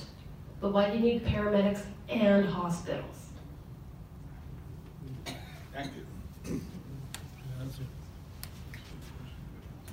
But 0.60 0.74
why 0.74 0.90
do 0.90 0.98
you 0.98 1.04
need 1.04 1.26
paramedics 1.26 1.82
and 2.10 2.46
hospitals? 2.46 3.28
Thank 5.74 5.92
you. 5.96 6.62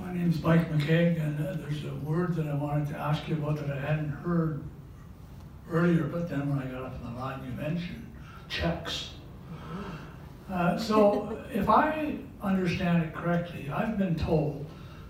My 0.00 0.12
name 0.12 0.30
is 0.30 0.42
Mike 0.42 0.70
McKeag, 0.72 1.22
and 1.22 1.46
uh, 1.46 1.54
there's 1.58 1.84
a 1.84 1.94
word 2.04 2.34
that 2.36 2.46
I 2.48 2.54
wanted 2.54 2.88
to 2.88 2.98
ask 2.98 3.28
you 3.28 3.36
about 3.36 3.56
that 3.58 3.70
I 3.70 3.80
hadn't 3.80 4.08
heard 4.08 4.62
earlier, 5.70 6.04
but 6.04 6.28
then 6.28 6.50
when 6.50 6.58
I 6.58 6.70
got 6.70 6.82
up 6.82 6.96
in 6.96 7.14
the 7.14 7.20
line, 7.20 7.40
you 7.44 7.52
mentioned 7.52 8.10
checks. 8.48 9.10
Uh, 10.50 10.76
so 10.76 11.38
if 11.52 11.68
I 11.68 12.16
understand 12.44 13.02
it 13.04 13.14
correctly, 13.14 13.70
I've 13.70 13.98
been 13.98 14.16
told 14.16 14.66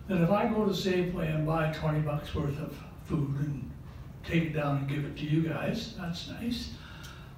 that 0.08 0.20
if 0.20 0.30
I 0.30 0.46
go 0.46 0.64
to 0.64 0.72
Safeway 0.72 1.34
and 1.34 1.46
buy 1.46 1.72
20 1.72 2.00
bucks 2.00 2.34
worth 2.34 2.58
of 2.60 2.76
food 3.04 3.36
and 3.40 3.70
take 4.24 4.44
it 4.44 4.52
down 4.54 4.78
and 4.78 4.88
give 4.88 5.04
it 5.04 5.16
to 5.18 5.24
you 5.24 5.42
guys, 5.42 5.94
that's 5.98 6.28
nice. 6.28 6.70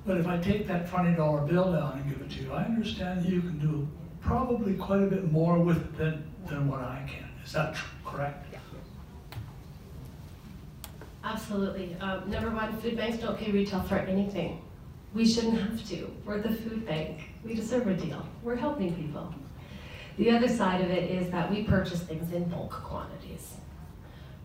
But 0.04 0.18
if 0.18 0.26
I 0.26 0.38
take 0.38 0.66
that 0.68 0.88
$20 0.88 1.48
bill 1.48 1.72
down 1.72 1.98
and 1.98 2.08
give 2.08 2.20
it 2.20 2.30
to 2.36 2.42
you, 2.44 2.52
I 2.52 2.64
understand 2.64 3.24
that 3.24 3.28
you 3.28 3.40
can 3.40 3.58
do 3.58 3.88
probably 4.20 4.74
quite 4.74 5.02
a 5.02 5.06
bit 5.06 5.30
more 5.30 5.58
with 5.58 5.78
it 5.78 5.96
than, 5.96 6.24
than 6.46 6.68
what 6.68 6.80
I 6.80 7.04
can. 7.08 7.28
Is 7.44 7.52
that 7.52 7.76
correct? 8.04 8.46
Absolutely. 11.26 11.96
Um, 12.00 12.30
number 12.30 12.50
one, 12.50 12.80
food 12.80 12.96
banks 12.96 13.18
don't 13.18 13.36
pay 13.36 13.50
retail 13.50 13.82
for 13.82 13.96
anything. 13.96 14.62
We 15.12 15.26
shouldn't 15.26 15.60
have 15.60 15.84
to. 15.88 16.08
We're 16.24 16.40
the 16.40 16.54
food 16.54 16.86
bank. 16.86 17.30
We 17.44 17.54
deserve 17.54 17.88
a 17.88 17.94
deal. 17.94 18.24
We're 18.44 18.54
helping 18.54 18.94
people. 18.94 19.34
The 20.16 20.30
other 20.30 20.48
side 20.48 20.80
of 20.80 20.90
it 20.90 21.10
is 21.10 21.30
that 21.30 21.50
we 21.50 21.64
purchase 21.64 22.00
things 22.00 22.32
in 22.32 22.44
bulk 22.44 22.70
quantities. 22.70 23.56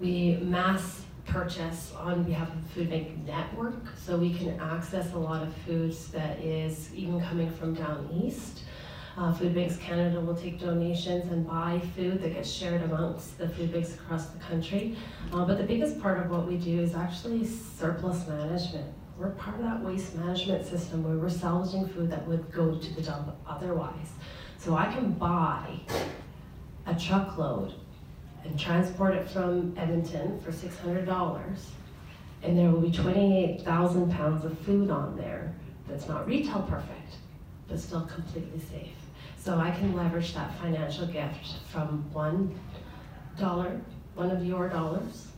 We 0.02 0.38
mass 0.42 1.06
purchase 1.26 1.94
on 1.98 2.24
behalf 2.24 2.50
of 2.50 2.62
the 2.62 2.70
Food 2.74 2.90
Bank 2.90 3.26
Network, 3.26 3.76
so 3.98 4.18
we 4.18 4.34
can 4.34 4.60
access 4.60 5.14
a 5.14 5.18
lot 5.18 5.44
of 5.44 5.54
foods 5.66 6.10
that 6.10 6.40
is 6.40 6.94
even 6.94 7.22
coming 7.22 7.50
from 7.50 7.74
down 7.74 8.10
east. 8.12 8.64
Uh, 9.18 9.34
Food 9.34 9.56
Banks 9.56 9.78
Canada 9.78 10.20
will 10.20 10.36
take 10.36 10.60
donations 10.60 11.32
and 11.32 11.48
buy 11.48 11.82
food 11.96 12.22
that 12.22 12.34
gets 12.34 12.50
shared 12.50 12.82
amongst 12.82 13.38
the 13.38 13.48
food 13.48 13.72
banks 13.72 13.94
across 13.94 14.28
the 14.28 14.40
country. 14.40 14.98
Uh, 15.32 15.46
but 15.46 15.58
the 15.58 15.64
biggest 15.64 16.02
part 16.02 16.20
of 16.20 16.30
what 16.30 16.48
we 16.48 16.58
do 16.58 16.82
is 16.82 16.96
actually 16.96 17.46
surplus 17.46 18.28
management. 18.28 18.94
We're 19.18 19.32
part 19.32 19.58
of 19.58 19.64
that 19.64 19.82
waste 19.82 20.16
management 20.16 20.66
system 20.66 21.04
where 21.04 21.16
we're 21.16 21.30
salvaging 21.30 21.88
food 21.90 22.10
that 22.10 22.28
would 22.28 22.52
go 22.52 22.76
to 22.76 22.94
the 22.96 23.02
dump 23.02 23.36
otherwise. 23.46 24.10
So 24.62 24.76
I 24.76 24.86
can 24.94 25.14
buy 25.14 25.80
a 26.86 26.94
truckload 26.94 27.74
and 28.44 28.60
transport 28.60 29.16
it 29.16 29.28
from 29.28 29.74
Edmonton 29.76 30.40
for 30.42 30.52
$600 30.52 31.62
and 32.44 32.58
there 32.58 32.70
will 32.70 32.82
be 32.82 32.92
28,000 32.92 34.12
pounds 34.12 34.46
of 34.46 34.56
food 34.60 34.92
on 34.92 35.18
there 35.18 35.52
that's 35.88 36.08
not 36.08 36.28
retail 36.28 36.62
perfect, 36.70 37.16
but 37.68 37.80
still 37.80 38.02
completely 38.02 38.60
safe. 38.60 38.94
So 39.36 39.58
I 39.58 39.72
can 39.72 39.96
leverage 39.96 40.36
that 40.36 40.56
financial 40.60 41.08
gift 41.08 41.56
from 41.72 42.06
one 42.14 42.54
dollar, 43.40 43.82
one 44.14 44.30
of 44.30 44.46
your 44.46 44.70
dollars, 44.70 45.30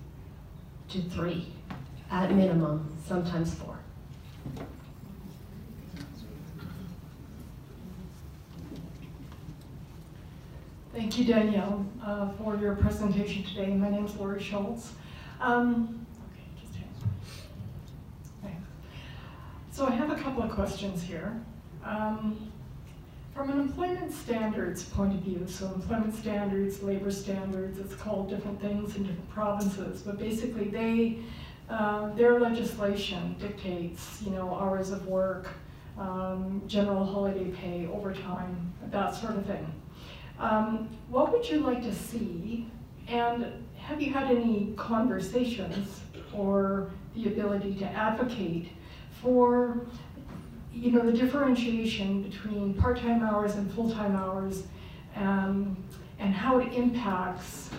to 0.90 1.02
three, 1.02 1.54
at 2.12 2.30
minimum, 2.34 2.94
sometimes 3.08 3.54
four. 3.54 3.80
Thank 10.94 11.18
you, 11.18 11.26
Danielle, 11.26 11.84
uh, 12.06 12.30
for 12.34 12.56
your 12.56 12.76
presentation 12.76 13.44
today. 13.44 13.74
My 13.74 13.90
name 13.90 14.06
is 14.06 14.16
Lori 14.16 14.40
Schultz. 14.40 14.92
Um, 15.42 16.06
okay, 16.32 16.44
just. 16.62 16.78
Thanks. 18.44 18.62
So 19.72 19.88
I 19.88 19.92
have 19.92 20.12
a 20.12 20.16
couple 20.16 20.44
of 20.44 20.52
questions 20.52 21.02
here. 21.02 21.36
Um, 21.84 22.52
from 23.34 23.50
an 23.50 23.60
employment 23.60 24.14
standards 24.14 24.84
point 24.84 25.16
of 25.16 25.22
view, 25.22 25.48
so 25.48 25.66
employment 25.74 26.14
standards, 26.14 26.84
labor 26.84 27.10
standards, 27.10 27.80
it's 27.80 27.96
called 27.96 28.30
different 28.30 28.62
things 28.62 28.96
in 28.96 29.02
different 29.02 29.30
provinces, 29.32 30.04
but 30.04 30.20
basically 30.20 30.66
they, 30.66 31.18
uh, 31.72 32.14
their 32.14 32.40
legislation 32.40 33.36
dictates, 33.40 34.22
you 34.22 34.30
know, 34.30 34.54
hours 34.54 34.92
of 34.92 35.08
work, 35.08 35.48
um, 35.98 36.62
general 36.68 37.04
holiday 37.04 37.50
pay, 37.50 37.88
overtime, 37.88 38.72
that 38.92 39.16
sort 39.16 39.36
of 39.38 39.48
thing. 39.48 39.66
Um, 40.44 40.90
what 41.10 41.32
would 41.32 41.50
you 41.50 41.60
like 41.60 41.82
to 41.84 41.96
see? 41.96 42.68
And 43.08 43.46
have 43.78 44.02
you 44.02 44.12
had 44.12 44.30
any 44.30 44.74
conversations 44.76 46.02
or 46.34 46.92
the 47.16 47.28
ability 47.28 47.76
to 47.76 47.86
advocate 47.86 48.68
for, 49.22 49.86
you 50.74 50.92
know, 50.92 51.00
the 51.10 51.14
differentiation 51.14 52.24
between 52.24 52.74
part-time 52.74 53.24
hours 53.24 53.56
and 53.56 53.72
full-time 53.74 54.18
hours, 54.18 54.64
um, 55.16 55.78
and 56.20 56.34
how 56.34 56.60
it 56.60 56.74
impacts 56.74 57.70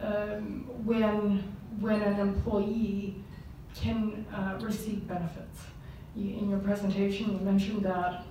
um, 0.00 0.64
when 0.84 1.44
when 1.78 2.02
an 2.02 2.18
employee 2.18 3.22
can 3.76 4.26
uh, 4.34 4.58
receive 4.60 5.06
benefits? 5.06 5.60
In 6.16 6.50
your 6.50 6.58
presentation, 6.58 7.32
you 7.34 7.38
mentioned 7.44 7.84
that 7.84 8.24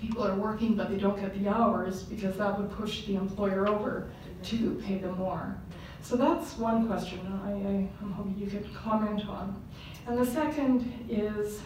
people 0.00 0.26
are 0.26 0.34
working 0.34 0.74
but 0.74 0.90
they 0.90 0.96
don't 0.96 1.20
get 1.20 1.38
the 1.38 1.48
hours 1.48 2.02
because 2.02 2.36
that 2.36 2.58
would 2.58 2.70
push 2.70 3.06
the 3.06 3.16
employer 3.16 3.66
over 3.68 4.10
to 4.42 4.82
pay 4.86 4.98
them 4.98 5.16
more. 5.16 5.56
So 6.02 6.16
that's 6.16 6.58
one 6.58 6.86
question 6.86 7.20
I, 7.46 7.50
I, 7.50 7.54
am 7.54 8.12
hoping 8.12 8.36
you 8.38 8.46
could 8.46 8.72
comment 8.74 9.26
on. 9.26 9.62
And 10.06 10.18
the 10.18 10.26
second 10.26 11.06
is, 11.08 11.62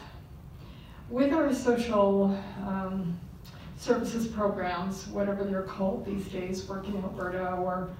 with 1.10 1.32
our 1.32 1.52
social 1.52 2.38
um, 2.64 3.18
services 3.76 4.28
programs, 4.28 5.08
whatever 5.08 5.42
they're 5.42 5.62
called 5.62 6.06
these 6.06 6.26
days, 6.28 6.68
Working 6.68 6.94
in 6.94 7.02
Alberta 7.02 7.52
or 7.54 7.90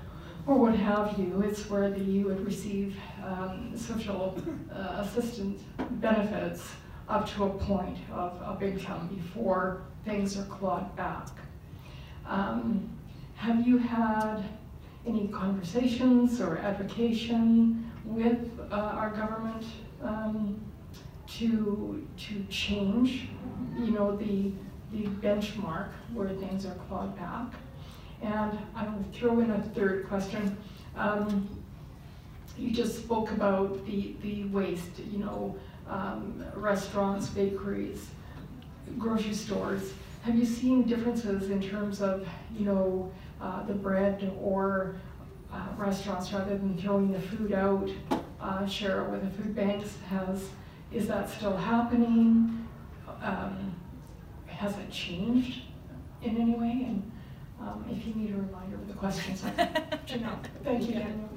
or 0.47 0.59
what 0.59 0.75
have 0.77 1.19
you, 1.19 1.43
it's 1.43 1.69
where 1.69 1.91
the, 1.91 2.01
you 2.01 2.25
would 2.25 2.45
receive 2.45 2.97
um, 3.23 3.77
social 3.77 4.43
uh, 4.73 5.05
assistance 5.05 5.61
benefits 6.01 6.71
up 7.09 7.29
to 7.31 7.45
a 7.45 7.51
point 7.51 7.99
of, 8.13 8.41
of 8.43 8.63
income 8.63 9.09
before 9.09 9.83
things 10.05 10.39
are 10.39 10.45
clawed 10.45 10.95
back. 10.97 11.29
Um, 12.27 12.91
have 13.37 13.67
you 13.67 13.79
had 13.79 14.43
any 15.07 15.29
conversations 15.29 16.41
or 16.41 16.59
advocation 16.59 17.91
with 18.05 18.51
uh, 18.71 18.75
our 18.75 19.11
government 19.11 19.65
um, 20.03 20.61
to 21.27 22.07
to 22.17 22.45
change, 22.51 23.29
you 23.79 23.91
know, 23.91 24.17
the 24.17 24.53
the 24.93 25.05
benchmark 25.23 25.89
where 26.13 26.29
things 26.29 26.67
are 26.67 26.75
clawed 26.89 27.17
back? 27.17 27.53
And 28.21 28.59
I 28.75 28.85
will 28.85 29.05
throw 29.13 29.41
in 29.41 29.51
a 29.51 29.63
third 29.75 30.09
question. 30.09 30.57
Um, 30.97 31.49
you 32.59 32.73
just 32.73 32.99
spoke 32.99 33.31
about 33.31 33.87
the 33.87 34.15
the 34.21 34.45
waste, 34.45 34.99
you 35.11 35.19
know, 35.19 35.57
um, 35.89 36.45
restaurants, 36.55 37.29
bakeries, 37.29 38.07
grocery 38.99 39.35
stores, 39.35 39.93
have 40.23 40.37
you 40.37 40.45
seen 40.45 40.83
differences 40.83 41.51
in 41.51 41.63
terms 41.63 42.03
of, 42.03 42.27
you 42.57 42.67
know, 42.67 43.11
uh, 43.41 43.65
the 43.65 43.73
bread 43.73 44.33
or 44.41 44.97
uh, 45.53 45.67
restaurants 45.77 46.33
rather 46.33 46.57
than 46.59 46.77
throwing 46.77 47.13
the 47.13 47.21
food 47.21 47.53
out, 47.53 47.89
uh, 48.41 48.67
share 48.67 49.03
it 49.05 49.11
with 49.11 49.23
the 49.23 49.43
food 49.43 49.55
banks? 49.55 49.95
Has 50.11 50.49
is 50.93 51.07
that 51.09 51.29
still 51.29 51.57
happening? 51.57 52.67
Um, 53.23 53.75
has 54.47 54.77
it 54.77 54.91
changed 54.91 55.63
in 56.23 56.37
any 56.37 56.55
way? 56.55 56.85
And 56.87 57.13
um, 57.61 57.85
if 57.91 58.07
you 58.07 58.15
need 58.15 58.31
a 58.31 58.39
reminder 58.39 58.77
of 58.77 58.89
the 58.89 58.95
questions, 58.95 59.43
you 60.09 60.21
know. 60.21 60.39
Thank 60.65 60.89
you, 60.89 60.95
Danielle. 60.95 61.29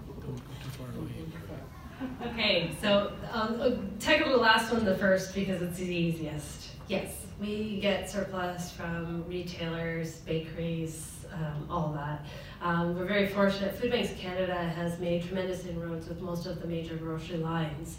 Okay, 2.25 2.71
so 2.81 3.11
I'll, 3.31 3.61
I'll 3.61 3.79
tackle 3.99 4.31
the 4.31 4.37
last 4.37 4.71
one 4.71 4.85
the 4.85 4.95
first 4.97 5.35
because 5.35 5.61
it's 5.61 5.77
the 5.77 5.93
easiest. 5.93 6.69
Yes, 6.87 7.25
we 7.39 7.79
get 7.79 8.09
surplus 8.09 8.71
from 8.71 9.23
retailers, 9.27 10.17
bakeries, 10.17 11.25
um, 11.33 11.67
all 11.69 11.91
that. 11.93 12.25
Um, 12.61 12.97
we're 12.97 13.05
very 13.05 13.27
fortunate. 13.27 13.75
Food 13.75 13.91
Banks 13.91 14.13
Canada 14.19 14.55
has 14.55 14.99
made 14.99 15.23
tremendous 15.23 15.65
inroads 15.65 16.07
with 16.07 16.21
most 16.21 16.45
of 16.45 16.61
the 16.61 16.67
major 16.67 16.95
grocery 16.95 17.37
lines. 17.37 17.97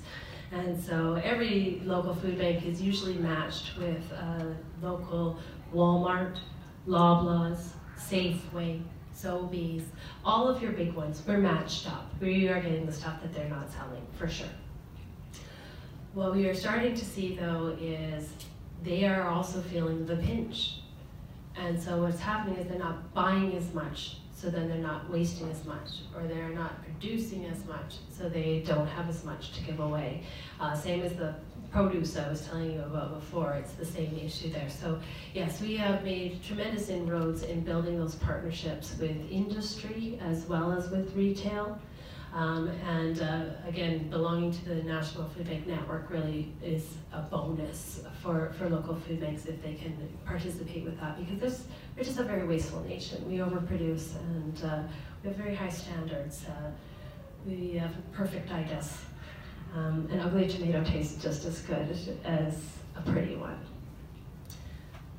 And 0.53 0.83
so 0.83 1.15
every 1.25 1.81
local 1.85 2.15
food 2.15 2.39
bank 2.39 2.67
is 2.67 2.81
usually 2.83 3.15
matched 3.15 3.77
with 3.79 4.13
a 4.13 4.55
local 4.83 5.39
Walmart, 5.75 6.39
Loblaws, 6.87 7.69
Safeway, 7.99 8.83
Sobeys, 9.23 9.85
all 10.25 10.49
of 10.49 10.63
your 10.63 10.73
big 10.73 10.95
ones. 10.95 11.23
We're 11.27 11.39
matched 11.39 11.89
up. 11.89 12.13
We 12.21 12.49
are 12.49 12.61
getting 12.61 12.87
the 12.87 12.93
stuff 12.93 13.23
that 13.23 13.33
they're 13.33 13.49
not 13.49 13.71
selling, 13.71 14.07
for 14.19 14.29
sure. 14.29 14.49
What 16.15 16.35
we 16.35 16.47
are 16.49 16.55
starting 16.55 16.95
to 16.95 17.05
see 17.05 17.37
though 17.37 17.77
is 17.81 18.31
they 18.83 19.07
are 19.07 19.29
also 19.29 19.61
feeling 19.63 20.05
the 20.07 20.17
pinch. 20.17 20.79
And 21.57 21.81
so 21.81 22.03
what's 22.03 22.21
happening 22.21 22.59
is 22.59 22.69
they're 22.69 22.79
not 22.79 23.13
buying 23.15 23.55
as 23.57 23.73
much, 23.75 24.17
so 24.35 24.49
then 24.49 24.69
they're 24.69 24.79
not 24.79 25.09
wasting 25.11 25.51
as 25.51 25.65
much, 25.67 26.01
or 26.17 26.23
they're 26.27 26.49
not 26.49 26.83
producing 26.83 27.45
as 27.45 27.65
much, 27.67 27.97
so 28.11 28.29
they 28.29 28.65
don't 28.67 28.87
have 28.87 29.09
as 29.09 29.23
much 29.25 29.53
to 29.53 29.63
give 29.63 29.81
away. 29.81 30.23
Uh, 30.59 30.75
same 30.75 31.03
as 31.03 31.15
the 31.15 31.35
produce 31.73 32.17
I 32.17 32.29
was 32.29 32.47
telling 32.47 32.73
you 32.73 32.81
about 32.81 33.15
before, 33.15 33.55
it's 33.55 33.73
the 33.73 33.85
same 33.85 34.19
issue 34.19 34.51
there. 34.51 34.69
So 34.69 35.01
yes, 35.35 35.61
we 35.61 35.77
have 35.77 36.05
made 36.05 36.43
tremendous 36.43 36.91
inroads 36.91 37.43
in 37.43 37.63
building 37.65 37.99
those 37.99 38.15
partnerships 38.15 38.97
with 39.01 39.17
industry 39.31 40.19
as 40.23 40.45
well 40.47 40.71
as 40.71 40.91
with 40.91 41.15
retail. 41.17 41.79
Um, 42.35 42.69
and 42.89 43.21
uh, 43.21 43.45
again, 43.67 44.09
belonging 44.09 44.53
to 44.53 44.65
the 44.65 44.83
National 44.83 45.29
Food 45.29 45.47
Bank 45.49 45.67
Network 45.67 46.09
really 46.09 46.53
is 46.63 46.97
a 47.13 47.21
bonus 47.21 48.03
for, 48.23 48.55
for 48.59 48.71
local 48.71 48.97
food 48.97 49.21
banks 49.21 49.45
if 49.45 49.63
they 49.63 49.75
can 49.75 49.95
participate 50.25 50.85
with 50.85 50.99
that 50.99 51.19
because 51.19 51.39
this, 51.39 51.65
we're 51.95 52.05
just 52.05 52.19
a 52.19 52.25
very 52.25 52.47
wasteful 52.47 52.83
nation. 52.85 53.27
We 53.29 53.37
overproduce 53.39 54.17
and 54.17 54.65
uh, 54.65 54.83
we 55.23 55.29
have 55.29 55.37
very 55.37 55.55
high 55.55 55.69
standards. 55.69 56.45
Uh, 56.47 56.71
we 57.47 57.73
have 57.73 57.93
perfect 58.13 58.51
itis. 58.51 58.97
Um, 59.75 60.07
an 60.13 60.21
ugly 60.21 60.47
tomato 60.47 60.85
tastes 60.85 61.23
just 61.23 61.47
as 61.47 61.61
good 61.61 62.19
as 62.25 62.59
a 62.97 63.11
pretty 63.11 63.37
one. 63.37 63.59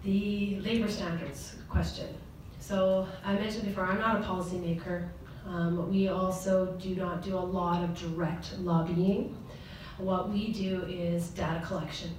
The 0.03 0.59
labor 0.59 0.89
standards 0.89 1.55
question. 1.69 2.15
So 2.59 3.07
I 3.25 3.33
mentioned 3.33 3.65
before, 3.65 3.85
I'm 3.85 3.99
not 3.99 4.21
a 4.21 4.23
policymaker. 4.23 5.09
Um, 5.47 5.89
we 5.89 6.07
also 6.07 6.77
do 6.79 6.95
not 6.95 7.23
do 7.23 7.35
a 7.35 7.39
lot 7.39 7.83
of 7.83 7.97
direct 7.97 8.57
lobbying. 8.59 9.35
What 9.97 10.29
we 10.29 10.51
do 10.51 10.83
is 10.87 11.29
data 11.29 11.65
collection. 11.65 12.11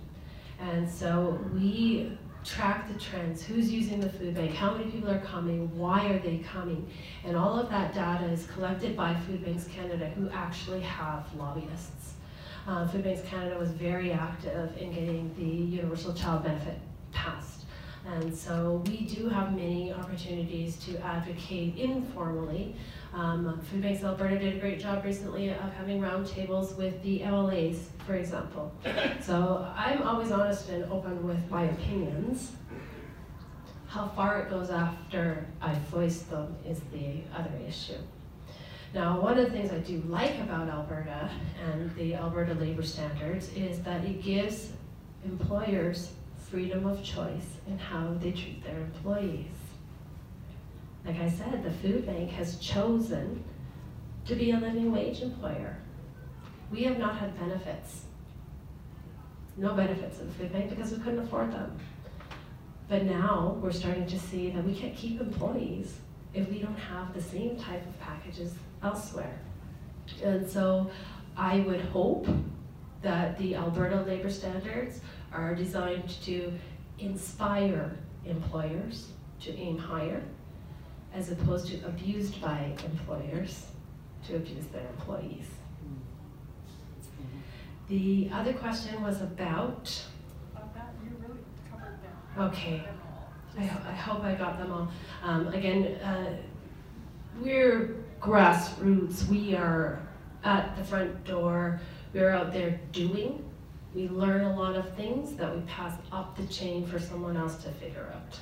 And 0.60 0.90
so 0.90 1.38
we 1.54 2.18
track 2.44 2.92
the 2.92 2.98
trends, 2.98 3.42
who's 3.42 3.70
using 3.70 4.00
the 4.00 4.08
food 4.08 4.34
bank, 4.34 4.54
how 4.54 4.74
many 4.74 4.90
people 4.90 5.10
are 5.10 5.20
coming, 5.20 5.76
why 5.76 6.06
are 6.08 6.18
they 6.18 6.38
coming, 6.38 6.90
and 7.24 7.36
all 7.36 7.58
of 7.58 7.70
that 7.70 7.94
data 7.94 8.26
is 8.26 8.46
collected 8.46 8.96
by 8.96 9.14
Food 9.14 9.44
Banks 9.44 9.64
Canada 9.64 10.08
who 10.10 10.28
actually 10.30 10.80
have 10.80 11.26
lobbyists. 11.36 12.13
Uh, 12.66 12.86
food 12.88 13.04
Banks 13.04 13.20
Canada 13.28 13.58
was 13.58 13.70
very 13.70 14.10
active 14.10 14.76
in 14.78 14.92
getting 14.92 15.34
the 15.36 15.76
Universal 15.76 16.14
Child 16.14 16.44
Benefit 16.44 16.78
passed. 17.12 17.66
And 18.06 18.34
so 18.34 18.82
we 18.86 19.02
do 19.02 19.28
have 19.28 19.54
many 19.54 19.92
opportunities 19.92 20.76
to 20.84 20.98
advocate 21.02 21.76
informally. 21.76 22.76
Um, 23.14 23.60
Food 23.70 23.82
Banks 23.82 24.02
Alberta 24.02 24.38
did 24.38 24.56
a 24.56 24.58
great 24.58 24.78
job 24.78 25.04
recently 25.04 25.50
of 25.50 25.72
having 25.72 26.00
roundtables 26.00 26.76
with 26.76 27.02
the 27.02 27.20
MLAs, 27.20 27.78
for 28.06 28.14
example. 28.14 28.72
So 29.22 29.66
I'm 29.74 30.02
always 30.02 30.30
honest 30.30 30.68
and 30.68 30.84
open 30.92 31.26
with 31.26 31.50
my 31.50 31.64
opinions. 31.64 32.52
How 33.86 34.08
far 34.08 34.40
it 34.40 34.50
goes 34.50 34.70
after 34.70 35.46
I 35.62 35.74
voice 35.90 36.22
them 36.22 36.56
is 36.66 36.80
the 36.92 37.22
other 37.34 37.52
issue. 37.66 37.94
Now, 38.94 39.20
one 39.20 39.36
of 39.36 39.46
the 39.46 39.50
things 39.50 39.72
I 39.72 39.78
do 39.78 40.00
like 40.06 40.38
about 40.38 40.68
Alberta 40.68 41.28
and 41.64 41.92
the 41.96 42.14
Alberta 42.14 42.54
labor 42.54 42.84
standards 42.84 43.52
is 43.54 43.80
that 43.80 44.04
it 44.04 44.22
gives 44.22 44.70
employers 45.24 46.12
freedom 46.48 46.86
of 46.86 47.02
choice 47.02 47.56
in 47.66 47.76
how 47.76 48.14
they 48.20 48.30
treat 48.30 48.62
their 48.62 48.78
employees. 48.78 49.56
Like 51.04 51.18
I 51.18 51.28
said, 51.28 51.64
the 51.64 51.72
food 51.72 52.06
bank 52.06 52.30
has 52.30 52.56
chosen 52.58 53.42
to 54.26 54.36
be 54.36 54.52
a 54.52 54.58
living 54.58 54.92
wage 54.92 55.22
employer. 55.22 55.76
We 56.70 56.84
have 56.84 56.96
not 56.96 57.16
had 57.16 57.36
benefits. 57.36 58.04
No 59.56 59.74
benefits 59.74 60.20
in 60.20 60.28
the 60.28 60.34
food 60.34 60.52
bank 60.52 60.70
because 60.70 60.92
we 60.92 60.98
couldn't 60.98 61.18
afford 61.18 61.52
them. 61.52 61.76
But 62.88 63.06
now 63.06 63.58
we're 63.60 63.72
starting 63.72 64.06
to 64.06 64.20
see 64.20 64.50
that 64.50 64.64
we 64.64 64.72
can't 64.72 64.94
keep 64.94 65.20
employees 65.20 65.96
if 66.32 66.48
we 66.48 66.60
don't 66.60 66.76
have 66.76 67.12
the 67.12 67.22
same 67.22 67.56
type 67.56 67.84
of 67.86 67.98
packages 68.00 68.54
elsewhere. 68.84 69.40
And 70.22 70.48
so 70.48 70.90
I 71.36 71.60
would 71.60 71.80
hope 71.80 72.26
that 73.02 73.36
the 73.38 73.54
Alberta 73.56 74.02
labor 74.02 74.30
standards 74.30 75.00
are 75.32 75.54
designed 75.54 76.08
to 76.22 76.52
inspire 76.98 77.96
employers 78.24 79.08
to 79.40 79.52
aim 79.56 79.78
higher 79.78 80.22
as 81.12 81.30
opposed 81.30 81.68
to 81.68 81.84
abused 81.86 82.40
by 82.40 82.72
employers 82.84 83.66
to 84.26 84.36
abuse 84.36 84.66
their 84.66 84.86
employees. 84.88 85.46
The 87.88 88.30
other 88.32 88.54
question 88.54 89.02
was 89.02 89.20
about, 89.20 90.02
you 91.04 91.10
really 91.20 91.40
covered 91.70 91.98
that. 92.02 92.42
okay, 92.44 92.82
I, 93.58 93.64
ho- 93.66 93.88
I 93.90 93.92
hope 93.92 94.24
I 94.24 94.34
got 94.34 94.58
them 94.58 94.72
all. 94.72 94.88
Um, 95.22 95.48
again, 95.48 95.96
uh, 96.02 96.36
we're 97.42 97.96
grassroots. 98.24 99.28
We 99.28 99.54
are 99.54 100.00
at 100.44 100.74
the 100.76 100.84
front 100.84 101.24
door. 101.24 101.78
We're 102.14 102.30
out 102.30 102.54
there 102.54 102.80
doing. 102.90 103.44
We 103.94 104.08
learn 104.08 104.44
a 104.44 104.56
lot 104.58 104.76
of 104.76 104.94
things 104.94 105.36
that 105.36 105.54
we 105.54 105.60
pass 105.62 105.98
up 106.10 106.34
the 106.36 106.46
chain 106.46 106.86
for 106.86 106.98
someone 106.98 107.36
else 107.36 107.56
to 107.64 107.70
figure 107.72 108.10
out. 108.14 108.38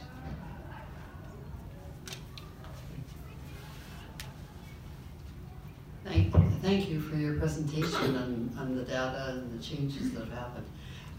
Thank, 6.05 6.33
thank 6.63 6.89
you 6.89 7.01
for 7.01 7.17
your 7.17 7.35
presentation 7.35 8.17
on, 8.17 8.57
on 8.59 8.77
the 8.77 8.83
data 8.83 9.31
and 9.31 9.59
the 9.59 9.63
changes 9.63 10.13
that 10.13 10.21
have 10.21 10.33
happened. 10.33 10.67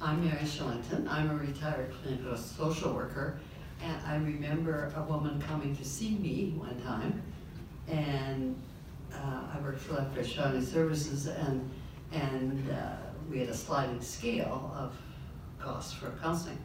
I'm 0.01 0.25
Mary 0.25 0.39
Shillington. 0.43 1.07
I'm 1.09 1.29
a 1.29 1.35
retired 1.35 1.93
clinical 2.01 2.37
social 2.37 2.93
worker, 2.93 3.39
and 3.81 3.97
I 4.05 4.15
remember 4.15 4.91
a 4.95 5.01
woman 5.03 5.41
coming 5.41 5.75
to 5.75 5.85
see 5.85 6.17
me 6.17 6.53
one 6.57 6.79
time, 6.81 7.21
and 7.87 8.55
uh, 9.13 9.41
I 9.53 9.59
worked 9.61 9.81
for 9.81 9.93
Lethbridge 9.93 10.35
Family 10.35 10.63
Services, 10.65 11.27
and 11.27 11.69
and 12.11 12.69
uh, 12.69 12.95
we 13.29 13.39
had 13.39 13.49
a 13.49 13.53
sliding 13.53 14.01
scale 14.01 14.71
of 14.77 14.95
costs 15.59 15.93
for 15.93 16.11
counseling. 16.21 16.57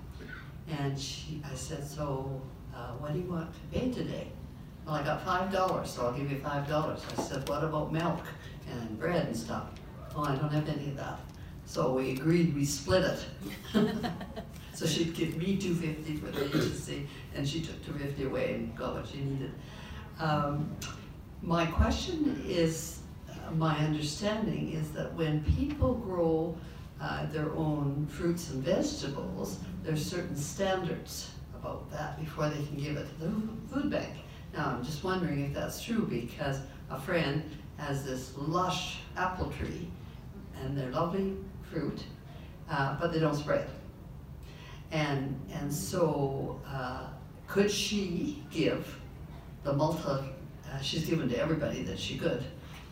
And 0.68 0.98
she, 0.98 1.42
I 1.50 1.54
said, 1.54 1.82
so 1.86 2.42
uh, 2.74 2.92
what 2.98 3.14
do 3.14 3.20
you 3.20 3.24
want 3.24 3.50
to 3.52 3.78
pay 3.78 3.90
today? 3.90 4.28
Well, 4.84 4.96
I 4.96 5.02
got 5.02 5.24
five 5.24 5.50
dollars, 5.50 5.90
so 5.90 6.06
I'll 6.06 6.12
give 6.12 6.30
you 6.30 6.38
five 6.38 6.68
dollars. 6.68 7.00
I 7.16 7.22
said, 7.22 7.48
what 7.48 7.64
about 7.64 7.92
milk 7.92 8.20
and 8.70 8.98
bread 8.98 9.26
and 9.26 9.36
stuff? 9.36 9.64
Oh, 10.14 10.24
I 10.24 10.34
don't 10.36 10.52
have 10.52 10.68
any 10.68 10.88
of 10.88 10.96
that. 10.96 11.20
So 11.64 11.92
we 11.92 12.12
agreed, 12.12 12.54
we 12.54 12.64
split 12.64 13.04
it. 13.04 13.24
So 14.78 14.86
she'd 14.86 15.12
give 15.12 15.36
me 15.36 15.56
two 15.56 15.74
fifty 15.74 16.14
for 16.14 16.30
the 16.30 16.46
agency, 16.46 17.08
and 17.34 17.48
she 17.48 17.60
took 17.62 17.84
two 17.84 17.94
fifty 17.94 18.22
away 18.26 18.54
and 18.54 18.76
got 18.76 18.94
what 18.94 19.08
she 19.08 19.18
needed. 19.18 19.50
Um, 20.20 20.70
my 21.42 21.66
question 21.66 22.42
is, 22.46 23.00
uh, 23.28 23.52
my 23.52 23.76
understanding 23.78 24.72
is 24.72 24.90
that 24.92 25.14
when 25.14 25.44
people 25.44 25.94
grow 25.94 26.56
uh, 27.00 27.26
their 27.26 27.50
own 27.52 28.06
fruits 28.10 28.50
and 28.50 28.62
vegetables, 28.62 29.58
there's 29.84 30.04
certain 30.04 30.36
standards 30.36 31.30
about 31.54 31.90
that 31.90 32.18
before 32.20 32.48
they 32.48 32.64
can 32.66 32.76
give 32.76 32.96
it 32.96 33.06
to 33.08 33.26
the 33.26 33.32
food 33.72 33.90
bank. 33.90 34.14
Now, 34.52 34.70
I'm 34.70 34.84
just 34.84 35.04
wondering 35.04 35.44
if 35.44 35.54
that's 35.54 35.82
true 35.82 36.06
because 36.06 36.60
a 36.90 36.98
friend 36.98 37.42
has 37.76 38.04
this 38.04 38.32
lush 38.36 38.98
apple 39.16 39.50
tree 39.50 39.88
and 40.60 40.76
they're 40.76 40.90
lovely 40.90 41.36
fruit, 41.70 42.02
uh, 42.70 42.96
but 43.00 43.12
they 43.12 43.20
don't 43.20 43.36
spread. 43.36 43.68
And, 44.90 45.40
and 45.52 45.72
so, 45.72 46.60
uh, 46.66 47.08
could 47.46 47.70
she 47.70 48.42
give 48.50 48.98
the 49.62 49.72
multi, 49.72 50.28
uh, 50.72 50.80
she's 50.80 51.06
given 51.06 51.28
to 51.28 51.38
everybody 51.38 51.82
that 51.82 51.98
she 51.98 52.18
could 52.18 52.44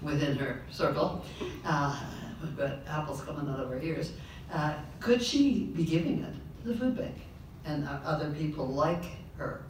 within 0.02 0.36
her 0.36 0.62
circle, 0.70 1.24
uh, 1.64 1.98
but 2.56 2.80
apples 2.88 3.22
coming 3.22 3.48
out 3.48 3.60
of 3.60 3.70
her 3.70 3.80
ears. 3.80 4.12
Uh, 4.52 4.74
could 5.00 5.22
she 5.22 5.70
be 5.74 5.84
giving 5.84 6.22
it 6.22 6.34
to 6.62 6.68
the 6.68 6.78
food 6.78 6.96
bank 6.96 7.16
and 7.64 7.86
uh, 7.86 7.98
other 8.04 8.30
people 8.30 8.66
like 8.66 9.04
her? 9.36 9.62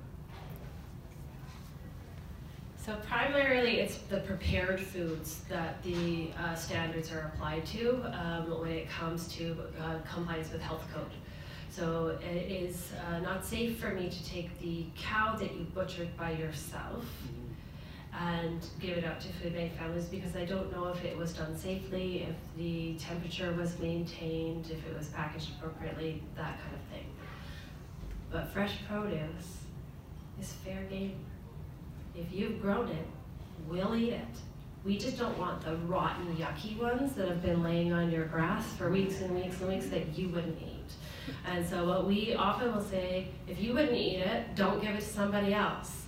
So 2.84 2.94
primarily, 3.08 3.80
it's 3.80 3.96
the 3.96 4.18
prepared 4.18 4.78
foods 4.78 5.40
that 5.48 5.82
the 5.82 6.30
uh, 6.38 6.54
standards 6.54 7.10
are 7.10 7.32
applied 7.34 7.66
to 7.66 8.00
um, 8.16 8.60
when 8.60 8.70
it 8.70 8.88
comes 8.88 9.26
to 9.34 9.56
uh, 9.80 9.96
compliance 10.08 10.52
with 10.52 10.62
health 10.62 10.84
code. 10.94 11.10
So 11.68 12.16
it 12.22 12.50
is 12.50 12.92
uh, 13.10 13.18
not 13.18 13.44
safe 13.44 13.80
for 13.80 13.90
me 13.90 14.08
to 14.08 14.24
take 14.24 14.56
the 14.60 14.86
cow 14.96 15.34
that 15.36 15.52
you 15.52 15.66
butchered 15.74 16.16
by 16.16 16.30
yourself 16.32 17.04
and 18.18 18.66
give 18.80 18.96
it 18.96 19.04
out 19.04 19.20
to 19.20 19.28
food 19.34 19.54
bank 19.54 19.76
families 19.76 20.06
because 20.06 20.34
I 20.36 20.44
don't 20.44 20.72
know 20.72 20.88
if 20.88 21.04
it 21.04 21.16
was 21.16 21.32
done 21.34 21.56
safely, 21.56 22.26
if 22.28 22.36
the 22.56 22.94
temperature 22.94 23.52
was 23.52 23.78
maintained, 23.78 24.70
if 24.70 24.86
it 24.86 24.96
was 24.96 25.08
packaged 25.08 25.50
appropriately, 25.58 26.22
that 26.34 26.58
kind 26.62 26.74
of 26.74 26.80
thing. 26.92 27.06
But 28.30 28.52
fresh 28.52 28.78
produce 28.88 29.58
is 30.40 30.52
fair 30.64 30.82
game. 30.84 31.18
If 32.14 32.32
you've 32.32 32.60
grown 32.62 32.88
it, 32.88 33.06
we'll 33.68 33.94
eat 33.94 34.14
it. 34.14 34.24
We 34.84 34.96
just 34.96 35.18
don't 35.18 35.36
want 35.36 35.62
the 35.62 35.76
rotten, 35.76 36.36
yucky 36.36 36.78
ones 36.78 37.12
that 37.14 37.28
have 37.28 37.42
been 37.42 37.62
laying 37.62 37.92
on 37.92 38.10
your 38.10 38.26
grass 38.26 38.64
for 38.74 38.88
weeks 38.88 39.20
and 39.20 39.34
weeks 39.34 39.60
and 39.60 39.68
weeks 39.68 39.86
that 39.88 40.16
you 40.16 40.28
wouldn't 40.28 40.58
eat. 40.62 41.34
And 41.44 41.66
so 41.66 41.86
what 41.86 42.06
we 42.06 42.34
often 42.34 42.74
will 42.74 42.82
say, 42.82 43.28
if 43.48 43.60
you 43.60 43.74
wouldn't 43.74 43.96
eat 43.96 44.20
it, 44.20 44.54
don't 44.54 44.80
give 44.80 44.94
it 44.94 45.00
to 45.00 45.06
somebody 45.06 45.52
else. 45.52 46.05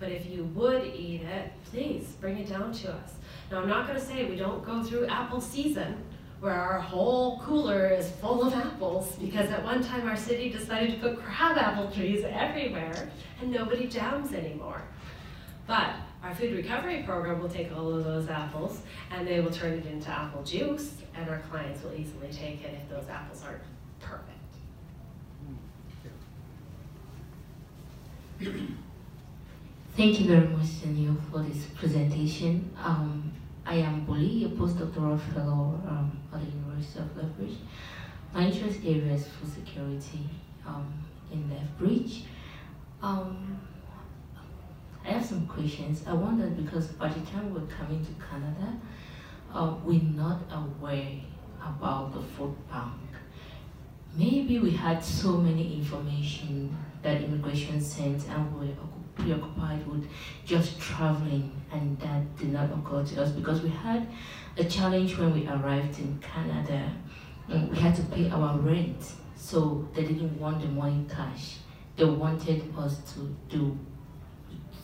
But 0.00 0.10
if 0.10 0.26
you 0.26 0.44
would 0.54 0.86
eat 0.86 1.20
it, 1.20 1.52
please 1.70 2.16
bring 2.20 2.38
it 2.38 2.48
down 2.48 2.72
to 2.72 2.92
us. 2.92 3.12
Now, 3.50 3.60
I'm 3.60 3.68
not 3.68 3.86
going 3.86 4.00
to 4.00 4.04
say 4.04 4.24
we 4.24 4.36
don't 4.36 4.64
go 4.64 4.82
through 4.82 5.06
apple 5.06 5.42
season 5.42 6.02
where 6.40 6.54
our 6.54 6.80
whole 6.80 7.38
cooler 7.40 7.90
is 7.90 8.10
full 8.12 8.42
of 8.42 8.54
apples 8.54 9.14
because 9.16 9.50
at 9.50 9.62
one 9.62 9.84
time 9.84 10.08
our 10.08 10.16
city 10.16 10.48
decided 10.48 10.92
to 10.92 10.96
put 10.96 11.22
crab 11.22 11.58
apple 11.58 11.90
trees 11.90 12.24
everywhere 12.24 13.10
and 13.42 13.52
nobody 13.52 13.86
jams 13.86 14.32
anymore. 14.32 14.80
But 15.66 15.90
our 16.22 16.34
food 16.34 16.54
recovery 16.54 17.02
program 17.02 17.40
will 17.40 17.50
take 17.50 17.70
all 17.76 17.92
of 17.92 18.04
those 18.04 18.30
apples 18.30 18.80
and 19.10 19.28
they 19.28 19.40
will 19.40 19.50
turn 19.50 19.74
it 19.74 19.84
into 19.84 20.08
apple 20.08 20.42
juice 20.42 20.94
and 21.14 21.28
our 21.28 21.40
clients 21.50 21.82
will 21.82 21.92
easily 21.92 22.28
take 22.32 22.64
it 22.64 22.72
if 22.72 22.88
those 22.88 23.08
apples 23.10 23.44
aren't 23.44 23.62
perfect. 24.00 24.30
Hmm. 28.42 28.74
Thank 30.00 30.18
you 30.18 30.28
very 30.28 30.48
much, 30.48 30.82
Danielle, 30.82 31.18
for 31.30 31.42
this 31.42 31.66
presentation. 31.78 32.74
Um, 32.82 33.30
I 33.66 33.74
am 33.74 34.06
Boli, 34.06 34.46
a 34.46 34.48
postdoctoral 34.48 35.20
fellow 35.34 35.78
um, 35.86 36.18
at 36.32 36.40
the 36.40 36.46
University 36.46 37.00
of 37.00 37.14
Lethbridge. 37.18 37.58
My 38.32 38.46
interest 38.46 38.78
area 38.82 39.12
is 39.12 39.26
food 39.28 39.52
security 39.52 40.26
um, 40.66 40.90
in 41.30 41.50
Lethbridge. 41.50 42.22
Um, 43.02 43.60
I 45.04 45.08
have 45.08 45.26
some 45.26 45.46
questions. 45.46 46.02
I 46.06 46.14
wondered 46.14 46.56
because 46.56 46.86
by 46.86 47.08
the 47.10 47.20
time 47.30 47.52
we're 47.52 47.66
coming 47.66 48.02
to 48.02 48.12
Canada, 48.24 48.80
uh, 49.52 49.74
we're 49.84 50.00
not 50.02 50.40
aware 50.50 51.12
about 51.60 52.14
the 52.14 52.22
food 52.22 52.56
bank. 52.70 52.94
Maybe 54.16 54.60
we 54.60 54.70
had 54.70 55.04
so 55.04 55.32
many 55.32 55.74
information 55.74 56.74
that 57.02 57.20
immigration 57.20 57.82
sent 57.82 58.26
and 58.30 58.58
we 58.58 58.68
were 58.68 58.99
preoccupied 59.16 59.86
with 59.86 60.08
just 60.44 60.80
traveling 60.80 61.52
and 61.72 61.98
that 62.00 62.36
did 62.36 62.52
not 62.52 62.70
occur 62.72 63.04
to 63.04 63.22
us 63.22 63.30
because 63.30 63.62
we 63.62 63.68
had 63.68 64.06
a 64.56 64.64
challenge 64.64 65.16
when 65.18 65.32
we 65.32 65.46
arrived 65.48 65.98
in 65.98 66.18
Canada. 66.18 66.92
We 67.48 67.78
had 67.78 67.96
to 67.96 68.02
pay 68.02 68.30
our 68.30 68.58
rent, 68.58 69.12
so 69.36 69.88
they 69.94 70.04
didn't 70.04 70.38
want 70.38 70.60
the 70.60 70.68
money 70.68 71.04
cash. 71.12 71.56
they 71.96 72.04
wanted 72.04 72.62
us 72.78 73.00
to 73.14 73.36
do 73.48 73.78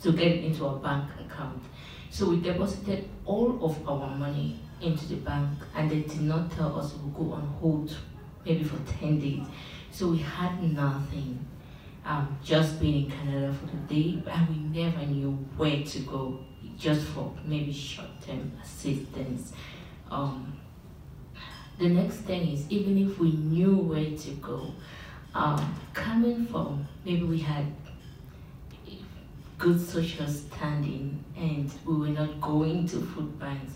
to 0.03 0.11
get 0.11 0.43
into 0.43 0.67
our 0.67 0.75
bank 0.77 1.09
account. 1.19 1.63
So 2.09 2.29
we 2.29 2.41
deposited 2.41 3.09
all 3.25 3.57
of 3.63 3.87
our 3.87 4.15
money 4.15 4.59
into 4.81 5.07
the 5.07 5.15
bank 5.15 5.57
and 5.75 5.89
they 5.89 6.01
did 6.01 6.21
not 6.21 6.51
tell 6.51 6.79
us 6.79 6.93
we 6.93 7.05
would 7.05 7.15
go 7.15 7.33
on 7.33 7.47
hold 7.59 7.97
maybe 8.45 8.63
for 8.63 8.77
10 8.99 9.19
days. 9.19 9.45
So 9.91 10.09
we 10.09 10.19
had 10.19 10.61
nothing, 10.61 11.46
um, 12.07 12.37
just 12.43 12.79
being 12.79 13.05
in 13.05 13.11
Canada 13.11 13.53
for 13.53 13.65
the 13.65 13.93
day, 13.93 14.23
and 14.31 14.49
we 14.49 14.81
never 14.81 15.05
knew 15.05 15.31
where 15.57 15.83
to 15.83 15.99
go, 15.99 16.39
just 16.77 17.05
for 17.07 17.33
maybe 17.45 17.71
short-term 17.71 18.53
assistance. 18.63 19.51
Um, 20.09 20.57
the 21.77 21.89
next 21.89 22.15
thing 22.17 22.47
is, 22.47 22.65
even 22.69 22.97
if 22.97 23.19
we 23.19 23.31
knew 23.33 23.75
where 23.75 24.17
to 24.17 24.31
go, 24.41 24.73
um, 25.35 25.75
coming 25.93 26.45
from, 26.47 26.87
maybe 27.05 27.23
we 27.23 27.39
had 27.39 27.65
good 29.57 29.79
social 29.85 30.27
standing 30.27 31.23
and 31.35 31.71
we 31.85 31.95
were 31.95 32.07
not 32.07 32.39
going 32.39 32.87
to 32.87 32.97
food 32.97 33.37
banks, 33.39 33.73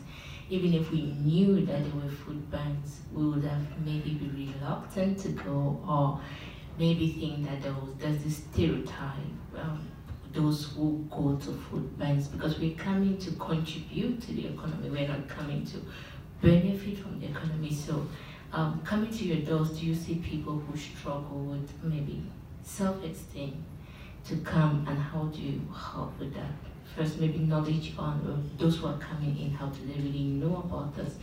even 0.50 0.74
if 0.74 0.92
we 0.92 1.02
knew 1.24 1.66
that 1.66 1.84
there 1.84 2.02
were 2.02 2.10
food 2.10 2.50
banks, 2.52 3.02
we 3.12 3.26
would 3.26 3.44
have 3.44 3.86
maybe 3.86 4.12
be 4.12 4.48
reluctant 4.60 5.20
to 5.20 5.30
go 5.30 5.80
or 5.88 6.22
maybe 6.78 7.12
think 7.12 7.46
that 7.48 7.74
was 7.76 7.96
there's 8.00 8.24
this 8.24 8.38
stereotype 8.38 9.16
um, 9.58 9.92
those 10.34 10.72
who 10.74 11.06
go 11.10 11.36
to 11.36 11.52
food 11.52 11.98
banks 12.00 12.28
because 12.28 12.58
we're 12.60 12.76
coming 12.76 13.18
to 13.18 13.32
contribute 13.32 14.22
to 14.22 14.34
the 14.34 14.48
economy, 14.48 14.90
we're 14.90 15.08
not 15.08 15.28
coming 15.28 15.66
to 15.66 15.78
benefit 16.42 16.98
from 16.98 17.20
the 17.20 17.28
economy. 17.28 17.74
So 17.74 18.08
um, 18.54 18.82
coming 18.84 19.12
to 19.12 19.26
your 19.26 19.46
doors, 19.46 19.78
do 19.78 19.86
you 19.86 19.96
see 19.96 20.16
people 20.16 20.58
who 20.58 20.78
struggle 20.78 21.40
with 21.40 21.70
maybe 21.84 22.24
self-esteem 22.64 23.64
to 24.26 24.36
come 24.38 24.86
and 24.88 24.98
how 24.98 25.26
do 25.26 25.42
you 25.42 25.62
help 25.74 26.18
with 26.20 26.34
that? 26.36 26.52
First, 26.96 27.20
maybe 27.20 27.40
knowledge 27.40 27.94
on 27.98 28.20
uh, 28.28 28.60
those 28.60 28.78
who 28.78 28.88
are 28.88 28.98
coming 28.98 29.38
in, 29.38 29.52
how 29.52 29.68
do 29.68 29.80
they 29.88 30.02
really 30.02 30.24
know 30.24 30.58
about 30.58 30.98
us? 31.00 31.14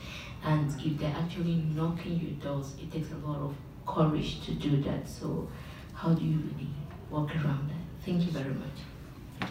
And 0.43 0.71
if 0.81 0.99
they're 0.99 1.15
actually 1.15 1.57
knocking 1.75 2.19
your 2.19 2.31
doors, 2.43 2.75
it 2.81 2.91
takes 2.91 3.11
a 3.13 3.27
lot 3.27 3.41
of 3.41 3.55
courage 3.89 4.45
to 4.47 4.53
do 4.53 4.83
that. 4.83 5.09
So 5.09 5.49
how 5.95 6.15
do 6.15 6.25
you 6.25 6.39
really 6.39 6.69
work 7.11 7.35
around 7.37 7.71
that? 7.71 8.05
Thank 8.05 8.25
you 8.25 8.31
very 8.31 8.55
much. 8.55 9.49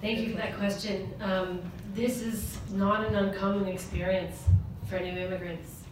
Thank 0.00 0.20
you 0.20 0.30
for 0.30 0.36
that 0.36 0.56
question. 0.56 1.12
Um, 1.20 1.60
this 1.92 2.22
is 2.22 2.58
not 2.70 3.04
an 3.04 3.16
uncommon 3.16 3.66
experience 3.66 4.44
for 4.88 5.00
new 5.00 5.18
immigrants. 5.18 5.82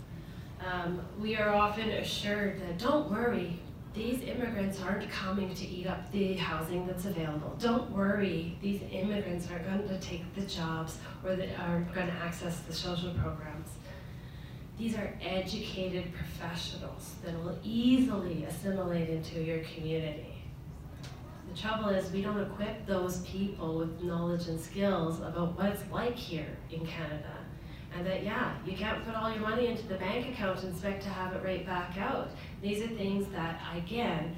Um, 0.65 1.01
we 1.21 1.37
are 1.37 1.53
often 1.55 1.89
assured 1.91 2.61
that 2.61 2.79
don't 2.79 3.11
worry, 3.11 3.59
these 3.95 4.23
immigrants 4.23 4.81
aren't 4.81 5.11
coming 5.11 5.55
to 5.55 5.67
eat 5.67 5.87
up 5.87 6.13
the 6.13 6.35
housing 6.35 6.87
that's 6.87 7.07
available. 7.07 7.57
Don't 7.59 7.91
worry, 7.91 8.57
these 8.63 8.81
immigrants 8.93 9.49
aren't 9.51 9.65
going 9.65 9.89
to 9.89 9.99
take 10.07 10.23
the 10.35 10.43
jobs 10.43 10.99
or 11.25 11.35
they 11.35 11.55
are 11.55 11.81
going 11.95 12.07
to 12.07 12.13
access 12.13 12.61
the 12.61 12.73
social 12.73 13.13
programs. 13.15 13.71
These 14.79 14.95
are 14.97 15.11
educated 15.23 16.13
professionals 16.13 17.15
that 17.25 17.33
will 17.43 17.59
easily 17.65 18.45
assimilate 18.45 19.09
into 19.09 19.43
your 19.43 19.61
community. 19.75 20.35
The 21.51 21.59
trouble 21.59 21.89
is 21.89 22.13
we 22.13 22.21
don't 22.21 22.41
equip 22.41 22.87
those 22.87 23.21
people 23.21 23.79
with 23.79 24.03
knowledge 24.03 24.49
and 24.49 24.61
skills 24.61 25.21
about 25.21 25.57
what 25.57 25.67
it's 25.71 25.91
like 25.91 26.17
here 26.17 26.59
in 26.71 26.85
Canada. 26.87 27.39
And 27.97 28.07
that, 28.07 28.23
yeah, 28.23 28.53
you 28.67 28.77
can't 28.77 29.03
put 29.03 29.15
all 29.15 29.31
your 29.31 29.41
money 29.41 29.69
into 29.69 29.87
the 29.87 29.95
bank 29.95 30.29
account 30.29 30.63
and 30.63 30.73
expect 30.73 31.03
to 31.05 31.09
have 31.09 31.33
it 31.33 31.43
right 31.43 31.65
back 31.65 31.97
out. 31.97 32.29
These 32.61 32.83
are 32.83 32.89
things 32.89 33.27
that, 33.33 33.59
again, 33.75 34.37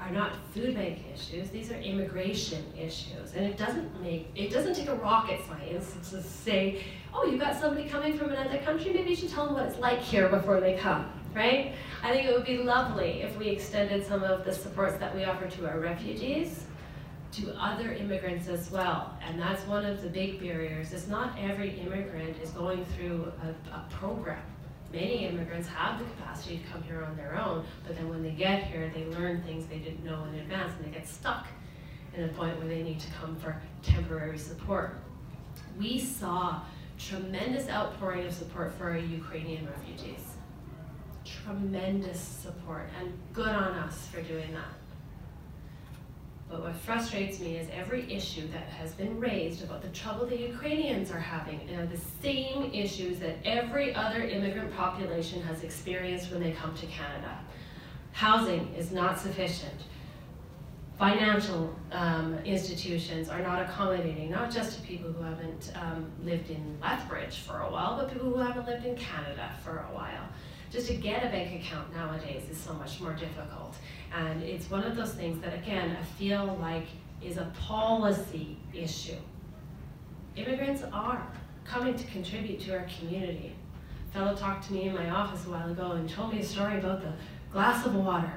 are 0.00 0.10
not 0.10 0.32
food 0.52 0.74
bank 0.74 1.00
issues, 1.12 1.50
these 1.50 1.70
are 1.70 1.76
immigration 1.76 2.64
issues. 2.78 3.32
And 3.34 3.44
it 3.44 3.56
doesn't 3.56 4.02
make, 4.02 4.28
it 4.34 4.50
doesn't 4.50 4.74
take 4.74 4.88
a 4.88 4.94
rocket 4.94 5.40
science 5.46 5.94
to 6.10 6.22
say, 6.22 6.84
oh, 7.16 7.24
you've 7.24 7.40
got 7.40 7.58
somebody 7.58 7.88
coming 7.88 8.16
from 8.16 8.30
another 8.30 8.58
country, 8.58 8.92
maybe 8.92 9.10
you 9.10 9.16
should 9.16 9.30
tell 9.30 9.46
them 9.46 9.54
what 9.54 9.66
it's 9.66 9.78
like 9.78 10.00
here 10.00 10.28
before 10.28 10.60
they 10.60 10.74
come, 10.74 11.10
right? 11.34 11.74
I 12.02 12.12
think 12.12 12.28
it 12.28 12.34
would 12.34 12.44
be 12.44 12.58
lovely 12.58 13.22
if 13.22 13.36
we 13.38 13.48
extended 13.48 14.06
some 14.06 14.22
of 14.22 14.44
the 14.44 14.52
supports 14.52 14.98
that 14.98 15.14
we 15.14 15.24
offer 15.24 15.46
to 15.46 15.68
our 15.68 15.80
refugees 15.80 16.64
to 17.32 17.54
other 17.58 17.92
immigrants 17.92 18.48
as 18.48 18.70
well. 18.70 19.18
And 19.26 19.40
that's 19.40 19.66
one 19.66 19.84
of 19.84 20.02
the 20.02 20.08
big 20.08 20.40
barriers. 20.40 20.92
is 20.92 21.08
not 21.08 21.36
every 21.38 21.78
immigrant 21.80 22.36
is 22.42 22.50
going 22.50 22.84
through 22.96 23.32
a, 23.42 23.74
a 23.74 23.86
program. 23.90 24.42
Many 24.92 25.26
immigrants 25.26 25.68
have 25.68 25.98
the 25.98 26.04
capacity 26.04 26.58
to 26.58 26.64
come 26.72 26.82
here 26.82 27.04
on 27.04 27.16
their 27.16 27.38
own, 27.38 27.64
but 27.86 27.96
then 27.96 28.08
when 28.08 28.22
they 28.22 28.30
get 28.30 28.64
here, 28.64 28.90
they 28.94 29.04
learn 29.06 29.42
things 29.42 29.66
they 29.66 29.78
didn't 29.78 30.04
know 30.04 30.24
in 30.24 30.38
advance 30.38 30.72
and 30.76 30.86
they 30.86 30.96
get 30.96 31.08
stuck 31.08 31.46
in 32.14 32.24
a 32.24 32.28
point 32.28 32.56
where 32.58 32.68
they 32.68 32.82
need 32.82 33.00
to 33.00 33.10
come 33.20 33.36
for 33.36 33.60
temporary 33.82 34.38
support. 34.38 34.98
We 35.78 35.98
saw 35.98 36.62
tremendous 36.98 37.68
outpouring 37.68 38.26
of 38.26 38.32
support 38.32 38.74
for 38.74 38.90
our 38.90 38.98
Ukrainian 38.98 39.66
refugees. 39.66 40.36
Tremendous 41.24 42.20
support, 42.20 42.88
and 42.98 43.12
good 43.32 43.48
on 43.48 43.74
us 43.74 44.06
for 44.08 44.22
doing 44.22 44.52
that. 44.52 44.74
But 46.48 46.62
what 46.62 46.76
frustrates 46.76 47.40
me 47.40 47.56
is 47.56 47.68
every 47.72 48.10
issue 48.12 48.46
that 48.48 48.68
has 48.68 48.92
been 48.92 49.18
raised 49.18 49.64
about 49.64 49.82
the 49.82 49.88
trouble 49.88 50.26
the 50.26 50.38
Ukrainians 50.38 51.10
are 51.10 51.18
having 51.18 51.60
are 51.76 51.86
the 51.86 52.00
same 52.22 52.70
issues 52.72 53.18
that 53.18 53.38
every 53.44 53.92
other 53.94 54.22
immigrant 54.22 54.74
population 54.76 55.42
has 55.42 55.64
experienced 55.64 56.30
when 56.30 56.40
they 56.40 56.52
come 56.52 56.72
to 56.76 56.86
Canada. 56.86 57.36
Housing 58.12 58.72
is 58.74 58.92
not 58.92 59.18
sufficient. 59.18 59.74
Financial 60.98 61.76
um, 61.92 62.38
institutions 62.46 63.28
are 63.28 63.42
not 63.42 63.60
accommodating, 63.60 64.30
not 64.30 64.50
just 64.50 64.78
to 64.78 64.86
people 64.86 65.12
who 65.12 65.22
haven't 65.22 65.70
um, 65.74 66.10
lived 66.24 66.48
in 66.48 66.78
Lethbridge 66.80 67.40
for 67.40 67.60
a 67.60 67.70
while, 67.70 67.98
but 67.98 68.10
people 68.10 68.30
who 68.30 68.38
haven't 68.38 68.66
lived 68.66 68.86
in 68.86 68.96
Canada 68.96 69.50
for 69.62 69.84
a 69.90 69.94
while. 69.94 70.26
Just 70.70 70.86
to 70.86 70.94
get 70.94 71.22
a 71.22 71.28
bank 71.28 71.62
account 71.62 71.94
nowadays 71.94 72.44
is 72.50 72.56
so 72.56 72.72
much 72.72 72.98
more 73.00 73.12
difficult. 73.12 73.76
And 74.14 74.42
it's 74.42 74.70
one 74.70 74.84
of 74.84 74.96
those 74.96 75.12
things 75.12 75.38
that, 75.42 75.52
again, 75.52 75.94
I 76.00 76.04
feel 76.18 76.58
like 76.62 76.86
is 77.22 77.36
a 77.36 77.52
policy 77.60 78.56
issue. 78.72 79.16
Immigrants 80.34 80.82
are 80.94 81.26
coming 81.64 81.94
to 81.94 82.04
contribute 82.06 82.60
to 82.60 82.72
our 82.72 82.86
community. 82.98 83.54
A 84.10 84.12
fellow 84.14 84.34
talked 84.34 84.66
to 84.68 84.72
me 84.72 84.88
in 84.88 84.94
my 84.94 85.10
office 85.10 85.44
a 85.44 85.50
while 85.50 85.70
ago 85.70 85.92
and 85.92 86.08
told 86.08 86.32
me 86.32 86.40
a 86.40 86.44
story 86.44 86.78
about 86.78 87.02
the 87.02 87.12
glass 87.52 87.84
of 87.84 87.94
water. 87.94 88.32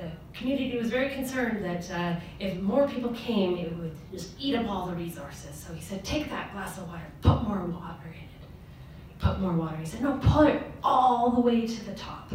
The, 0.00 0.10
community 0.32 0.78
was 0.78 0.88
very 0.88 1.10
concerned 1.10 1.64
that 1.64 1.90
uh, 1.90 2.18
if 2.38 2.58
more 2.60 2.88
people 2.88 3.10
came, 3.10 3.58
it 3.58 3.76
would 3.76 3.94
just 4.10 4.30
eat 4.38 4.54
up 4.54 4.66
all 4.68 4.86
the 4.86 4.94
resources. 4.94 5.54
So 5.54 5.74
he 5.74 5.82
said, 5.82 6.02
take 6.04 6.30
that 6.30 6.52
glass 6.52 6.78
of 6.78 6.88
water, 6.88 7.04
put 7.20 7.42
more 7.42 7.66
water 7.66 8.06
in 8.06 8.12
it. 8.12 9.18
Put 9.18 9.40
more 9.40 9.52
water. 9.52 9.76
He 9.76 9.84
said, 9.84 10.02
no, 10.02 10.18
pull 10.22 10.42
it 10.42 10.62
all 10.82 11.30
the 11.32 11.40
way 11.40 11.66
to 11.66 11.84
the 11.84 11.92
top. 11.92 12.32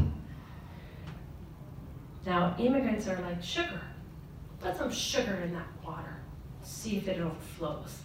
Now, 2.26 2.56
immigrants 2.60 3.08
are 3.08 3.20
like 3.22 3.44
sugar. 3.44 3.82
Put 4.60 4.78
some 4.78 4.92
sugar 4.92 5.36
in 5.44 5.54
that 5.54 5.68
water. 5.86 6.18
See 6.64 6.98
if 6.98 7.08
it 7.08 7.20
overflows. 7.20 8.02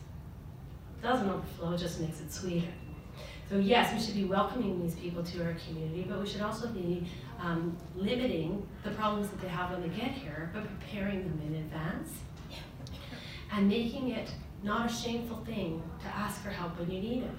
If 0.98 1.04
it 1.04 1.06
doesn't 1.06 1.28
overflow, 1.28 1.76
just 1.76 2.00
makes 2.00 2.20
it 2.20 2.32
sweeter. 2.32 2.68
So 3.50 3.58
yes, 3.58 3.92
we 3.92 4.00
should 4.00 4.14
be 4.14 4.26
welcoming 4.26 4.80
these 4.80 4.94
people 4.94 5.24
to 5.24 5.44
our 5.44 5.54
community, 5.66 6.06
but 6.08 6.20
we 6.20 6.26
should 6.28 6.40
also 6.40 6.68
be 6.68 7.04
um, 7.40 7.76
limiting 7.96 8.64
the 8.84 8.92
problems 8.92 9.28
that 9.28 9.40
they 9.40 9.48
have 9.48 9.72
when 9.72 9.82
they 9.82 9.88
get 9.88 10.12
here, 10.12 10.52
but 10.54 10.62
preparing 10.78 11.24
them 11.24 11.40
in 11.44 11.56
advance 11.56 12.10
and 13.52 13.68
making 13.68 14.10
it 14.10 14.30
not 14.62 14.88
a 14.88 14.94
shameful 14.94 15.38
thing 15.38 15.82
to 16.00 16.06
ask 16.06 16.40
for 16.40 16.50
help 16.50 16.78
when 16.78 16.92
you 16.92 17.00
need 17.00 17.24
it. 17.24 17.30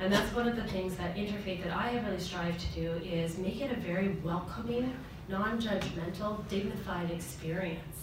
And 0.00 0.12
that's 0.12 0.34
one 0.34 0.46
of 0.46 0.56
the 0.56 0.64
things 0.64 0.96
that 0.96 1.16
Interfaith 1.16 1.64
that 1.64 1.74
I 1.74 1.88
have 1.88 2.04
really 2.04 2.20
strived 2.20 2.60
to 2.60 2.66
do 2.74 2.92
is 3.02 3.38
make 3.38 3.62
it 3.62 3.72
a 3.72 3.80
very 3.80 4.18
welcoming 4.22 4.94
non-judgmental, 5.28 6.46
dignified 6.48 7.10
experience. 7.10 8.00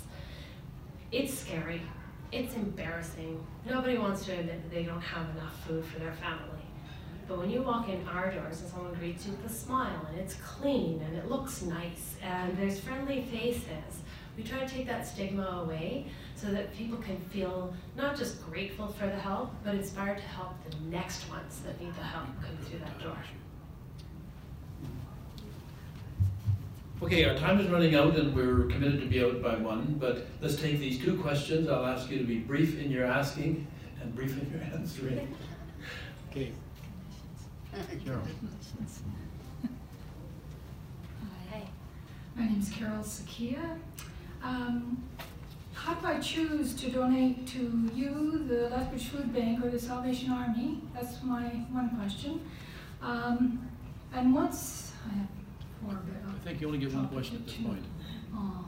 It's 1.11 1.37
scary. 1.37 1.83
It's 2.31 2.55
embarrassing. 2.55 3.45
Nobody 3.69 3.99
wants 3.99 4.25
to 4.25 4.31
admit 4.31 4.63
that 4.63 4.71
they 4.73 4.83
don't 4.83 5.01
have 5.01 5.29
enough 5.35 5.63
food 5.67 5.85
for 5.85 5.99
their 5.99 6.13
family. 6.13 6.60
But 7.31 7.39
when 7.39 7.49
you 7.49 7.61
walk 7.61 7.87
in 7.87 8.05
our 8.09 8.29
doors 8.29 8.59
and 8.59 8.69
someone 8.69 8.93
greets 8.95 9.25
you 9.25 9.31
with 9.31 9.49
a 9.49 9.53
smile 9.53 10.05
and 10.09 10.19
it's 10.19 10.33
clean 10.33 11.01
and 11.01 11.15
it 11.15 11.29
looks 11.29 11.61
nice 11.61 12.15
and 12.21 12.57
there's 12.57 12.77
friendly 12.81 13.21
faces, 13.31 14.01
we 14.35 14.43
try 14.43 14.59
to 14.59 14.67
take 14.67 14.85
that 14.87 15.07
stigma 15.07 15.63
away 15.63 16.07
so 16.35 16.47
that 16.47 16.75
people 16.75 16.97
can 16.97 17.15
feel 17.31 17.73
not 17.95 18.17
just 18.17 18.45
grateful 18.45 18.87
for 18.87 19.05
the 19.05 19.15
help, 19.15 19.53
but 19.63 19.75
inspired 19.75 20.17
to 20.17 20.23
help 20.23 20.55
the 20.69 20.75
next 20.89 21.29
ones 21.29 21.61
that 21.61 21.79
need 21.79 21.95
the 21.95 22.03
help 22.03 22.27
come 22.41 22.57
through 22.65 22.79
that 22.79 22.99
door. 22.99 23.17
Okay, 27.01 27.23
our 27.23 27.37
time 27.37 27.61
is 27.61 27.69
running 27.69 27.95
out 27.95 28.17
and 28.17 28.35
we're 28.35 28.65
committed 28.65 28.99
to 28.99 29.05
be 29.05 29.23
out 29.23 29.41
by 29.41 29.55
one, 29.55 29.95
but 30.01 30.27
let's 30.41 30.57
take 30.57 30.79
these 30.79 30.99
two 30.99 31.17
questions. 31.21 31.69
I'll 31.69 31.85
ask 31.85 32.11
you 32.11 32.17
to 32.17 32.25
be 32.25 32.39
brief 32.39 32.77
in 32.77 32.91
your 32.91 33.05
asking 33.05 33.67
and 34.01 34.13
brief 34.13 34.37
in 34.37 34.51
your 34.51 34.61
answering. 34.77 35.33
Okay. 36.29 36.51
Hi. 41.51 41.63
My 42.35 42.45
name 42.45 42.59
is 42.59 42.69
Carol 42.69 43.01
Sakia. 43.01 43.77
Um, 44.43 45.01
how 45.73 45.93
do 45.93 46.07
I 46.07 46.19
choose 46.19 46.73
to 46.75 46.91
donate 46.91 47.47
to 47.47 47.89
you, 47.95 48.45
the 48.47 48.69
Lethbridge 48.69 49.07
Food 49.07 49.33
Bank, 49.33 49.63
or 49.63 49.69
the 49.69 49.79
Salvation 49.79 50.31
Army? 50.31 50.81
That's 50.93 51.23
my 51.23 51.43
one 51.71 51.95
question. 51.97 52.41
Um, 53.01 53.65
and 54.13 54.35
once 54.35 54.91
I 55.09 55.19
have 55.19 55.27
four, 55.81 55.93
but 55.93 56.29
I 56.29 56.39
think 56.43 56.59
you 56.59 56.67
only 56.67 56.79
get 56.79 56.93
one 56.93 57.07
question 57.07 57.37
at 57.37 57.45
this 57.45 57.55
point. 57.55 57.83
Oh. 58.35 58.65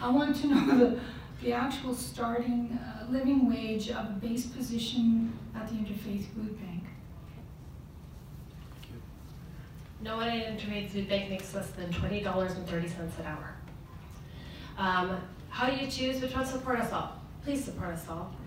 I 0.00 0.10
want 0.10 0.36
to 0.36 0.46
know 0.48 0.78
the, 0.78 1.00
the 1.42 1.52
actual 1.54 1.94
starting 1.94 2.78
uh, 2.78 3.06
living 3.10 3.48
wage 3.48 3.88
of 3.88 3.96
a 4.10 4.18
base 4.20 4.44
position 4.46 5.32
at 5.56 5.68
the 5.68 5.74
Interfaith 5.76 6.26
Food 6.34 6.60
Bank. 6.60 6.83
No 10.04 10.16
one 10.16 10.28
at 10.28 10.46
Interfaith 10.46 10.90
Food 10.90 11.08
Bank 11.08 11.30
makes 11.30 11.54
less 11.54 11.70
than 11.70 11.90
twenty 11.90 12.20
dollars 12.20 12.52
and 12.52 12.68
thirty 12.68 12.88
cents 12.88 13.18
an 13.18 13.24
hour. 13.24 13.54
Um, 14.76 15.18
how 15.48 15.70
do 15.70 15.76
you 15.76 15.90
choose 15.90 16.20
which 16.20 16.34
one? 16.34 16.44
To 16.44 16.50
support 16.50 16.78
us 16.78 16.92
all. 16.92 17.22
Please 17.42 17.64
support 17.64 17.88
us 17.90 18.06
all. 18.08 18.30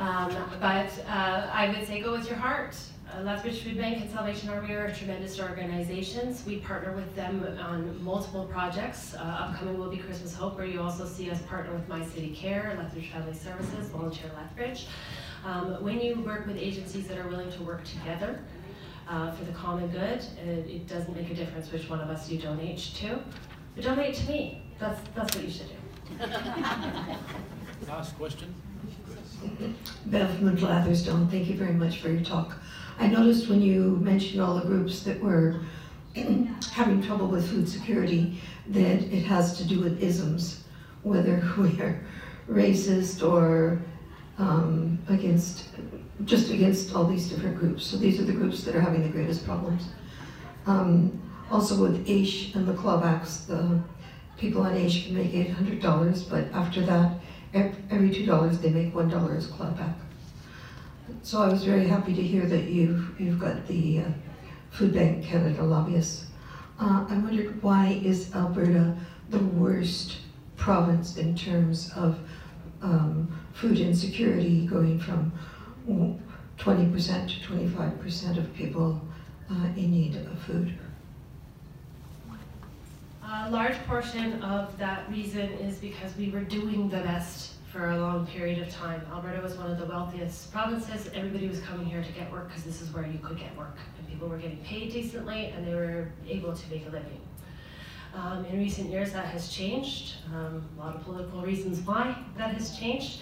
Um, 0.00 0.34
but 0.60 0.90
uh, 1.08 1.48
I 1.52 1.72
would 1.74 1.86
say 1.86 2.00
go 2.00 2.12
with 2.12 2.26
your 2.28 2.36
heart. 2.36 2.76
Uh, 3.08 3.22
Lethbridge 3.22 3.62
Food 3.62 3.78
Bank 3.78 4.00
and 4.00 4.10
Salvation 4.10 4.48
Army 4.48 4.74
are 4.74 4.92
tremendous 4.92 5.38
organizations. 5.40 6.44
We 6.44 6.56
partner 6.58 6.92
with 6.92 7.14
them 7.14 7.44
on 7.60 8.02
multiple 8.02 8.46
projects. 8.46 9.14
Uh, 9.14 9.18
upcoming 9.18 9.78
will 9.78 9.88
be 9.88 9.96
Christmas 9.98 10.34
Hope, 10.34 10.56
where 10.56 10.66
you 10.66 10.80
also 10.80 11.06
see 11.06 11.30
us 11.30 11.40
partner 11.42 11.72
with 11.72 11.88
My 11.88 12.04
City 12.04 12.34
Care, 12.34 12.74
Lethbridge 12.78 13.10
Family 13.10 13.32
Services, 13.32 13.88
Volunteer 13.90 14.30
Lethbridge. 14.36 14.86
Um, 15.44 15.82
when 15.84 16.00
you 16.00 16.20
work 16.20 16.46
with 16.46 16.56
agencies 16.56 17.06
that 17.06 17.16
are 17.18 17.28
willing 17.28 17.50
to 17.52 17.62
work 17.62 17.84
together, 17.84 18.40
uh, 19.10 19.32
for 19.32 19.44
the 19.44 19.52
common 19.52 19.88
good. 19.88 20.24
It, 20.46 20.66
it, 20.70 20.88
doesn't 20.88 21.14
make 21.14 21.30
a 21.30 21.34
difference 21.34 21.70
which 21.72 21.90
one 21.90 22.00
of 22.00 22.08
us 22.08 22.30
you 22.30 22.38
donate 22.38 22.78
to. 22.78 23.18
But 23.74 23.84
donate 23.84 24.14
to 24.14 24.28
me. 24.28 24.62
That's, 24.78 25.00
that's 25.14 25.34
what 25.36 25.44
you 25.44 25.50
should 25.50 25.66
do. 25.68 26.26
Last 27.88 28.16
question? 28.16 28.54
Bev 30.06 30.30
McLatherstone, 30.40 31.30
thank 31.30 31.48
you 31.48 31.56
very 31.56 31.72
much 31.72 32.00
for 32.00 32.08
your 32.08 32.22
talk. 32.22 32.56
I 32.98 33.08
noticed 33.08 33.48
when 33.48 33.62
you 33.62 33.96
mentioned 33.96 34.40
all 34.40 34.54
the 34.54 34.66
groups 34.66 35.02
that 35.04 35.20
were 35.20 35.60
having 36.72 37.02
trouble 37.02 37.26
with 37.26 37.48
food 37.50 37.68
security 37.68 38.40
that 38.68 39.02
it 39.02 39.24
has 39.24 39.56
to 39.58 39.64
do 39.64 39.80
with 39.80 40.02
isms, 40.02 40.64
whether 41.02 41.42
we're 41.58 42.04
racist 42.48 43.26
or 43.26 43.80
um, 44.38 44.98
against 45.08 45.66
just 46.24 46.50
against 46.50 46.94
all 46.94 47.04
these 47.04 47.28
different 47.28 47.58
groups. 47.58 47.84
So 47.84 47.96
these 47.96 48.20
are 48.20 48.24
the 48.24 48.32
groups 48.32 48.64
that 48.64 48.76
are 48.76 48.80
having 48.80 49.02
the 49.02 49.08
greatest 49.08 49.44
problems. 49.44 49.88
Um, 50.66 51.20
also 51.50 51.80
with 51.80 52.08
AISH 52.08 52.54
and 52.54 52.66
the 52.66 52.74
clawbacks, 52.74 53.46
the 53.46 53.80
people 54.36 54.62
on 54.62 54.74
AISH 54.74 55.06
can 55.06 55.16
make 55.16 55.32
$800, 55.32 56.30
but 56.30 56.44
after 56.52 56.80
that, 56.82 57.12
every 57.54 58.10
$2 58.10 58.62
they 58.62 58.70
make 58.70 58.94
$1 58.94 59.36
as 59.36 59.46
clawback. 59.48 59.94
So 61.22 61.42
I 61.42 61.48
was 61.48 61.64
very 61.64 61.86
happy 61.86 62.14
to 62.14 62.22
hear 62.22 62.46
that 62.46 62.64
you've, 62.64 63.20
you've 63.20 63.38
got 63.38 63.66
the 63.66 64.00
uh, 64.00 64.04
Food 64.70 64.94
Bank 64.94 65.24
Canada 65.24 65.62
lobbyists. 65.62 66.26
Uh, 66.78 67.04
I 67.08 67.18
wondered 67.18 67.62
why 67.62 68.00
is 68.02 68.34
Alberta 68.34 68.96
the 69.28 69.38
worst 69.38 70.18
province 70.56 71.16
in 71.16 71.34
terms 71.34 71.90
of 71.96 72.18
um, 72.82 73.30
food 73.52 73.78
insecurity 73.78 74.66
going 74.66 74.98
from 74.98 75.32
20% 75.86 77.28
to 77.28 77.48
25% 77.48 78.38
of 78.38 78.54
people 78.54 79.00
uh, 79.50 79.54
in 79.76 79.90
need 79.90 80.16
of 80.16 80.38
food. 80.42 80.76
A 83.22 83.50
large 83.50 83.76
portion 83.86 84.42
of 84.42 84.76
that 84.78 85.08
reason 85.10 85.48
is 85.52 85.78
because 85.78 86.16
we 86.16 86.30
were 86.30 86.42
doing 86.42 86.88
the 86.88 86.98
best 86.98 87.52
for 87.70 87.90
a 87.90 87.98
long 87.98 88.26
period 88.26 88.58
of 88.58 88.68
time. 88.70 89.00
Alberta 89.12 89.40
was 89.40 89.56
one 89.56 89.70
of 89.70 89.78
the 89.78 89.86
wealthiest 89.86 90.52
provinces. 90.52 91.08
Everybody 91.14 91.46
was 91.46 91.60
coming 91.60 91.86
here 91.86 92.02
to 92.02 92.12
get 92.12 92.30
work 92.32 92.48
because 92.48 92.64
this 92.64 92.82
is 92.82 92.92
where 92.92 93.06
you 93.06 93.18
could 93.18 93.38
get 93.38 93.56
work. 93.56 93.76
And 93.96 94.08
people 94.08 94.28
were 94.28 94.38
getting 94.38 94.58
paid 94.64 94.92
decently 94.92 95.46
and 95.56 95.64
they 95.64 95.74
were 95.74 96.10
able 96.28 96.52
to 96.52 96.70
make 96.70 96.86
a 96.88 96.90
living. 96.90 97.20
Um, 98.12 98.44
in 98.46 98.58
recent 98.58 98.90
years 98.90 99.12
that 99.12 99.26
has 99.26 99.48
changed. 99.48 100.14
Um, 100.34 100.64
a 100.76 100.80
lot 100.80 100.96
of 100.96 101.04
political 101.04 101.42
reasons 101.42 101.78
why 101.86 102.16
that 102.36 102.54
has 102.54 102.76
changed. 102.76 103.20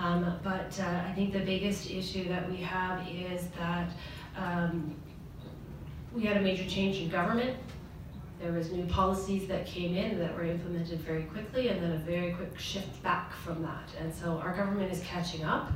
Um, 0.00 0.38
but 0.42 0.80
uh, 0.80 1.02
I 1.06 1.12
think 1.14 1.34
the 1.34 1.40
biggest 1.40 1.90
issue 1.90 2.26
that 2.28 2.50
we 2.50 2.56
have 2.56 3.06
is 3.06 3.48
that 3.58 3.90
um, 4.34 4.94
we 6.14 6.22
had 6.24 6.38
a 6.38 6.40
major 6.40 6.64
change 6.64 6.96
in 6.96 7.10
government. 7.10 7.58
There 8.40 8.52
was 8.52 8.72
new 8.72 8.86
policies 8.86 9.46
that 9.48 9.66
came 9.66 9.94
in 9.94 10.18
that 10.18 10.34
were 10.34 10.44
implemented 10.44 11.00
very 11.00 11.24
quickly 11.24 11.68
and 11.68 11.82
then 11.82 11.92
a 11.92 11.98
very 11.98 12.32
quick 12.32 12.58
shift 12.58 13.02
back 13.02 13.34
from 13.34 13.62
that. 13.62 13.90
And 14.00 14.14
so 14.14 14.38
our 14.38 14.56
government 14.56 14.90
is 14.90 15.02
catching 15.02 15.44
up. 15.44 15.70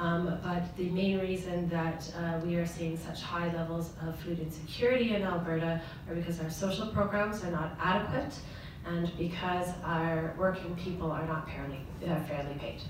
Um, 0.00 0.40
but 0.42 0.76
the 0.76 0.88
main 0.90 1.20
reason 1.20 1.68
that 1.68 2.12
uh, 2.18 2.40
we 2.44 2.56
are 2.56 2.66
seeing 2.66 2.98
such 2.98 3.22
high 3.22 3.54
levels 3.54 3.92
of 4.04 4.18
food 4.18 4.40
insecurity 4.40 5.14
in 5.14 5.22
Alberta 5.22 5.80
are 6.08 6.14
because 6.16 6.40
our 6.40 6.50
social 6.50 6.88
programs 6.88 7.44
are 7.44 7.50
not 7.52 7.76
adequate 7.78 8.34
and 8.86 9.16
because 9.16 9.68
our 9.84 10.34
working 10.36 10.74
people 10.74 11.12
are 11.12 11.26
not 11.28 11.48
fairly, 11.48 11.78
uh, 12.08 12.24
fairly 12.24 12.54
paid. 12.58 12.80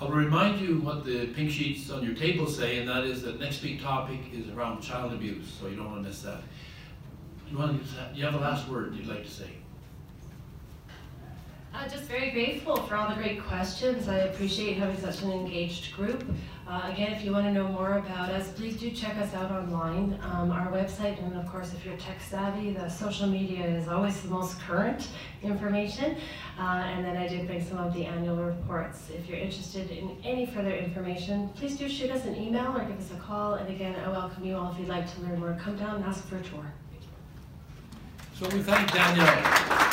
I'll 0.00 0.08
remind 0.08 0.60
you 0.60 0.80
what 0.80 1.04
the 1.04 1.26
pink 1.28 1.50
sheets 1.50 1.90
on 1.90 2.02
your 2.02 2.14
table 2.14 2.46
say, 2.46 2.78
and 2.78 2.88
that 2.88 3.04
is 3.04 3.22
that 3.22 3.38
next 3.38 3.62
week 3.62 3.82
topic 3.82 4.20
is 4.32 4.48
around 4.48 4.80
child 4.80 5.12
abuse, 5.12 5.46
so 5.60 5.68
you 5.68 5.76
don't 5.76 5.90
want 5.90 6.02
to 6.02 6.08
miss 6.08 6.22
that. 6.22 6.40
You 7.50 7.58
want 7.58 7.82
to, 7.84 7.88
you 8.14 8.24
have 8.24 8.34
a 8.34 8.38
last 8.38 8.68
word 8.68 8.94
you'd 8.94 9.06
like 9.06 9.24
to 9.24 9.30
say? 9.30 9.50
Uh, 11.72 11.88
just 11.88 12.04
very 12.04 12.30
grateful 12.30 12.76
for 12.76 12.96
all 12.96 13.08
the 13.08 13.14
great 13.14 13.42
questions. 13.44 14.08
I 14.08 14.18
appreciate 14.18 14.76
having 14.76 14.98
such 14.98 15.22
an 15.22 15.30
engaged 15.30 15.94
group. 15.94 16.24
Uh, 16.68 16.88
again, 16.92 17.12
if 17.12 17.24
you 17.24 17.32
want 17.32 17.44
to 17.46 17.52
know 17.52 17.66
more 17.66 17.98
about 17.98 18.30
us, 18.30 18.52
please 18.52 18.76
do 18.76 18.90
check 18.90 19.16
us 19.16 19.34
out 19.34 19.50
online. 19.50 20.18
Um, 20.22 20.52
our 20.52 20.70
website, 20.70 21.20
and 21.24 21.36
of 21.36 21.50
course, 21.50 21.72
if 21.72 21.84
you're 21.84 21.96
tech 21.96 22.20
savvy, 22.20 22.72
the 22.72 22.88
social 22.88 23.26
media 23.26 23.66
is 23.66 23.88
always 23.88 24.20
the 24.20 24.28
most 24.28 24.60
current 24.60 25.08
information. 25.42 26.16
Uh, 26.58 26.62
and 26.62 27.04
then 27.04 27.16
I 27.16 27.26
did 27.26 27.46
bring 27.46 27.64
some 27.64 27.78
of 27.78 27.92
the 27.92 28.04
annual 28.04 28.36
reports. 28.36 29.10
If 29.10 29.28
you're 29.28 29.38
interested 29.38 29.90
in 29.90 30.16
any 30.22 30.46
further 30.46 30.74
information, 30.74 31.48
please 31.56 31.76
do 31.76 31.88
shoot 31.88 32.10
us 32.10 32.24
an 32.24 32.36
email 32.36 32.76
or 32.76 32.84
give 32.84 32.98
us 32.98 33.10
a 33.10 33.20
call. 33.20 33.54
And 33.54 33.68
again, 33.68 33.96
I 34.04 34.08
welcome 34.08 34.44
you 34.44 34.56
all 34.56 34.70
if 34.70 34.78
you'd 34.78 34.88
like 34.88 35.12
to 35.14 35.20
learn 35.22 35.40
more. 35.40 35.58
Come 35.60 35.76
down 35.76 35.96
and 35.96 36.04
ask 36.04 36.24
for 36.28 36.36
a 36.36 36.42
tour. 36.42 36.72
So 38.38 38.48
we 38.48 38.62
thank 38.62 38.92
Danielle. 38.92 39.89